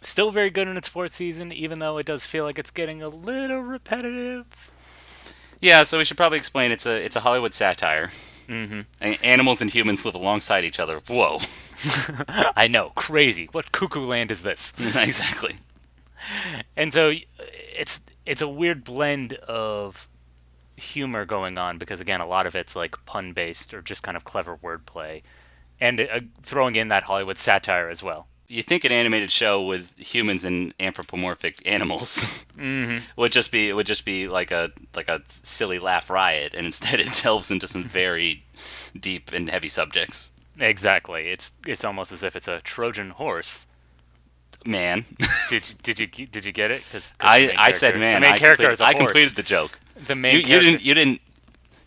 Still 0.00 0.30
very 0.30 0.50
good 0.50 0.68
in 0.68 0.76
its 0.76 0.88
fourth 0.88 1.12
season, 1.12 1.52
even 1.52 1.78
though 1.80 1.98
it 1.98 2.06
does 2.06 2.24
feel 2.26 2.44
like 2.44 2.58
it's 2.58 2.70
getting 2.70 3.02
a 3.02 3.08
little 3.08 3.60
repetitive. 3.60 4.72
yeah, 5.60 5.82
so 5.82 5.98
we 5.98 6.04
should 6.04 6.16
probably 6.16 6.38
explain 6.38 6.70
it's 6.70 6.86
a 6.86 7.04
it's 7.04 7.16
a 7.16 7.20
Hollywood 7.20 7.52
satire. 7.54 8.10
Mm-hmm. 8.48 9.12
animals 9.22 9.60
and 9.60 9.68
humans 9.70 10.06
live 10.06 10.14
alongside 10.14 10.64
each 10.64 10.80
other. 10.80 11.00
Whoa, 11.06 11.40
I 12.56 12.66
know, 12.66 12.92
crazy. 12.94 13.48
What 13.52 13.72
cuckoo 13.72 14.06
land 14.06 14.30
is 14.30 14.42
this? 14.42 14.72
exactly. 14.96 15.56
And 16.76 16.92
so 16.92 17.12
it's 17.76 18.00
it's 18.24 18.40
a 18.40 18.48
weird 18.48 18.84
blend 18.84 19.34
of 19.34 20.08
humor 20.76 21.24
going 21.26 21.58
on 21.58 21.76
because 21.76 22.00
again, 22.00 22.20
a 22.20 22.26
lot 22.26 22.46
of 22.46 22.56
it's 22.56 22.74
like 22.74 23.04
pun 23.04 23.32
based 23.32 23.74
or 23.74 23.82
just 23.82 24.02
kind 24.02 24.16
of 24.16 24.24
clever 24.24 24.56
wordplay, 24.56 25.22
and 25.80 26.00
uh, 26.00 26.20
throwing 26.42 26.74
in 26.74 26.88
that 26.88 27.02
Hollywood 27.02 27.36
satire 27.36 27.90
as 27.90 28.02
well. 28.02 28.28
You 28.48 28.62
think 28.62 28.84
an 28.84 28.92
animated 28.92 29.30
show 29.30 29.62
with 29.62 29.92
humans 29.98 30.44
and 30.44 30.72
anthropomorphic 30.80 31.56
animals 31.66 32.44
mm-hmm. 32.58 32.98
would 33.16 33.30
just 33.32 33.52
be 33.52 33.72
would 33.72 33.86
just 33.86 34.04
be 34.04 34.26
like 34.28 34.50
a 34.50 34.70
like 34.96 35.08
a 35.08 35.22
silly 35.28 35.78
laugh 35.78 36.08
riot, 36.10 36.54
and 36.54 36.64
instead 36.66 36.98
it 37.00 37.12
delves 37.22 37.50
into 37.50 37.66
some 37.66 37.84
very 37.84 38.42
deep 38.98 39.32
and 39.32 39.48
heavy 39.50 39.68
subjects. 39.68 40.32
Exactly. 40.58 41.28
It's 41.28 41.52
it's 41.66 41.84
almost 41.84 42.10
as 42.12 42.22
if 42.22 42.34
it's 42.34 42.48
a 42.48 42.60
Trojan 42.62 43.10
horse. 43.10 43.66
Man, 44.66 45.04
Did 45.48 45.68
you, 45.68 45.74
did 45.82 45.98
you 46.00 46.26
did 46.26 46.44
you 46.44 46.52
get 46.52 46.70
it? 46.72 46.82
'Cause- 46.90 47.12
'cause 47.16 47.18
the 47.20 47.54
I 47.58 47.66
I 47.68 47.70
said 47.70 47.96
man. 47.96 48.14
The 48.22 48.26
main 48.26 48.34
I 48.34 48.38
character 48.38 48.64
completed, 48.68 48.72
is 48.72 48.80
a 48.80 48.84
horse. 48.86 48.94
I 48.94 48.98
completed 48.98 49.36
the 49.36 49.42
joke. 49.44 49.78
The 50.06 50.14
main 50.16 50.34
You, 50.34 50.38
you 50.40 50.60
didn't 50.60 50.84
you 50.84 50.94
didn't 50.94 51.22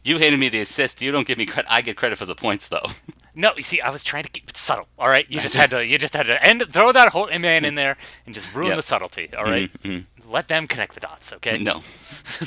you 0.04 0.18
handed 0.20 0.40
me 0.40 0.50
the 0.50 0.62
assist. 0.62 1.02
You 1.02 1.12
don't 1.12 1.28
give 1.28 1.38
me 1.38 1.46
credit. 1.46 1.72
I 1.72 1.82
get 1.82 1.96
credit 1.98 2.18
for 2.18 2.26
the 2.26 2.36
points 2.36 2.70
though. 2.70 2.86
No, 3.34 3.54
you 3.56 3.64
see, 3.64 3.80
I 3.80 3.90
was 3.92 4.04
trying 4.04 4.24
to 4.24 4.30
keep 4.30 4.50
it 4.50 4.58
subtle. 4.58 4.90
All 5.00 5.08
right, 5.08 5.26
you 5.30 5.40
just 5.40 5.56
had 5.56 5.70
to, 5.70 5.86
you 5.86 5.98
just 5.98 6.14
had 6.14 6.26
to 6.26 6.44
end, 6.46 6.66
throw 6.70 6.92
that 6.92 7.14
whole 7.14 7.28
man 7.40 7.64
in 7.64 7.76
there 7.82 7.96
and 8.26 8.36
just 8.36 8.54
ruin 8.54 8.68
Yep. 8.72 8.76
the 8.76 8.82
subtlety. 8.82 9.30
All 9.34 9.46
right? 9.46 9.72
Mm-hmm, 9.72 9.90
mm-hmm. 9.90 10.30
let 10.30 10.50
them 10.50 10.68
connect 10.68 10.96
the 10.96 11.00
dots. 11.00 11.32
Okay? 11.32 11.58
No, 11.58 11.80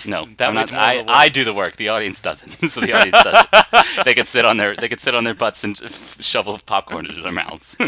no. 0.07 0.27
That 0.37 0.53
not, 0.53 0.75
I, 0.75 1.03
I 1.09 1.31
do 1.31 1.43
the 1.43 1.55
work. 1.55 1.77
The 1.77 1.89
audience 1.89 2.21
doesn't. 2.21 2.69
so 2.69 2.83
the 2.83 2.93
audience 2.93 3.17
does 3.25 3.47
it. 3.51 4.05
They 4.05 4.13
could 4.13 4.27
sit 4.27 4.45
on 4.45 4.59
their 4.59 4.77
they 4.77 4.89
could 4.91 5.01
sit 5.01 5.15
on 5.15 5.25
their 5.25 5.33
butts 5.33 5.65
and 5.65 5.75
shovel 6.21 6.59
popcorn 6.67 7.07
into 7.07 7.23
their 7.23 7.33
mouths. 7.33 7.79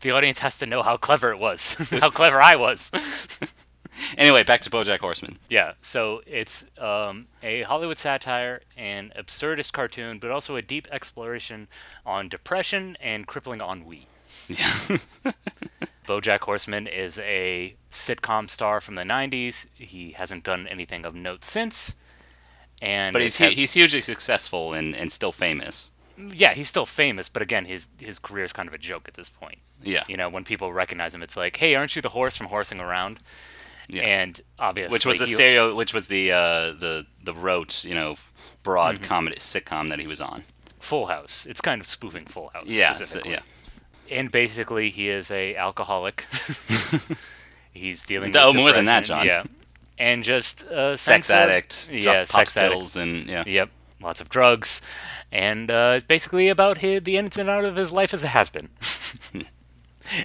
The 0.00 0.10
audience 0.12 0.38
has 0.38 0.58
to 0.60 0.64
know 0.66 0.82
how 0.82 0.96
clever 0.96 1.32
it 1.32 1.38
was, 1.38 1.74
how 2.00 2.08
clever 2.08 2.40
I 2.40 2.56
was. 2.56 2.90
anyway, 4.18 4.42
back 4.42 4.60
to 4.62 4.70
BoJack 4.70 5.00
Horseman. 5.00 5.38
Yeah, 5.48 5.72
so 5.82 6.22
it's 6.26 6.66
um, 6.78 7.26
a 7.42 7.62
Hollywood 7.62 7.98
satire, 7.98 8.62
an 8.76 9.12
absurdist 9.18 9.72
cartoon, 9.72 10.18
but 10.18 10.30
also 10.30 10.56
a 10.56 10.62
deep 10.62 10.88
exploration 10.90 11.68
on 12.06 12.28
depression 12.28 12.96
and 13.00 13.26
crippling 13.26 13.60
ennui. 13.60 14.06
Yeah. 14.48 14.98
BoJack 16.06 16.40
Horseman 16.40 16.86
is 16.86 17.18
a 17.20 17.74
sitcom 17.90 18.48
star 18.48 18.80
from 18.80 18.96
the 18.96 19.02
'90s. 19.02 19.66
He 19.74 20.12
hasn't 20.12 20.44
done 20.44 20.66
anything 20.66 21.04
of 21.04 21.14
note 21.14 21.44
since, 21.44 21.94
and 22.80 23.12
But 23.12 23.22
he's 23.22 23.38
had- 23.38 23.52
he's 23.52 23.74
hugely 23.74 24.02
successful 24.02 24.72
and, 24.72 24.96
and 24.96 25.12
still 25.12 25.32
famous. 25.32 25.90
yeah, 26.18 26.54
he's 26.54 26.68
still 26.68 26.86
famous, 26.86 27.28
but 27.28 27.40
again, 27.42 27.66
his 27.66 27.88
his 28.00 28.18
career 28.18 28.44
is 28.44 28.52
kind 28.52 28.66
of 28.68 28.74
a 28.74 28.78
joke 28.78 29.04
at 29.06 29.14
this 29.14 29.28
point. 29.28 29.58
Yeah. 29.82 30.02
You 30.08 30.16
know, 30.16 30.28
when 30.28 30.44
people 30.44 30.72
recognize 30.72 31.14
him, 31.14 31.22
it's 31.22 31.36
like, 31.36 31.56
"Hey, 31.58 31.74
aren't 31.74 31.94
you 31.94 32.02
the 32.02 32.10
horse 32.10 32.36
from 32.36 32.46
Horsing 32.48 32.80
Around?" 32.80 33.20
Yeah. 33.88 34.02
And 34.02 34.40
obviously, 34.58 34.92
which 34.92 35.06
was 35.06 35.18
the 35.18 35.26
stereo, 35.26 35.74
which 35.74 35.92
was 35.94 36.08
the 36.08 36.32
uh, 36.32 36.72
the 36.72 37.06
the 37.22 37.34
rote, 37.34 37.84
you 37.84 37.94
know, 37.94 38.16
broad 38.62 38.96
Mm-hmm. 38.96 39.04
comedy 39.04 39.36
sitcom 39.36 39.88
that 39.88 39.98
he 39.98 40.06
was 40.06 40.20
on. 40.20 40.44
Full 40.78 41.06
House. 41.06 41.46
It's 41.46 41.60
kind 41.60 41.80
of 41.80 41.86
spoofing 41.86 42.26
Full 42.26 42.50
House. 42.54 42.64
Yeah, 42.66 42.92
so, 42.92 43.20
yeah. 43.24 43.40
and 44.10 44.30
basically 44.32 44.90
he 44.90 45.08
is 45.08 45.30
a 45.30 45.54
alcoholic. 45.56 46.26
He's 47.72 48.02
dealing 48.02 48.36
Oh, 48.36 48.52
more 48.52 48.72
than 48.72 48.84
that, 48.86 49.04
Jon. 49.04 49.24
Yeah, 49.26 49.44
and 49.98 50.22
just 50.24 50.62
a 50.64 50.96
Sex 50.96 51.26
sense 51.26 51.30
of- 51.30 51.36
addict, 51.36 51.88
yeah, 51.92 52.24
sex 52.24 52.56
addict. 52.56 52.72
pills, 52.74 52.96
and 52.96 53.26
yeah. 53.26 53.44
Yep, 53.46 53.70
lots 54.02 54.20
of 54.20 54.28
drugs, 54.28 54.82
and 55.30 55.70
uh, 55.70 55.94
it's 55.96 56.06
basically 56.06 56.48
about 56.48 56.78
his, 56.78 57.02
the 57.04 57.16
ins 57.16 57.38
and 57.38 57.48
out 57.48 57.64
of 57.64 57.76
his 57.76 57.90
life 57.92 58.12
as 58.12 58.22
a 58.24 58.28
has-been, 58.28 58.68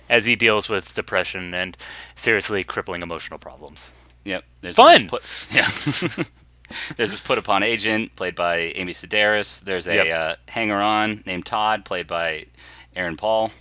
as 0.10 0.26
he 0.26 0.36
deals 0.36 0.70
with 0.70 0.94
depression 0.96 1.54
and 1.54 1.78
seriously 2.16 2.64
crippling 2.64 3.02
emotional 3.02 3.40
problems. 3.40 3.94
Yep. 4.26 4.44
There's 4.62 4.76
Fun! 4.76 5.08
Put, 5.08 5.24
yeah. 5.52 5.68
There's 6.98 7.12
this 7.12 7.22
put 7.22 7.38
upon 7.38 7.64
agent 7.64 8.16
played 8.18 8.36
by 8.36 8.58
Amy 8.76 8.92
Sedaris. 8.92 9.62
There's 9.64 9.88
a 9.88 9.96
Yep. 9.96 10.08
uh, 10.20 10.36
hanger 10.52 10.82
on 10.82 11.24
named 11.26 11.46
Todd 11.46 11.86
played 11.86 12.08
by 12.08 12.48
Aaron 12.96 13.16
Paul. 13.16 13.52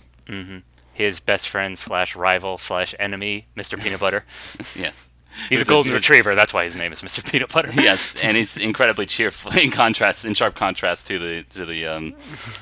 His 0.93 1.19
best 1.21 1.47
friend 1.47 1.77
slash 1.79 2.15
rival 2.15 2.57
slash 2.57 2.93
enemy, 2.99 3.47
Mr. 3.55 3.81
Peanut 3.81 3.99
Butter. 4.01 4.25
Yes. 4.75 5.09
He's 5.49 5.61
a 5.61 5.65
golden 5.65 5.93
retriever. 5.93 6.35
That's 6.35 6.53
why 6.53 6.63
his 6.63 6.75
name 6.75 6.91
is 6.91 7.01
Mr. 7.01 7.23
Peanut 7.29 7.51
Butter. 7.51 7.71
Yes, 7.81 8.21
and 8.23 8.35
he's 8.35 8.57
incredibly 8.57 9.05
cheerful 9.05 9.51
in 9.57 9.71
contrast, 9.71 10.25
in 10.25 10.33
sharp 10.33 10.55
contrast 10.55 11.07
to 11.07 11.19
the 11.19 11.43
to 11.43 11.65
the 11.65 11.85
um, 11.87 12.13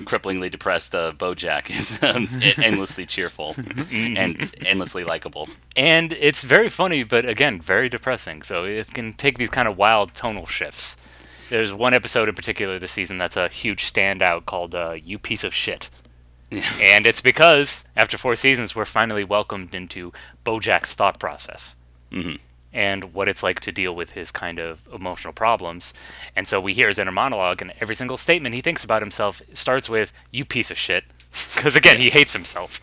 cripplingly 0.05 0.51
depressed 0.51 0.93
uh, 0.93 1.11
BoJack 1.13 1.69
is 1.79 2.01
um, 2.03 2.27
endlessly 2.63 3.05
cheerful 3.05 3.55
and 3.91 4.53
endlessly 4.65 5.03
likable. 5.03 5.47
and 5.75 6.13
it's 6.13 6.43
very 6.43 6.69
funny, 6.69 7.03
but 7.03 7.25
again, 7.25 7.59
very 7.61 7.89
depressing. 7.89 8.43
So 8.43 8.65
it 8.65 8.93
can 8.93 9.13
take 9.13 9.37
these 9.37 9.49
kind 9.49 9.67
of 9.67 9.77
wild 9.77 10.13
tonal 10.13 10.45
shifts. 10.45 10.97
There's 11.49 11.71
one 11.73 11.93
episode 11.93 12.27
in 12.27 12.35
particular 12.35 12.79
this 12.79 12.91
season 12.91 13.17
that's 13.17 13.37
a 13.37 13.47
huge 13.49 13.91
standout 13.91 14.45
called 14.45 14.75
uh, 14.75 14.95
"You 15.03 15.17
Piece 15.19 15.43
of 15.43 15.53
Shit," 15.53 15.89
and 16.81 17.05
it's 17.05 17.21
because 17.21 17.85
after 17.95 18.17
four 18.17 18.35
seasons, 18.35 18.75
we're 18.75 18.85
finally 18.85 19.23
welcomed 19.23 19.73
into 19.73 20.11
BoJack's 20.45 20.93
thought 20.93 21.19
process 21.19 21.75
and 22.75 23.13
what 23.13 23.27
it's 23.27 23.41
like 23.41 23.59
to 23.61 23.71
deal 23.71 23.95
with 23.95 24.11
his 24.11 24.31
kind 24.31 24.59
of 24.59 24.87
emotional 24.93 25.33
problems. 25.33 25.93
And 26.35 26.47
so 26.47 26.59
we 26.61 26.73
hear 26.73 26.89
his 26.89 26.99
inner 26.99 27.11
monologue, 27.11 27.61
and 27.61 27.73
every 27.81 27.95
single 27.95 28.17
statement 28.17 28.53
he 28.53 28.61
thinks 28.61 28.83
about 28.83 29.01
himself 29.01 29.41
starts 29.53 29.89
with 29.89 30.11
"You 30.31 30.45
piece 30.45 30.69
of 30.69 30.77
shit." 30.77 31.05
Because 31.55 31.75
again, 31.75 31.97
he 31.97 32.09
hates 32.09 32.33
himself, 32.33 32.79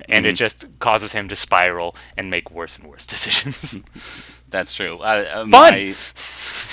and 0.08 0.26
it 0.26 0.34
just 0.34 0.78
causes 0.78 1.12
him 1.12 1.28
to 1.28 1.34
spiral 1.34 1.96
and 2.16 2.30
make 2.30 2.50
worse 2.50 2.78
and 2.78 2.88
worse 2.88 3.06
decisions. 3.14 4.40
That's 4.48 4.74
true. 4.74 4.98
Uh, 4.98 5.24
uh, 5.32 5.38
Fun! 5.38 5.48
my- 5.50 5.94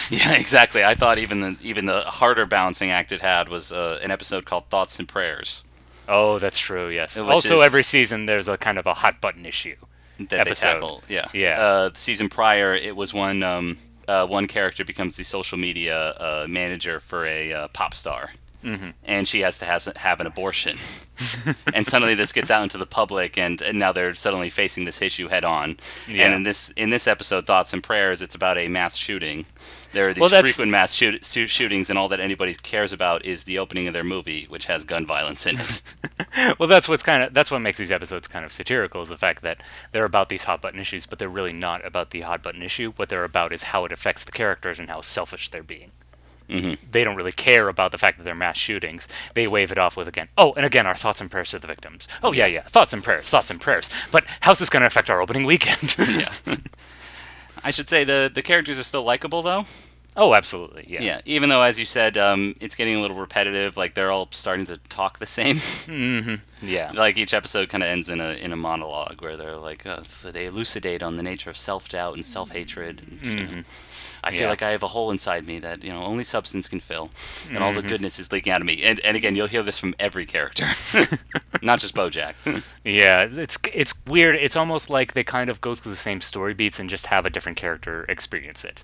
yeah, 0.10 0.34
exactly. 0.34 0.84
I 0.84 0.94
thought 0.96 1.18
even 1.18 1.42
the 1.42 1.56
even 1.64 1.86
the 1.86 2.02
harder 2.02 2.46
balancing 2.46 2.92
act 2.92 3.12
it 3.12 3.22
had 3.22 3.50
was 3.50 3.72
uh, 3.72 4.00
an 4.04 4.12
episode 4.12 4.46
called 4.46 4.66
Thoughts 4.70 5.00
and 5.00 5.08
Prayers 5.08 5.64
Oh, 6.08 6.38
that's 6.40 6.60
true. 6.60 6.90
Yes. 6.90 7.18
Which 7.18 7.26
also, 7.30 7.56
is- 7.56 7.64
every 7.64 7.84
season 7.84 8.26
there's 8.26 8.48
a 8.48 8.58
kind 8.58 8.78
of 8.78 8.86
a 8.86 8.94
hot 8.96 9.22
button 9.22 9.46
issue. 9.46 9.76
That 10.20 10.40
Episode. 10.42 10.66
they 10.68 10.74
tackle. 10.74 11.04
Yeah, 11.10 11.28
Yeah. 11.34 11.62
Uh, 11.62 11.90
the 11.90 12.00
season 12.00 12.30
prior, 12.30 12.74
it 12.76 12.96
was 12.96 13.14
one 13.14 13.44
um, 13.44 13.78
uh, 14.08 14.26
one 14.28 14.48
character 14.48 14.84
becomes 14.86 15.18
the 15.18 15.24
social 15.24 15.58
media 15.58 16.10
uh, 16.12 16.46
manager 16.48 17.00
for 17.00 17.26
a 17.26 17.54
uh, 17.54 17.68
pop 17.70 17.94
star. 17.94 18.32
Mm-hmm. 18.64 18.92
And 19.04 19.28
she 19.28 19.42
has 19.42 19.58
to 19.58 19.66
has, 19.66 19.90
have 19.98 20.22
an 20.22 20.26
abortion, 20.28 20.78
and 21.74 21.86
suddenly 21.86 22.16
this 22.16 22.32
gets 22.32 22.50
out 22.50 22.64
into 22.64 22.78
the 22.78 22.86
public, 22.86 23.38
and, 23.38 23.62
and 23.62 23.78
now 23.78 23.92
they're 23.92 24.14
suddenly 24.14 24.50
facing 24.50 24.86
this 24.86 25.02
issue 25.02 25.28
head 25.28 25.44
on. 25.44 25.78
Yeah. 26.08 26.28
And 26.28 26.34
in 26.34 26.44
this 26.44 26.72
in 26.78 26.90
this 26.90 27.06
episode, 27.06 27.46
thoughts 27.46 27.74
and 27.74 27.84
prayers, 27.84 28.22
it's 28.22 28.36
about 28.36 28.58
a 28.58 28.70
mass 28.70 28.96
shooting. 28.96 29.46
There 29.92 30.08
are 30.08 30.14
these 30.14 30.32
Well, 30.32 30.42
frequent 30.42 30.72
mass 30.72 30.94
shoot, 30.94 31.26
shoot, 31.26 31.50
shootings, 31.50 31.90
and 31.90 32.00
all 32.00 32.08
that 32.08 32.22
anybody 32.22 32.54
cares 32.54 32.94
about 32.94 33.26
is 33.26 33.44
the 33.44 33.60
opening 33.60 33.88
of 33.88 33.94
their 33.94 34.06
movie, 34.06 34.46
which 34.48 34.66
has 34.68 34.86
gun 34.86 35.06
violence 35.06 35.46
in 35.46 35.60
it. 35.60 35.82
Well, 36.60 36.68
that's 36.68 36.90
what's 36.90 37.04
kind 37.04 37.24
of 37.24 37.34
that's 37.34 37.52
what 37.52 37.60
makes 37.60 37.78
these 37.78 37.92
episodes 37.92 38.28
kind 38.28 38.46
of 38.46 38.54
satirical 38.54 39.02
is 39.02 39.10
the 39.10 39.18
fact 39.18 39.42
that 39.44 39.62
they're 39.92 40.06
about 40.06 40.30
these 40.30 40.44
hot 40.44 40.62
button 40.62 40.80
issues, 40.80 41.06
but 41.06 41.20
they're 41.20 41.30
really 41.30 41.54
not 41.54 41.86
about 41.86 42.10
the 42.10 42.22
hot 42.22 42.44
button 42.44 42.62
issue. 42.62 42.94
What 42.96 43.10
they're 43.10 43.24
about 43.24 43.54
is 43.54 43.64
how 43.64 43.86
it 43.86 43.92
affects 43.92 44.24
the 44.24 44.32
characters 44.32 44.80
and 44.80 44.90
how 44.90 45.02
selfish 45.02 45.50
they're 45.50 45.64
being. 45.64 45.92
Mm-hmm. 46.50 46.92
They 46.92 47.04
don't 47.04 47.16
really 47.16 47.32
care 47.32 47.70
about 47.70 47.92
the 47.92 47.98
fact 47.98 48.18
that 48.18 48.24
they're 48.24 48.36
mass 48.36 48.58
shootings. 48.58 49.08
They 49.34 49.48
wave 49.48 49.72
it 49.72 49.78
off 49.78 49.96
with 49.96 50.08
again, 50.08 50.28
oh, 50.38 50.54
and 50.54 50.66
again, 50.66 50.86
our 50.86 50.96
thoughts 50.96 51.22
and 51.22 51.32
prayers 51.32 51.52
to 51.52 51.60
the 51.60 51.68
victims. 51.68 52.08
Oh 52.22 52.32
yeah, 52.32 52.46
yeah, 52.46 52.62
thoughts 52.62 52.94
and 52.94 53.04
prayers, 53.04 53.26
thoughts 53.26 53.50
and 53.50 53.62
prayers. 53.62 53.90
But 54.12 54.26
how's 54.42 54.60
this 54.60 54.70
going 54.70 54.82
to 54.82 54.88
affect 54.88 55.10
our 55.10 55.22
opening 55.22 55.46
weekend? 55.46 55.96
yeah. 56.00 56.56
I 57.64 57.72
should 57.72 57.90
say 57.90 58.04
the 58.04 58.30
the 58.34 58.42
characters 58.42 58.78
are 58.78 58.84
still 58.84 59.04
likable 59.04 59.42
though. 59.42 59.66
Oh, 60.16 60.34
absolutely, 60.36 60.86
yeah. 60.88 61.02
Yeah, 61.02 61.22
even 61.26 61.50
though, 61.50 61.62
as 61.62 61.80
you 61.80 61.86
said, 61.86 62.18
um, 62.18 62.54
it's 62.62 62.76
getting 62.76 62.96
a 62.96 63.02
little 63.02 63.18
repetitive. 63.18 63.78
Like 63.78 63.94
they're 63.96 64.12
all 64.12 64.28
starting 64.32 64.66
to 64.68 64.78
talk 64.90 65.20
the 65.20 65.26
same. 65.26 65.60
yeah. 66.62 66.92
like 66.94 67.18
each 67.18 67.34
episode 67.34 67.70
kind 67.70 67.84
of 67.84 67.90
ends 67.90 68.10
in 68.10 68.22
a 68.22 68.32
in 68.34 68.52
a 68.52 68.56
monologue 68.56 69.22
where 69.22 69.36
they're 69.38 69.58
like, 69.58 69.86
uh, 69.86 70.04
so 70.04 70.32
they 70.32 70.46
elucidate 70.46 71.02
on 71.04 71.18
the 71.18 71.24
nature 71.24 71.50
of 71.50 71.58
self 71.58 71.90
doubt 71.90 72.16
and 72.16 72.26
self 72.26 72.52
hatred. 72.52 73.02
I 74.26 74.32
feel 74.32 74.42
Yeah. 74.44 74.50
like 74.50 74.62
I 74.62 74.70
have 74.72 74.84
a 74.84 74.88
hole 74.88 75.12
inside 75.12 75.46
me 75.46 75.60
that 75.60 75.84
you 75.84 75.92
know 75.92 76.02
only 76.04 76.24
substance 76.24 76.70
can 76.70 76.80
fill, 76.80 77.12
and 77.50 77.58
all 77.58 77.74
the 77.74 77.82
goodness 77.82 78.20
is 78.20 78.32
leaking 78.32 78.54
out 78.54 78.62
of 78.62 78.66
me. 78.68 78.82
And 78.84 79.00
and 79.02 79.18
again, 79.18 79.36
you'll 79.36 79.48
hear 79.48 79.64
this 79.64 79.78
from 79.78 79.94
every 80.00 80.26
character, 80.26 80.66
not 81.62 81.80
just 81.80 81.94
BoJack. 81.96 82.64
Yeah, 82.86 83.28
it's 83.32 83.58
it's 83.74 83.94
weird. 84.08 84.36
It's 84.36 84.56
almost 84.56 84.90
like 84.90 85.14
they 85.14 85.24
kind 85.24 85.50
of 85.50 85.60
go 85.62 85.76
through 85.76 85.92
the 85.94 85.98
same 85.98 86.22
story 86.22 86.54
beats 86.54 86.80
and 86.80 86.90
just 86.90 87.08
have 87.08 87.26
a 87.26 87.30
different 87.30 87.58
character 87.58 88.06
experience 88.08 88.64
it. 88.64 88.84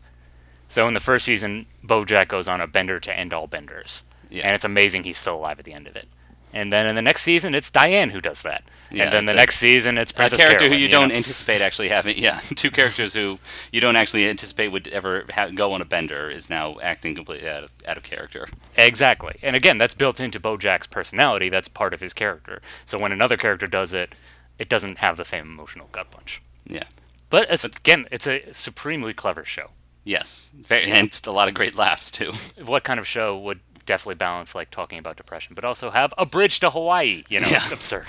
So 0.69 0.87
in 0.87 0.93
the 0.93 0.99
first 1.01 1.25
season, 1.25 1.65
BoJack 1.85 2.27
goes 2.29 2.47
on 2.47 2.61
a 2.61 2.67
bender 2.67 2.99
to 3.01 3.17
end 3.17 3.33
all 3.33 3.47
benders, 3.47 4.03
Yeah. 4.29 4.43
and 4.45 4.55
it's 4.55 4.63
amazing 4.63 5.03
he's 5.03 5.17
still 5.17 5.35
alive 5.35 5.59
at 5.59 5.65
the 5.65 5.73
end 5.73 5.87
of 5.87 5.95
it. 5.97 6.07
And 6.51 6.73
then 6.73 6.87
in 6.87 6.95
the 6.95 7.01
next 7.03 7.21
season, 7.23 7.53
it's 7.53 7.69
Diane 7.69 8.09
who 8.09 8.19
does 8.19 8.41
that. 8.41 8.63
Yeah, 8.89 9.03
and 9.03 9.13
then 9.13 9.25
the 9.25 9.33
a- 9.33 9.35
next 9.35 9.57
season, 9.57 9.99
it's 9.99 10.09
a 10.11 10.15
character 10.15 10.37
Carolyn, 10.47 10.71
who 10.71 10.77
you, 10.77 10.89
know? 10.89 11.01
don't 11.01 11.11
anticipate 11.11 11.61
actually 11.61 11.89
having 11.89 12.17
yeah 12.27 12.39
two 12.55 12.71
characters 12.71 13.13
who 13.13 13.37
you 13.71 13.79
don't 13.81 13.95
actually 13.95 14.27
anticipate 14.27 14.69
would 14.69 14.87
ever 14.87 15.25
ha- 15.31 15.49
go 15.49 15.73
on 15.73 15.81
a 15.81 15.85
bender 15.85 16.27
is 16.31 16.49
now 16.49 16.79
acting 16.81 17.13
completely 17.13 17.47
out 17.47 17.65
of, 17.65 17.71
out 17.87 17.97
of 17.97 18.03
character 18.03 18.47
Exactly. 18.77 19.35
And 19.43 19.55
again, 19.55 19.77
that's 19.77 19.93
built 19.93 20.19
into 20.19 20.39
BoJack's 20.39 20.87
personality. 20.87 21.49
That's 21.49 21.67
part 21.67 21.93
of 21.93 21.99
his 22.01 22.13
character. 22.13 22.61
So 22.85 22.97
when 22.97 23.11
another 23.11 23.37
character 23.37 23.67
does 23.67 23.93
it, 23.93 24.15
it 24.57 24.69
doesn't 24.69 24.99
have 24.99 25.17
the 25.17 25.25
same 25.25 25.45
emotional 25.45 25.89
gut 25.91 26.09
punch. 26.09 26.41
yeah 26.65 26.85
But 27.29 27.47
it's, 27.51 27.65
again, 27.65 28.07
it's 28.11 28.25
a 28.27 28.51
supremely 28.53 29.13
clever 29.13 29.45
show. 29.45 29.69
Yes 30.03 30.51
very 30.59 30.89
and 30.89 31.19
a 31.27 31.31
lot 31.31 31.47
of 31.47 31.53
great 31.53 31.75
laughs 31.75 32.09
too 32.11 32.31
what 32.65 32.83
kind 32.83 32.99
of 32.99 33.07
show 33.07 33.37
would 33.37 33.59
definitely 33.85 34.15
balance 34.15 34.53
like 34.53 34.69
talking 34.69 34.99
about 34.99 35.17
depression, 35.17 35.55
but 35.55 35.65
also 35.65 35.89
have 35.89 36.13
a 36.15 36.23
bridge 36.23 36.59
to 36.59 36.69
Hawaii? 36.69 37.23
You 37.27 37.39
know, 37.39 37.47
Yeah. 37.47 37.57
it's 37.57 37.71
absurd. 37.71 38.05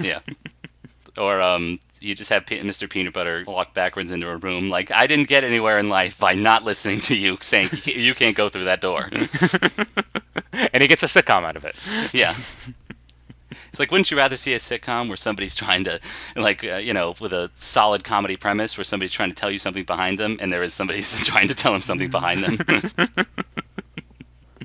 yeah 0.04 0.18
or 1.16 1.40
um, 1.40 1.80
you 2.00 2.14
just 2.14 2.28
have 2.28 2.44
Pe- 2.44 2.60
Mr. 2.60 2.88
Peanut 2.90 3.14
Butter 3.14 3.42
walk 3.46 3.72
backwards 3.72 4.10
into 4.10 4.28
a 4.28 4.36
room. 4.36 4.68
Like 4.68 4.90
I 4.90 5.06
didn't 5.06 5.28
get 5.28 5.42
anywhere 5.44 5.78
in 5.78 5.88
life 5.88 6.18
by 6.18 6.34
not 6.34 6.64
listening 6.64 7.00
to 7.00 7.16
you 7.16 7.38
saying 7.40 7.68
you 7.86 8.14
can't 8.14 8.36
go 8.36 8.50
through 8.50 8.64
that 8.64 8.82
door. 8.82 9.08
and 10.52 10.82
he 10.82 10.86
gets 10.88 11.02
a 11.02 11.06
sitcom 11.06 11.44
out 11.44 11.56
of 11.56 11.64
it. 11.64 11.74
yeah. 12.12 12.34
It's 13.76 13.78
like, 13.78 13.90
wouldn't 13.90 14.10
you 14.10 14.16
rather 14.16 14.38
see 14.38 14.54
a 14.54 14.58
sitcom 14.58 15.08
where 15.08 15.18
somebody's 15.18 15.54
trying 15.54 15.84
to, 15.84 16.00
like, 16.34 16.64
uh, 16.64 16.78
you 16.78 16.94
know, 16.94 17.14
with 17.20 17.34
a 17.34 17.50
solid 17.52 18.04
comedy 18.04 18.34
premise 18.34 18.78
where 18.78 18.84
somebody's 18.84 19.12
trying 19.12 19.28
to 19.28 19.34
tell 19.34 19.50
you 19.50 19.58
something 19.58 19.84
behind 19.84 20.18
them 20.18 20.38
and 20.40 20.50
there 20.50 20.62
is 20.62 20.72
somebody 20.72 21.02
trying 21.24 21.46
to 21.46 21.54
tell 21.54 21.72
them 21.72 21.82
something 21.82 22.08
behind 22.08 22.40
them? 22.40 22.56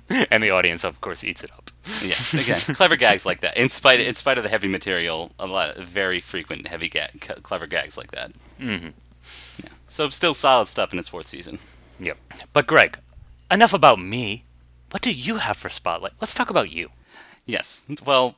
and 0.31 0.41
the 0.41 0.51
audience, 0.51 0.85
of 0.85 1.01
course, 1.01 1.25
eats 1.25 1.43
it 1.43 1.51
up. 1.51 1.71
yes, 2.01 2.33
again, 2.65 2.73
clever 2.73 2.95
gags 2.95 3.25
like 3.25 3.41
that. 3.41 3.57
In 3.57 3.67
spite, 3.67 3.99
in 3.99 4.13
spite 4.13 4.37
of 4.37 4.45
the 4.45 4.49
heavy 4.49 4.69
material, 4.69 5.33
a 5.37 5.45
lot 5.45 5.75
of 5.75 5.85
very 5.89 6.21
frequent 6.21 6.67
heavy 6.67 6.89
clever 7.43 7.67
gags 7.67 7.97
like 7.97 8.11
that. 8.11 8.31
Mm-hmm. 8.61 8.91
Yeah. 9.61 9.71
So 9.87 10.07
still 10.07 10.33
solid 10.33 10.67
stuff 10.67 10.93
in 10.93 10.99
its 10.99 11.09
fourth 11.09 11.27
season. 11.27 11.59
Yep. 11.99 12.17
But 12.53 12.65
Greg, 12.65 12.97
enough 13.51 13.73
about 13.73 13.99
me. 13.99 14.45
What 14.91 15.01
do 15.01 15.11
you 15.11 15.35
have 15.35 15.57
for 15.57 15.67
Spotlight? 15.67 16.13
Let's 16.21 16.33
talk 16.33 16.49
about 16.49 16.71
you. 16.71 16.91
Yes. 17.45 17.83
Well, 18.05 18.35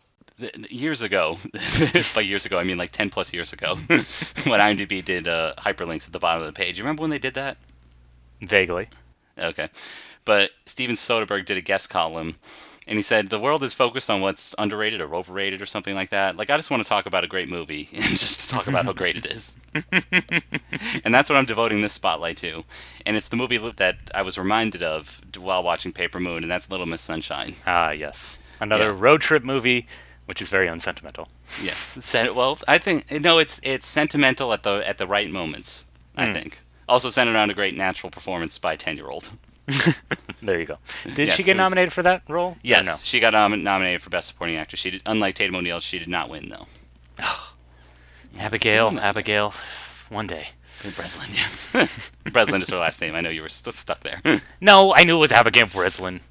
years 0.69 1.01
ago, 1.01 1.37
by 2.15 2.21
years 2.21 2.45
ago 2.45 2.57
I 2.57 2.63
mean 2.63 2.77
like 2.77 2.91
ten 2.91 3.09
plus 3.09 3.33
years 3.33 3.53
ago, 3.53 3.75
when 3.87 4.59
IMDb 4.59 5.03
did 5.03 5.27
uh, 5.27 5.53
hyperlinks 5.57 6.07
at 6.07 6.13
the 6.13 6.19
bottom 6.19 6.41
of 6.41 6.47
the 6.47 6.57
page. 6.57 6.77
You 6.77 6.83
remember 6.83 7.01
when 7.01 7.09
they 7.11 7.19
did 7.19 7.33
that? 7.35 7.57
Vaguely. 8.41 8.89
Okay. 9.37 9.69
But 10.25 10.51
Steven 10.65 10.95
Soderbergh 10.95 11.45
did 11.45 11.57
a 11.57 11.61
guest 11.61 11.89
column 11.89 12.35
and 12.85 12.97
he 12.97 13.01
said 13.01 13.29
the 13.29 13.39
world 13.39 13.63
is 13.63 13.73
focused 13.73 14.09
on 14.09 14.19
what's 14.21 14.53
underrated 14.57 14.99
or 15.01 15.15
overrated 15.15 15.61
or 15.61 15.65
something 15.65 15.95
like 15.95 16.09
that. 16.09 16.35
Like 16.37 16.49
I 16.49 16.57
just 16.57 16.69
want 16.71 16.83
to 16.83 16.87
talk 16.89 17.05
about 17.05 17.23
a 17.23 17.27
great 17.27 17.47
movie 17.49 17.89
and 17.93 18.03
just 18.03 18.49
talk 18.49 18.67
about 18.67 18.85
how 18.85 18.93
great 18.93 19.15
it 19.17 19.25
is. 19.25 19.57
and 21.03 21.13
that's 21.13 21.29
what 21.29 21.37
I'm 21.37 21.45
devoting 21.45 21.81
this 21.81 21.93
spotlight 21.93 22.37
to. 22.37 22.63
And 23.05 23.15
it's 23.17 23.27
the 23.29 23.35
movie 23.37 23.57
that 23.57 23.97
I 24.13 24.21
was 24.21 24.37
reminded 24.37 24.83
of 24.83 25.21
while 25.37 25.63
watching 25.63 25.93
Paper 25.93 26.19
Moon 26.19 26.43
and 26.43 26.51
that's 26.51 26.69
Little 26.69 26.85
Miss 26.85 27.01
Sunshine. 27.01 27.55
Ah, 27.65 27.91
yes. 27.91 28.37
Another 28.59 28.91
Yeah. 28.91 28.97
road 28.99 29.21
trip 29.21 29.43
movie, 29.43 29.87
which 30.33 30.41
is 30.41 30.49
very 30.49 30.67
unsentimental. 30.67 31.29
Yes. 31.61 31.77
Sen- 31.77 32.33
well, 32.33 32.57
I 32.67 32.79
think 32.79 33.11
no, 33.21 33.37
it's 33.37 33.61
it's 33.61 33.85
sentimental 33.85 34.51
at 34.51 34.63
the 34.63 34.81
at 34.83 34.97
the 34.97 35.05
right 35.05 35.29
moments. 35.29 35.85
I 36.17 36.25
hmm. 36.25 36.33
think. 36.33 36.61
Also 36.89 37.11
centered 37.11 37.35
around 37.35 37.51
a 37.51 37.53
great 37.53 37.77
natural 37.77 38.09
performance 38.09 38.57
by 38.57 38.73
a 38.73 38.77
ten 38.77 38.97
year 38.97 39.09
old. 39.09 39.31
There 40.41 40.59
you 40.59 40.65
go. 40.65 40.77
Did 41.05 41.27
Yes, 41.27 41.37
she 41.37 41.43
get 41.43 41.55
was- 41.55 41.65
nominated 41.65 41.93
for 41.93 42.01
that 42.03 42.23
role? 42.27 42.57
Yes, 42.63 42.85
no? 42.85 42.95
she 43.01 43.19
got 43.19 43.33
nom- 43.33 43.63
nominated 43.63 44.01
for 44.01 44.09
best 44.09 44.27
supporting 44.27 44.57
actress. 44.57 44.81
She 44.81 44.89
did, 44.89 45.01
unlike 45.05 45.35
Tatum 45.35 45.55
O'Neal, 45.55 45.79
she 45.79 45.99
did 45.99 46.09
not 46.09 46.29
win 46.29 46.49
though. 46.49 46.65
Oh. 47.21 47.53
Abigail, 48.39 48.89
hmm. 48.89 48.97
Abigail, 48.97 49.53
one 50.09 50.25
day. 50.25 50.47
Breslin, 50.95 51.29
yes. 51.31 52.11
Breslin 52.33 52.63
is 52.63 52.69
her 52.71 52.77
last 52.79 52.99
name. 53.01 53.13
I 53.15 53.21
know 53.21 53.29
you 53.29 53.43
were 53.43 53.49
st- 53.49 53.75
stuck 53.75 53.99
there. 53.99 54.19
No, 54.59 54.93
I 54.95 55.03
knew 55.03 55.15
it 55.15 55.19
was 55.19 55.31
Abigail 55.31 55.67
Breslin. 55.67 56.21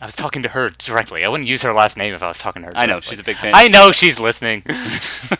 I 0.00 0.06
was 0.06 0.16
talking 0.16 0.42
to 0.42 0.50
her 0.50 0.70
directly. 0.70 1.24
I 1.24 1.28
wouldn't 1.28 1.48
use 1.48 1.62
her 1.62 1.72
last 1.72 1.96
name 1.96 2.14
if 2.14 2.22
I 2.22 2.28
was 2.28 2.38
talking 2.38 2.62
to 2.62 2.68
her. 2.68 2.76
I 2.76 2.86
know, 2.86 3.00
she's 3.00 3.18
a 3.18 3.24
big 3.24 3.36
fan. 3.36 3.52
I 3.54 3.68
know 3.68 3.92
she's 3.92 4.20
listening. 4.20 4.62
this 4.66 5.32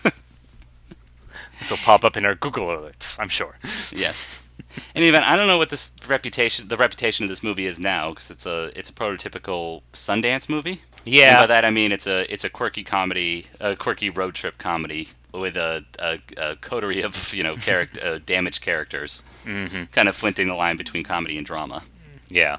will 1.70 1.76
pop 1.78 2.04
up 2.04 2.16
in 2.16 2.24
her 2.24 2.34
Google 2.34 2.68
alerts, 2.68 3.18
I'm 3.20 3.28
sure. 3.28 3.58
yes. 3.94 4.46
In 4.94 5.02
any 5.02 5.08
event, 5.08 5.26
I 5.26 5.36
don't 5.36 5.46
know 5.46 5.58
what 5.58 5.68
this 5.68 5.92
reputation, 6.08 6.68
the 6.68 6.76
reputation 6.76 7.24
of 7.24 7.28
this 7.28 7.42
movie 7.42 7.66
is 7.66 7.78
now, 7.78 8.10
because 8.10 8.30
it's 8.30 8.46
a 8.46 8.78
it's 8.78 8.90
a 8.90 8.92
prototypical 8.92 9.82
Sundance 9.92 10.48
movie. 10.48 10.82
Yeah. 11.04 11.30
And 11.30 11.38
by 11.38 11.46
that 11.46 11.64
I 11.64 11.70
mean 11.70 11.92
it's 11.92 12.06
a 12.06 12.30
it's 12.32 12.44
a 12.44 12.50
quirky 12.50 12.82
comedy, 12.82 13.46
a 13.60 13.76
quirky 13.76 14.10
road 14.10 14.34
trip 14.34 14.58
comedy 14.58 15.08
with 15.32 15.56
a 15.56 15.84
a, 15.98 16.18
a 16.36 16.56
coterie 16.56 17.02
of 17.02 17.34
you 17.34 17.42
know 17.42 17.56
character 17.56 18.00
uh, 18.02 18.18
damaged 18.24 18.62
characters, 18.62 19.22
mm-hmm. 19.44 19.84
kind 19.92 20.08
of 20.08 20.16
flinting 20.16 20.48
the 20.48 20.54
line 20.54 20.76
between 20.76 21.04
comedy 21.04 21.36
and 21.36 21.46
drama. 21.46 21.82
Yeah. 22.28 22.58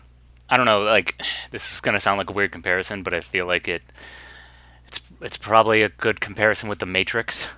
I 0.49 0.57
don't 0.57 0.65
know, 0.65 0.81
like 0.83 1.21
this 1.51 1.71
is 1.73 1.81
gonna 1.81 1.99
sound 1.99 2.17
like 2.17 2.29
a 2.29 2.33
weird 2.33 2.51
comparison, 2.51 3.03
but 3.03 3.13
I 3.13 3.21
feel 3.21 3.45
like 3.45 3.67
it 3.67 3.83
it's 4.87 5.01
it's 5.21 5.37
probably 5.37 5.81
a 5.81 5.89
good 5.89 6.21
comparison 6.21 6.69
with 6.69 6.79
the 6.79 6.85
Matrix. 6.85 7.49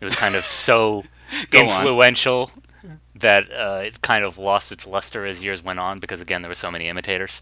It 0.00 0.04
was 0.04 0.16
kind 0.16 0.34
of 0.34 0.44
so 0.46 1.04
Go 1.50 1.60
on. 1.60 1.64
influential 1.64 2.50
that 3.14 3.50
uh, 3.50 3.80
it 3.84 4.02
kind 4.02 4.24
of 4.24 4.36
lost 4.36 4.70
its 4.72 4.86
luster 4.86 5.24
as 5.24 5.42
years 5.42 5.62
went 5.64 5.78
on 5.78 5.98
because 5.98 6.20
again 6.20 6.42
there 6.42 6.50
were 6.50 6.54
so 6.54 6.70
many 6.70 6.88
imitators. 6.88 7.40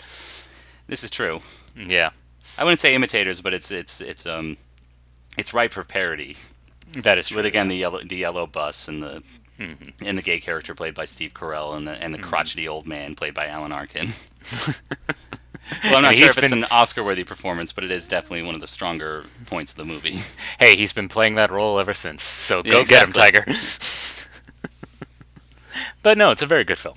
This 0.86 1.02
is 1.02 1.10
true. 1.10 1.40
Yeah. 1.76 2.10
I 2.58 2.64
wouldn't 2.64 2.80
say 2.80 2.94
imitators, 2.94 3.40
but 3.40 3.54
it's 3.54 3.70
it's 3.70 4.00
it's 4.00 4.26
um 4.26 4.56
it's 5.38 5.54
ripe 5.54 5.72
for 5.72 5.84
parody. 5.84 6.36
That 6.92 7.18
is 7.18 7.28
true. 7.28 7.36
with 7.36 7.46
again 7.46 7.68
the 7.68 7.76
yellow 7.76 8.02
the 8.04 8.16
yellow 8.16 8.46
bus 8.46 8.86
and 8.88 9.02
the 9.02 9.22
and 10.04 10.18
the 10.18 10.22
gay 10.22 10.38
character 10.40 10.74
played 10.74 10.94
by 10.94 11.04
Steve 11.04 11.32
Carell 11.34 11.76
and 11.76 11.86
the 11.86 11.92
and 11.92 12.12
the 12.14 12.18
crotchety 12.18 12.66
old 12.68 12.86
man 12.86 13.14
played 13.14 13.34
by 13.34 13.46
Alan 13.46 13.72
Arkin. 13.72 14.10
well, 15.84 15.96
I'm 15.96 16.02
not 16.02 16.08
And 16.10 16.16
sure 16.18 16.26
if 16.28 16.38
it's 16.38 16.50
been- 16.50 16.64
an 16.64 16.68
Oscar-worthy 16.70 17.24
performance, 17.24 17.72
but 17.72 17.84
it 17.84 17.90
is 17.90 18.08
definitely 18.08 18.42
one 18.42 18.54
of 18.54 18.60
the 18.60 18.66
stronger 18.66 19.24
points 19.46 19.72
of 19.72 19.76
the 19.78 19.84
movie. 19.84 20.18
Hey, 20.58 20.76
he's 20.76 20.92
been 20.92 21.08
playing 21.08 21.34
that 21.36 21.50
role 21.50 21.78
ever 21.78 21.94
since, 21.94 22.22
so 22.22 22.62
Yeah, 22.64 22.72
go 22.72 22.84
get 22.84 23.04
him. 23.06 23.12
Tiger. 23.12 23.44
but 26.02 26.18
no, 26.18 26.30
it's 26.30 26.42
a 26.42 26.46
very 26.46 26.64
good 26.64 26.78
film. 26.78 26.96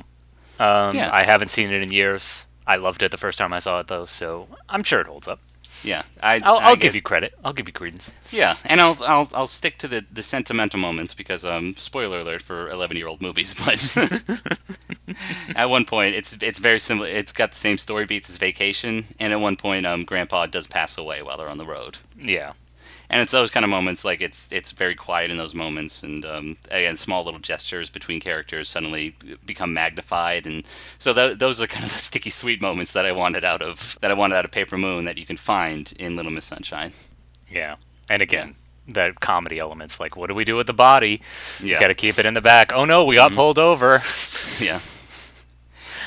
Um, 0.60 0.96
Yeah. 0.96 1.10
I 1.12 1.24
haven't 1.24 1.50
seen 1.50 1.72
it 1.72 1.82
in 1.82 1.92
years. 1.92 2.46
I 2.68 2.76
loved 2.78 3.04
it 3.04 3.12
the 3.12 3.18
first 3.18 3.38
time 3.38 3.54
I 3.54 3.60
saw 3.60 3.80
it, 3.80 3.88
though, 3.88 4.06
so 4.06 4.48
I'm 4.70 4.84
sure 4.84 5.00
it 5.02 5.08
holds 5.08 5.28
up. 5.28 5.40
Yeah, 5.84 6.04
I, 6.24 6.42
I'll, 6.44 6.58
I 6.58 6.64
I'll 6.70 6.76
get- 6.76 6.82
give 6.84 6.96
you 6.96 7.02
credit. 7.02 7.34
I'll 7.44 7.54
give 7.54 7.68
you 7.68 7.74
credence. 7.74 8.12
Yeah, 8.32 8.56
and 8.66 8.82
I'll 8.82 8.98
I'll 9.06 9.30
I'll 9.34 9.48
stick 9.48 9.78
to 9.80 9.88
the, 9.88 10.06
the 10.12 10.24
sentimental 10.24 10.80
moments 10.80 11.14
because 11.14 11.46
um 11.46 11.76
spoiler 11.78 12.20
alert 12.20 12.42
for 12.42 12.70
11 12.70 12.98
year 12.98 13.08
old 13.08 13.22
movies, 13.22 13.54
but 13.66 13.96
at 15.56 15.70
one 15.70 15.86
point 15.86 16.16
it's 16.16 16.38
it's 16.42 16.60
very 16.60 16.80
similar. 16.80 17.08
It's 17.08 17.32
got 17.32 17.52
the 17.52 17.58
same 17.58 17.78
story 17.78 18.06
beats 18.06 18.30
as 18.30 18.38
Vacation, 18.38 19.06
and 19.20 19.32
at 19.34 19.40
one 19.40 19.56
point 19.58 19.86
um 19.86 20.04
Grandpa 20.06 20.46
does 20.48 20.68
pass 20.68 20.98
away 20.98 21.22
while 21.22 21.38
they're 21.38 21.50
on 21.50 21.58
the 21.58 21.66
road. 21.66 21.98
Yeah. 22.20 22.54
And 23.10 23.22
it's 23.22 23.32
those 23.32 23.52
kind 23.52 23.64
of 23.64 23.70
moments 23.70 24.04
like 24.06 24.22
it's 24.22 24.52
it's 24.52 24.72
very 24.72 24.96
quiet 24.96 25.30
in 25.30 25.38
those 25.38 25.54
moments 25.56 26.04
and 26.04 26.26
um, 26.26 26.58
again 26.72 26.96
small 26.96 27.24
little 27.24 27.40
gestures 27.40 27.90
between 27.90 28.20
characters 28.20 28.70
suddenly 28.70 29.16
become 29.46 29.74
magnified 29.74 30.46
and 30.46 30.66
so 30.98 31.14
th- 31.14 31.38
those 31.38 31.62
are 31.62 31.68
kind 31.68 31.86
of 31.86 31.92
the 31.92 31.98
sticky 31.98 32.30
sweet 32.30 32.62
moments 32.62 32.94
that 32.94 33.06
I 33.06 33.12
wanted 33.12 33.44
out 33.44 33.62
of 33.62 33.98
that 34.02 34.12
I 34.12 34.14
wanted 34.14 34.36
out 34.36 34.46
of 34.46 34.52
Paper 34.52 34.78
Moon 34.78 35.06
that 35.06 35.18
you 35.18 35.26
can 35.26 35.38
find 35.38 35.94
in 36.00 36.16
Little 36.16 36.32
Miss 36.32 36.46
Sunshine 36.46 36.92
Yeah. 37.50 37.76
And 38.10 38.22
again, 38.22 38.56
that 38.88 39.20
comedy 39.20 39.58
elements, 39.58 40.00
like, 40.00 40.16
what 40.16 40.28
do 40.28 40.36
we 40.36 40.46
do 40.46 40.56
with 40.56 40.68
the 40.68 40.74
body? 40.74 41.22
yeah 41.60 41.80
Got 41.80 41.88
to 41.88 41.96
keep 41.96 42.20
it 42.20 42.26
in 42.26 42.36
the 42.36 42.42
back. 42.42 42.72
Oh 42.72 42.86
no, 42.86 43.04
we 43.04 43.16
got 43.16 43.34
pulled 43.34 43.58
over. 43.58 44.02
yeah 44.60 44.80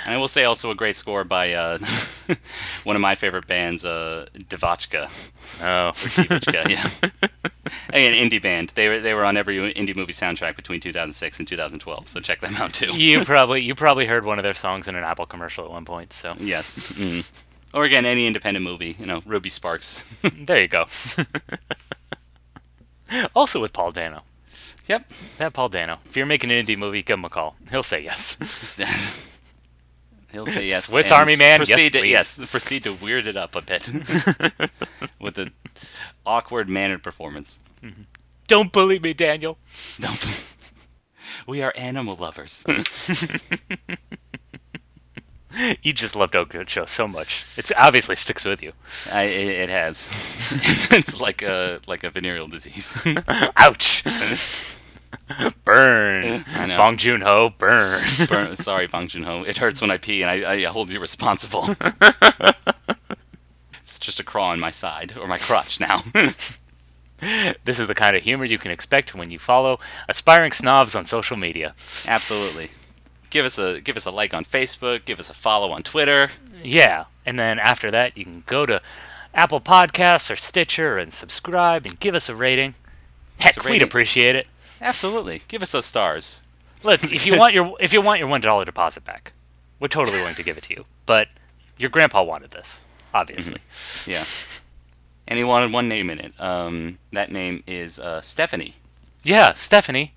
and 0.09 0.15
I 0.15 0.19
will 0.19 0.29
say 0.29 0.45
also 0.45 0.71
a 0.71 0.75
great 0.75 0.97
score 0.97 1.23
by 1.25 1.53
uh, 1.53 1.79
one 2.85 2.97
of 2.97 3.03
my 3.03 3.15
favorite 3.15 3.47
bands 3.47 3.85
uh, 3.85 4.27
DeVotchKa 4.35 5.09
Oh, 5.61 5.93
yeah 6.69 6.89
an 7.93 8.13
indie 8.15 8.41
band 8.41 8.71
they 8.75 8.89
were 8.89 9.01
they 9.01 9.13
were 9.15 9.25
on 9.25 9.37
every 9.37 9.57
indie 9.75 9.95
movie 9.95 10.13
soundtrack 10.13 10.57
between 10.57 10.81
2006 10.81 11.39
and 11.39 11.47
2012 11.49 12.09
so 12.09 12.21
check 12.21 12.41
them 12.41 12.57
out 12.57 12.73
too 12.73 12.97
you 12.97 13.25
probably 13.25 13.61
you 13.63 13.75
probably 13.75 14.07
heard 14.07 14.25
one 14.25 14.39
of 14.39 14.43
their 14.43 14.55
songs 14.55 14.89
in 14.89 14.95
an 14.97 15.05
Apple 15.05 15.27
commercial 15.27 15.65
at 15.65 15.71
one 15.71 15.85
point. 15.85 16.13
So 16.13 16.35
Yes. 16.39 16.93
Mm. 16.93 17.45
Or 17.75 17.85
again, 17.85 18.07
any 18.07 18.27
independent 18.27 18.65
movie, 18.65 18.97
you 18.99 19.05
know, 19.07 19.23
Ruby 19.27 19.51
Sparks. 19.51 20.03
there 20.23 20.61
you 20.63 20.69
go. 20.69 20.87
also 23.35 23.61
with 23.61 23.73
Paul 23.73 23.91
Dano. 23.91 24.23
yep. 24.87 25.11
That 25.37 25.53
Paul 25.53 25.69
Dano. 25.69 25.99
If 26.07 26.17
you're 26.17 26.27
making 26.27 26.51
an 26.51 26.65
indie 26.65 26.79
movie, 26.79 27.03
give 27.03 27.19
him 27.19 27.25
a 27.25 27.29
call. 27.29 27.57
He'll 27.71 27.83
say 27.83 28.03
yes. 28.03 28.37
He'll 30.33 30.47
say 30.47 30.67
yes. 30.69 30.87
Swiss 30.87 31.11
Army 31.11 31.37
Man, 31.37 31.61
yes, 31.61 31.71
Proceed 31.71 31.93
to, 31.95 32.07
yes, 32.07 32.51
proceed 32.51 32.83
to 32.85 32.93
weird 32.95 33.27
it 33.27 33.37
up 33.37 33.55
a 33.57 33.63
bit 33.63 33.89
with 35.21 35.39
an 35.39 35.53
awkward 36.27 36.69
mannered 36.69 37.03
performance. 37.03 37.61
Mm-hmm. 37.83 38.03
Don't 38.47 38.73
bully 38.73 38.99
me, 38.99 39.13
Daniel. 39.13 39.59
Don't- 39.99 40.55
we 41.47 41.63
are 41.63 41.73
animal 41.77 42.17
lovers. 42.17 42.65
You 45.83 45.93
just 45.93 46.15
loved 46.15 46.35
Okja 46.35 46.89
so 46.89 47.09
much. 47.09 47.45
It 47.57 47.71
obviously 47.77 48.15
sticks 48.17 48.45
with 48.45 48.63
you. 48.63 48.73
I, 49.13 49.23
it, 49.23 49.49
it 49.63 49.69
has. 49.71 50.09
it's 50.93 51.21
like 51.21 51.43
a 51.43 51.81
like 51.87 52.05
a 52.05 52.11
venereal 52.11 52.47
disease. 52.49 53.03
Ouch. 53.57 54.05
burn. 55.65 56.25
Eh, 56.25 56.43
I 56.55 56.67
know. 56.67 56.77
Bong 56.77 56.97
Joon 56.97 57.21
Ho, 57.23 57.51
burn. 57.57 58.01
Burn, 58.29 58.57
sorry, 58.57 58.87
Bong 58.87 59.09
Joon 59.09 59.25
Ho. 59.25 59.43
It 59.43 59.59
hurts 59.59 59.81
when 59.81 59.91
I 59.91 59.99
pee, 59.99 60.23
and 60.23 60.31
I, 60.31 60.55
I 60.55 60.63
hold 60.65 60.91
you 60.91 61.01
responsible. 61.01 61.77
it's 63.81 63.99
just 63.99 64.21
a 64.21 64.25
crawl 64.25 64.51
on 64.51 64.61
my 64.61 64.71
side 64.71 65.15
or 65.17 65.27
my 65.27 65.39
crotch 65.39 65.81
now. 65.81 66.03
this 66.13 67.79
is 67.79 67.87
the 67.87 67.95
kind 67.95 68.17
of 68.17 68.23
humor 68.23 68.45
you 68.45 68.59
can 68.59 68.71
expect 68.71 69.15
when 69.15 69.31
you 69.31 69.39
follow 69.39 69.79
aspiring 70.09 70.53
snobs 70.53 70.95
on 70.95 71.05
social 71.05 71.37
media. 71.37 71.75
Absolutely. 72.07 72.71
Give 73.31 73.45
us 73.45 73.59
a 73.59 73.81
give 73.81 73.97
us 73.97 74.07
a 74.07 74.11
like 74.11 74.33
on 74.33 74.45
Facebook. 74.45 75.05
Give 75.05 75.21
us 75.21 75.29
a 75.29 75.35
follow 75.35 75.71
on 75.73 75.83
Twitter. 75.83 76.31
Yeah, 76.63 77.05
and 77.27 77.39
then 77.39 77.59
after 77.59 77.91
that, 77.91 78.17
you 78.17 78.25
can 78.25 78.43
go 78.47 78.65
to 78.65 78.81
Apple 79.35 79.61
Podcasts 79.61 80.31
or 80.31 80.37
Stitcher 80.37 80.97
and 80.97 81.13
subscribe 81.13 81.85
and 81.85 82.01
give 82.01 82.15
us 82.15 82.29
a 82.29 82.35
rating. 82.35 82.75
Heck, 83.39 83.63
a 83.63 83.69
we'd 83.69 83.83
appreciate 83.83 84.35
it. 84.35 84.47
Absolutely. 84.81 85.43
Give 85.49 85.63
us 85.63 85.73
those 85.73 85.87
stars. 85.87 86.43
Look, 86.85 87.03
if 87.05 87.27
you 87.27 87.39
want 87.39 87.55
your 87.55 87.77
if 87.81 87.93
you 87.93 88.01
want 88.01 88.21
your 88.21 88.29
one 88.29 88.41
dollar 88.41 88.65
deposit 88.65 89.05
back, 89.05 89.33
we're 89.81 89.89
totally 89.89 90.19
willing 90.19 90.37
to 90.37 90.43
give 90.43 90.57
it 90.57 90.65
to 90.65 90.75
you. 90.75 90.85
But 91.07 91.29
your 91.77 91.91
grandpa 91.91 92.23
wanted 92.23 92.51
this, 92.51 92.85
obviously. 93.13 93.61
Yeah. 94.07 94.25
And 95.27 95.39
he 95.39 95.45
wanted 95.45 95.73
one 95.73 95.89
name 95.89 96.09
in 96.09 96.19
it. 96.19 96.41
Um, 96.41 96.99
that 97.13 97.31
name 97.31 97.63
is 97.67 97.99
uh, 97.99 98.21
Stephanie. 98.21 98.77
Yeah, 99.23 99.53
Stephanie. 99.55 100.15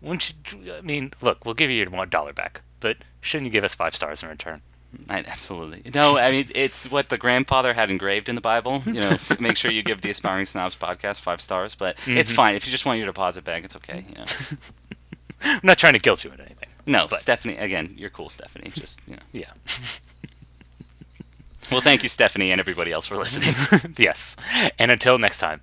Wouldn't 0.00 0.34
you, 0.52 0.72
I 0.74 0.80
mean, 0.80 1.12
look, 1.20 1.44
we'll 1.44 1.54
give 1.54 1.70
you 1.70 1.76
your 1.76 1.90
one 1.90 2.08
dollar 2.08 2.32
back, 2.32 2.62
but 2.80 2.98
shouldn't 3.20 3.46
you 3.46 3.52
give 3.52 3.64
us 3.64 3.74
five 3.74 3.94
stars 3.94 4.22
in 4.22 4.28
return? 4.28 4.62
I, 5.08 5.18
absolutely. 5.20 5.82
No, 5.94 6.18
I 6.18 6.30
mean 6.30 6.46
it's 6.54 6.90
what 6.90 7.08
the 7.08 7.18
grandfather 7.18 7.74
had 7.74 7.90
engraved 7.90 8.28
in 8.28 8.34
the 8.34 8.40
Bible. 8.40 8.82
You 8.86 8.94
know, 8.94 9.16
make 9.40 9.56
sure 9.56 9.70
you 9.70 9.82
give 9.82 10.00
the 10.00 10.10
Aspiring 10.10 10.46
Snobs 10.46 10.76
podcast 10.76 11.20
five 11.20 11.40
stars. 11.40 11.74
But 11.74 11.96
it's 12.06 12.30
mm-hmm. 12.30 12.36
fine 12.36 12.54
if 12.54 12.66
you 12.66 12.72
just 12.72 12.86
want 12.86 12.98
your 12.98 13.06
deposit 13.06 13.44
back. 13.44 13.64
It's 13.64 13.76
okay. 13.76 14.04
You 14.08 14.14
know. 14.16 14.24
I'm 15.42 15.60
not 15.62 15.78
trying 15.78 15.92
to 15.92 15.98
guilt 15.98 16.24
you 16.24 16.30
into 16.30 16.44
anything. 16.44 16.68
No, 16.86 17.06
But- 17.08 17.20
Stephanie. 17.20 17.56
Again, 17.56 17.94
you're 17.96 18.10
cool, 18.10 18.28
Stephanie. 18.28 18.70
Just 18.70 19.00
you 19.06 19.16
know. 19.16 19.22
Yeah. 19.32 19.52
Well, 21.70 21.80
thank 21.80 22.02
you, 22.02 22.08
Stephanie, 22.08 22.50
and 22.50 22.60
everybody 22.60 22.92
else 22.92 23.06
for 23.06 23.16
listening. 23.16 23.94
yes. 23.98 24.36
And 24.78 24.90
until 24.90 25.18
next 25.18 25.38
time. 25.38 25.60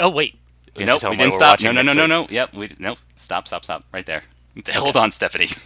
Oh 0.00 0.10
wait. 0.10 0.36
We 0.76 0.84
nope, 0.84 1.02
we 1.02 1.16
didn't 1.16 1.32
stop. 1.32 1.60
No, 1.60 1.72
no, 1.72 1.82
no, 1.82 1.92
no, 1.92 2.06
no. 2.06 2.28
Yep, 2.30 2.54
we 2.54 2.70
nope. 2.78 2.98
Stop, 3.16 3.48
stop, 3.48 3.64
stop. 3.64 3.84
Right 3.92 4.06
there. 4.06 4.22
Hold 4.74 4.96
on, 4.96 5.10
Stephanie. 5.10 5.50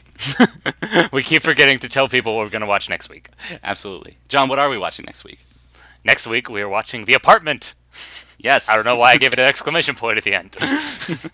We 1.10 1.22
keep 1.22 1.42
forgetting 1.42 1.78
to 1.80 1.88
tell 1.88 2.06
people 2.06 2.36
what 2.36 2.44
we're 2.44 2.50
going 2.50 2.60
to 2.60 2.66
watch 2.66 2.88
next 2.88 3.08
week. 3.08 3.30
Absolutely, 3.62 4.18
Jon. 4.28 4.48
What 4.48 4.58
are 4.58 4.68
we 4.68 4.76
watching 4.76 5.04
next 5.06 5.24
week? 5.24 5.44
Next 6.04 6.26
week 6.26 6.50
we 6.50 6.60
are 6.60 6.68
watching 6.68 7.04
The 7.04 7.14
Apartment. 7.14 7.74
Yes, 8.38 8.68
I 8.68 8.76
don't 8.76 8.84
know 8.84 8.96
why 8.96 9.12
I 9.12 9.16
gave 9.16 9.32
it 9.32 9.38
an 9.38 9.46
exclamation 9.46 9.94
point 9.94 10.18
at 10.18 10.24
the 10.24 10.34
end. 10.34 10.56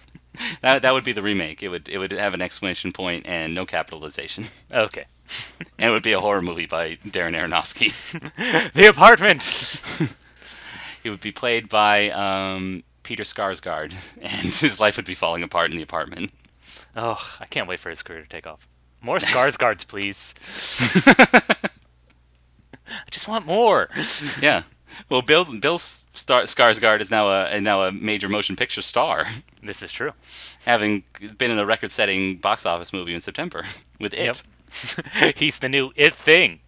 That 0.60 0.82
that 0.82 0.92
would 0.92 1.02
be 1.02 1.10
the 1.10 1.22
remake. 1.22 1.62
It 1.64 1.68
would 1.68 1.88
it 1.88 1.98
would 1.98 2.12
have 2.12 2.32
an 2.32 2.40
exclamation 2.40 2.92
point 2.92 3.26
and 3.26 3.54
no 3.54 3.66
capitalization, 3.66 4.44
okay. 4.72 5.06
and 5.78 5.90
it 5.90 5.92
would 5.92 6.04
be 6.04 6.12
a 6.12 6.20
horror 6.20 6.42
movie 6.42 6.66
by 6.66 6.94
Darren 7.04 7.36
Aronofsky. 7.36 7.92
The 8.72 8.86
Apartment. 8.86 9.42
it 11.04 11.10
would 11.10 11.20
be 11.20 11.32
played 11.32 11.68
by 11.68 12.10
um, 12.10 12.84
Peter 13.02 13.24
Skarsgård, 13.24 13.94
and 14.22 14.54
his 14.54 14.78
life 14.78 14.96
would 14.96 15.06
be 15.06 15.14
falling 15.14 15.42
apart 15.42 15.70
in 15.70 15.76
the 15.76 15.82
apartment. 15.82 16.30
Oh, 17.00 17.36
I 17.38 17.44
can't 17.46 17.68
wait 17.68 17.78
for 17.78 17.90
his 17.90 18.02
career 18.02 18.22
to 18.22 18.28
take 18.28 18.46
off. 18.46 18.66
More 19.00 19.18
Skarsgårds, 19.20 19.86
please. 19.86 20.34
I 22.90 23.04
just 23.10 23.28
want 23.28 23.46
more. 23.46 23.88
Yeah. 24.40 24.62
Well, 25.08 25.22
Bill 25.22 25.44
Bill 25.60 25.78
Star- 25.78 26.42
Skarsgård 26.42 27.00
is 27.00 27.10
now 27.10 27.28
a 27.30 27.60
now 27.60 27.82
a 27.82 27.92
major 27.92 28.28
motion 28.28 28.56
picture 28.56 28.82
star, 28.82 29.26
This 29.62 29.82
is 29.82 29.92
true. 29.92 30.12
having 30.66 31.04
been 31.36 31.50
in 31.52 31.58
a 31.58 31.66
record-setting 31.66 32.38
box 32.38 32.66
office 32.66 32.92
movie 32.92 33.14
in 33.14 33.20
September 33.20 33.64
with 34.00 34.12
It. 34.14 34.42
Yep. 35.22 35.36
He's 35.36 35.58
the 35.60 35.68
new 35.68 35.92
it 35.94 36.14
thing. 36.14 36.60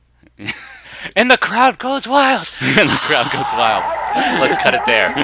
And 1.16 1.30
the 1.30 1.36
crowd 1.36 1.78
goes 1.78 2.06
wild. 2.06 2.46
and 2.78 2.88
the 2.88 3.00
crowd 3.04 3.30
goes 3.32 3.52
wild. 3.54 3.84
Let's 4.40 4.56
cut 4.56 4.74
it 4.74 4.84
there. 4.86 5.14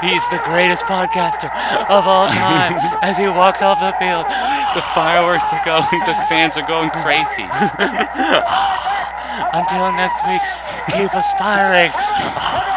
He's 0.00 0.28
the 0.28 0.40
greatest 0.44 0.84
podcaster 0.84 1.50
of 1.88 2.06
all 2.06 2.28
time 2.28 2.76
as 3.02 3.16
he 3.16 3.26
walks 3.26 3.62
off 3.62 3.80
the 3.80 3.92
field. 3.98 4.26
The 4.74 4.82
fireworks 4.94 5.52
are 5.52 5.64
going. 5.64 5.86
The 6.04 6.14
fans 6.28 6.58
are 6.58 6.66
going 6.66 6.90
crazy. 6.90 7.44
Until 9.52 9.92
next 9.92 10.20
week, 10.26 10.42
keep 10.92 11.12
aspiring. 11.14 11.90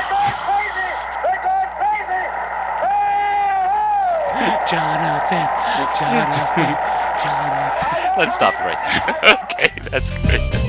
Jonathan, 4.70 5.50
Jonathan, 5.97 6.78
Jonathan. 7.24 8.14
Let's 8.18 8.36
stop 8.36 8.54
it 8.54 8.64
right 8.64 8.78
there. 9.22 9.38
Okay, 9.43 9.89
that's 9.89 10.12
great. 10.28 10.69